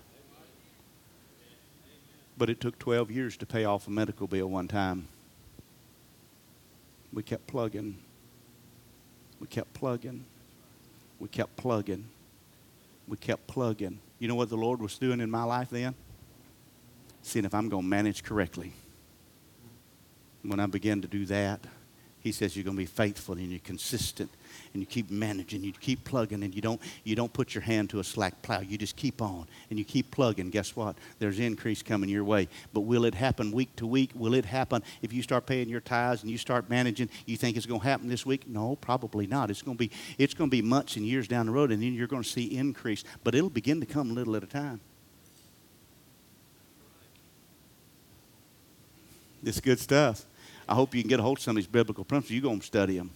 But 2.38 2.48
it 2.48 2.60
took 2.60 2.78
12 2.78 3.10
years 3.10 3.36
to 3.38 3.46
pay 3.46 3.64
off 3.64 3.86
a 3.86 3.90
medical 3.90 4.26
bill 4.26 4.48
one 4.48 4.68
time. 4.68 5.08
We 7.12 7.22
kept 7.22 7.46
plugging. 7.46 7.98
We 9.40 9.46
kept 9.46 9.74
plugging. 9.74 10.24
We 11.18 11.28
kept 11.28 11.56
plugging. 11.56 12.08
We 13.06 13.16
kept 13.16 13.46
plugging. 13.46 13.98
You 14.22 14.28
know 14.28 14.36
what 14.36 14.50
the 14.50 14.56
Lord 14.56 14.80
was 14.80 14.98
doing 14.98 15.18
in 15.18 15.28
my 15.32 15.42
life 15.42 15.70
then? 15.70 15.96
Seeing 17.22 17.44
if 17.44 17.52
I'm 17.52 17.68
going 17.68 17.82
to 17.82 17.88
manage 17.88 18.22
correctly. 18.22 18.72
When 20.42 20.60
I 20.60 20.66
began 20.66 21.00
to 21.00 21.08
do 21.08 21.26
that, 21.26 21.58
He 22.22 22.30
says 22.30 22.56
you're 22.56 22.64
going 22.64 22.76
to 22.76 22.82
be 22.82 22.86
faithful 22.86 23.34
and 23.34 23.50
you're 23.50 23.58
consistent 23.64 24.30
and 24.72 24.80
you 24.80 24.86
keep 24.86 25.10
managing, 25.10 25.64
you 25.64 25.72
keep 25.72 26.04
plugging, 26.04 26.44
and 26.44 26.54
you 26.54 26.62
don't, 26.62 26.80
you 27.02 27.16
don't 27.16 27.32
put 27.32 27.54
your 27.54 27.62
hand 27.62 27.90
to 27.90 27.98
a 27.98 28.04
slack 28.04 28.40
plow. 28.42 28.60
You 28.60 28.78
just 28.78 28.94
keep 28.94 29.20
on 29.20 29.46
and 29.70 29.78
you 29.78 29.84
keep 29.84 30.10
plugging. 30.12 30.50
Guess 30.50 30.76
what? 30.76 30.96
There's 31.18 31.40
increase 31.40 31.82
coming 31.82 32.08
your 32.08 32.22
way. 32.22 32.48
But 32.72 32.82
will 32.82 33.04
it 33.04 33.14
happen 33.14 33.50
week 33.50 33.74
to 33.76 33.86
week? 33.86 34.10
Will 34.14 34.34
it 34.34 34.44
happen 34.44 34.84
if 35.02 35.12
you 35.12 35.20
start 35.20 35.46
paying 35.46 35.68
your 35.68 35.80
tithes 35.80 36.22
and 36.22 36.30
you 36.30 36.38
start 36.38 36.70
managing? 36.70 37.10
You 37.26 37.36
think 37.36 37.56
it's 37.56 37.66
going 37.66 37.80
to 37.80 37.86
happen 37.86 38.08
this 38.08 38.24
week? 38.24 38.48
No, 38.48 38.76
probably 38.76 39.26
not. 39.26 39.50
It's 39.50 39.62
going 39.62 39.76
to 39.76 39.88
be, 39.88 39.90
it's 40.16 40.32
going 40.32 40.48
to 40.48 40.56
be 40.56 40.62
months 40.62 40.96
and 40.96 41.04
years 41.04 41.26
down 41.26 41.46
the 41.46 41.52
road, 41.52 41.72
and 41.72 41.82
then 41.82 41.92
you're 41.92 42.06
going 42.06 42.22
to 42.22 42.28
see 42.28 42.56
increase. 42.56 43.02
But 43.24 43.34
it'll 43.34 43.50
begin 43.50 43.80
to 43.80 43.86
come 43.86 44.14
little 44.14 44.36
at 44.36 44.44
a 44.44 44.46
time. 44.46 44.80
It's 49.44 49.60
good 49.60 49.80
stuff. 49.80 50.24
I 50.72 50.74
hope 50.74 50.94
you 50.94 51.02
can 51.02 51.10
get 51.10 51.20
a 51.20 51.22
hold 51.22 51.36
of 51.36 51.42
some 51.42 51.54
of 51.54 51.56
these 51.56 51.66
biblical 51.66 52.02
principles. 52.02 52.30
You're 52.30 52.40
going 52.40 52.60
to 52.60 52.64
study 52.64 52.96
them. 52.96 53.10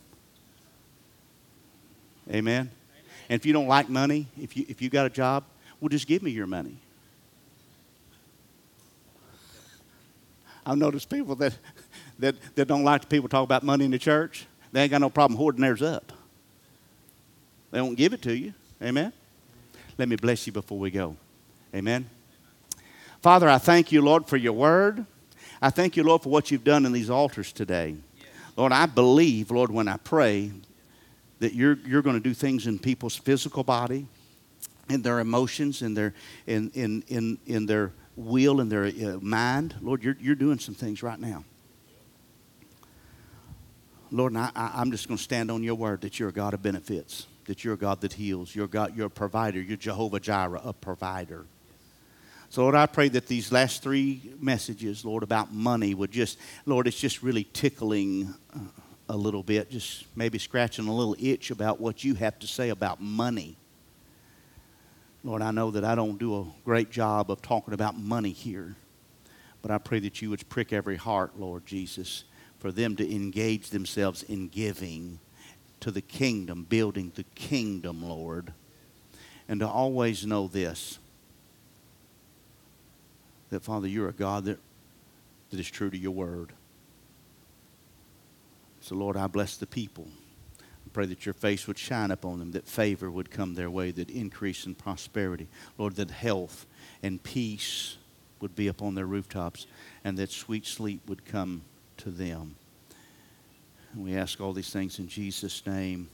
Amen? 2.30 2.70
And 3.30 3.40
if 3.40 3.46
you 3.46 3.54
don't 3.54 3.66
like 3.66 3.88
money, 3.88 4.26
if 4.38 4.58
you, 4.58 4.66
if 4.68 4.82
you 4.82 4.90
got 4.90 5.06
a 5.06 5.08
job, 5.08 5.42
well, 5.80 5.88
just 5.88 6.06
give 6.06 6.22
me 6.22 6.30
your 6.32 6.46
money. 6.46 6.76
I've 10.66 10.76
noticed 10.76 11.08
people 11.08 11.34
that, 11.36 11.56
that, 12.18 12.34
that 12.56 12.68
don't 12.68 12.84
like 12.84 13.08
people 13.08 13.30
talk 13.30 13.44
about 13.44 13.62
money 13.62 13.86
in 13.86 13.90
the 13.90 13.98
church, 13.98 14.46
they 14.72 14.82
ain't 14.82 14.90
got 14.90 15.00
no 15.00 15.08
problem 15.08 15.38
hoarding 15.38 15.62
theirs 15.62 15.80
up. 15.80 16.12
They 17.70 17.78
don't 17.78 17.94
give 17.94 18.12
it 18.12 18.20
to 18.20 18.36
you. 18.36 18.52
Amen? 18.82 19.14
Let 19.96 20.10
me 20.10 20.16
bless 20.16 20.46
you 20.46 20.52
before 20.52 20.78
we 20.78 20.90
go. 20.90 21.16
Amen? 21.74 22.10
Father, 23.22 23.48
I 23.48 23.56
thank 23.56 23.92
you, 23.92 24.02
Lord, 24.02 24.26
for 24.26 24.36
your 24.36 24.52
word. 24.52 25.06
I 25.60 25.70
thank 25.70 25.96
you, 25.96 26.02
Lord, 26.02 26.22
for 26.22 26.28
what 26.28 26.50
you've 26.50 26.64
done 26.64 26.86
in 26.86 26.92
these 26.92 27.10
altars 27.10 27.52
today. 27.52 27.96
Lord, 28.56 28.72
I 28.72 28.86
believe, 28.86 29.50
Lord, 29.50 29.70
when 29.70 29.88
I 29.88 29.96
pray, 29.96 30.50
that 31.40 31.54
you're, 31.54 31.78
you're 31.86 32.02
going 32.02 32.16
to 32.16 32.22
do 32.22 32.34
things 32.34 32.66
in 32.66 32.78
people's 32.78 33.16
physical 33.16 33.62
body, 33.62 34.06
in 34.88 35.02
their 35.02 35.20
emotions, 35.20 35.82
in 35.82 35.94
their, 35.94 36.14
in, 36.46 36.70
in, 36.74 37.02
in, 37.08 37.38
in 37.46 37.66
their 37.66 37.92
will, 38.16 38.60
in 38.60 38.68
their 38.68 38.86
uh, 38.86 39.18
mind. 39.20 39.74
Lord, 39.82 40.02
you're, 40.02 40.16
you're 40.20 40.34
doing 40.34 40.58
some 40.58 40.74
things 40.74 41.02
right 41.02 41.18
now. 41.18 41.44
Lord, 44.10 44.32
and 44.32 44.40
I, 44.40 44.50
I, 44.54 44.80
am 44.80 44.90
just 44.90 45.08
going 45.08 45.18
to 45.18 45.22
stand 45.22 45.50
on 45.50 45.62
your 45.62 45.74
word 45.74 46.02
that 46.02 46.18
you're 46.18 46.28
a 46.28 46.32
God 46.32 46.54
of 46.54 46.62
benefits, 46.62 47.26
that 47.46 47.64
you're 47.64 47.74
a 47.74 47.78
God 47.78 48.00
that 48.02 48.14
heals, 48.14 48.54
you're, 48.54 48.68
God, 48.68 48.96
you're 48.96 49.08
a 49.08 49.10
provider, 49.10 49.60
you're 49.60 49.76
Jehovah 49.76 50.20
Jireh, 50.20 50.60
a 50.64 50.72
provider. 50.72 51.44
So, 52.48 52.62
Lord, 52.62 52.74
I 52.74 52.86
pray 52.86 53.08
that 53.10 53.26
these 53.26 53.52
last 53.52 53.82
three 53.82 54.34
messages, 54.40 55.04
Lord, 55.04 55.22
about 55.22 55.52
money 55.52 55.94
would 55.94 56.10
just, 56.10 56.38
Lord, 56.64 56.86
it's 56.86 56.98
just 56.98 57.22
really 57.22 57.44
tickling. 57.44 58.34
Uh, 58.54 58.60
a 59.08 59.16
little 59.16 59.42
bit, 59.42 59.70
just 59.70 60.04
maybe 60.16 60.38
scratching 60.38 60.88
a 60.88 60.94
little 60.94 61.16
itch 61.18 61.50
about 61.50 61.80
what 61.80 62.02
you 62.02 62.14
have 62.14 62.38
to 62.40 62.46
say 62.46 62.70
about 62.70 63.00
money. 63.00 63.56
Lord, 65.22 65.42
I 65.42 65.50
know 65.50 65.70
that 65.72 65.84
I 65.84 65.94
don't 65.94 66.18
do 66.18 66.40
a 66.40 66.46
great 66.64 66.90
job 66.90 67.30
of 67.30 67.42
talking 67.42 67.74
about 67.74 67.98
money 67.98 68.30
here, 68.30 68.76
but 69.62 69.70
I 69.70 69.78
pray 69.78 69.98
that 70.00 70.22
you 70.22 70.30
would 70.30 70.48
prick 70.48 70.72
every 70.72 70.96
heart, 70.96 71.38
Lord 71.38 71.66
Jesus, 71.66 72.24
for 72.58 72.72
them 72.72 72.96
to 72.96 73.14
engage 73.14 73.70
themselves 73.70 74.22
in 74.24 74.48
giving 74.48 75.18
to 75.80 75.90
the 75.90 76.00
kingdom, 76.00 76.64
building 76.68 77.12
the 77.14 77.24
kingdom, 77.34 78.08
Lord, 78.08 78.52
and 79.48 79.60
to 79.60 79.68
always 79.68 80.26
know 80.26 80.48
this 80.48 80.98
that, 83.50 83.62
Father, 83.62 83.88
you're 83.88 84.08
a 84.08 84.12
God 84.12 84.44
that, 84.46 84.58
that 85.50 85.60
is 85.60 85.70
true 85.70 85.90
to 85.90 85.96
your 85.96 86.12
word. 86.12 86.52
So, 88.80 88.94
Lord, 88.94 89.16
I 89.16 89.26
bless 89.26 89.56
the 89.56 89.66
people. 89.66 90.06
I 90.60 90.90
pray 90.92 91.06
that 91.06 91.26
your 91.26 91.34
face 91.34 91.66
would 91.66 91.78
shine 91.78 92.10
upon 92.10 92.38
them, 92.38 92.52
that 92.52 92.68
favor 92.68 93.10
would 93.10 93.30
come 93.30 93.54
their 93.54 93.70
way, 93.70 93.90
that 93.90 94.10
increase 94.10 94.66
in 94.66 94.74
prosperity. 94.74 95.48
Lord, 95.78 95.96
that 95.96 96.10
health 96.10 96.66
and 97.02 97.22
peace 97.22 97.96
would 98.40 98.54
be 98.54 98.68
upon 98.68 98.94
their 98.94 99.06
rooftops, 99.06 99.66
and 100.04 100.16
that 100.18 100.30
sweet 100.30 100.66
sleep 100.66 101.08
would 101.08 101.24
come 101.24 101.62
to 101.98 102.10
them. 102.10 102.54
And 103.92 104.04
we 104.04 104.14
ask 104.14 104.40
all 104.40 104.52
these 104.52 104.70
things 104.70 104.98
in 104.98 105.08
Jesus' 105.08 105.64
name. 105.66 106.08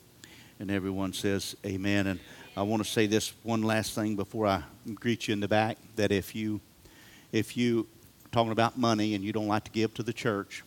And 0.61 0.71
everyone 0.71 1.13
says, 1.13 1.57
Amen. 1.67 2.07
And 2.07 2.21
I 2.57 2.63
want 2.63 2.85
to 2.85 2.89
say 2.89 3.07
this 3.07 3.33
one 3.43 3.63
last 3.63 3.95
thing 3.95 4.15
before 4.15 4.47
I 4.47 4.63
greet 4.95 5.27
you 5.27 5.33
in 5.33 5.41
the 5.41 5.49
back 5.49 5.79
that 5.97 6.13
if 6.13 6.35
you, 6.35 6.61
if 7.33 7.57
you, 7.57 7.89
talking 8.31 8.53
about 8.53 8.79
money 8.79 9.15
and 9.15 9.25
you 9.25 9.33
don't 9.33 9.49
like 9.49 9.65
to 9.65 9.71
give 9.71 9.95
to 9.95 10.03
the 10.03 10.13
church, 10.13 10.63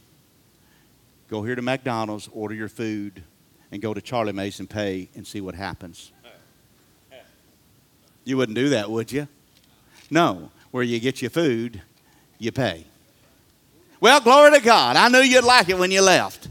Go 1.28 1.42
here 1.44 1.56
to 1.56 1.62
McDonald's, 1.62 2.30
order 2.34 2.54
your 2.54 2.70
food, 2.70 3.24
and 3.72 3.82
go 3.82 3.94
to 3.94 4.02
Charlie 4.02 4.32
Mason 4.32 4.68
pay 4.68 5.10
and 5.16 5.26
see 5.26 5.42
what 5.42 5.56
happens. 5.56 6.12
You 8.24 8.38
wouldn't 8.38 8.56
do 8.56 8.70
that, 8.70 8.90
would 8.90 9.12
you? 9.12 9.28
No. 10.10 10.52
Where 10.72 10.84
you 10.84 11.00
get 11.00 11.22
your 11.22 11.32
food, 11.32 11.82
you 12.38 12.52
pay. 12.52 12.86
Well, 14.00 14.20
glory 14.20 14.52
to 14.52 14.60
God. 14.60 14.96
I 14.98 15.10
knew 15.10 15.20
you'd 15.20 15.44
like 15.44 15.70
it 15.70 15.78
when 15.78 15.92
you 15.92 16.02
left. 16.02 16.50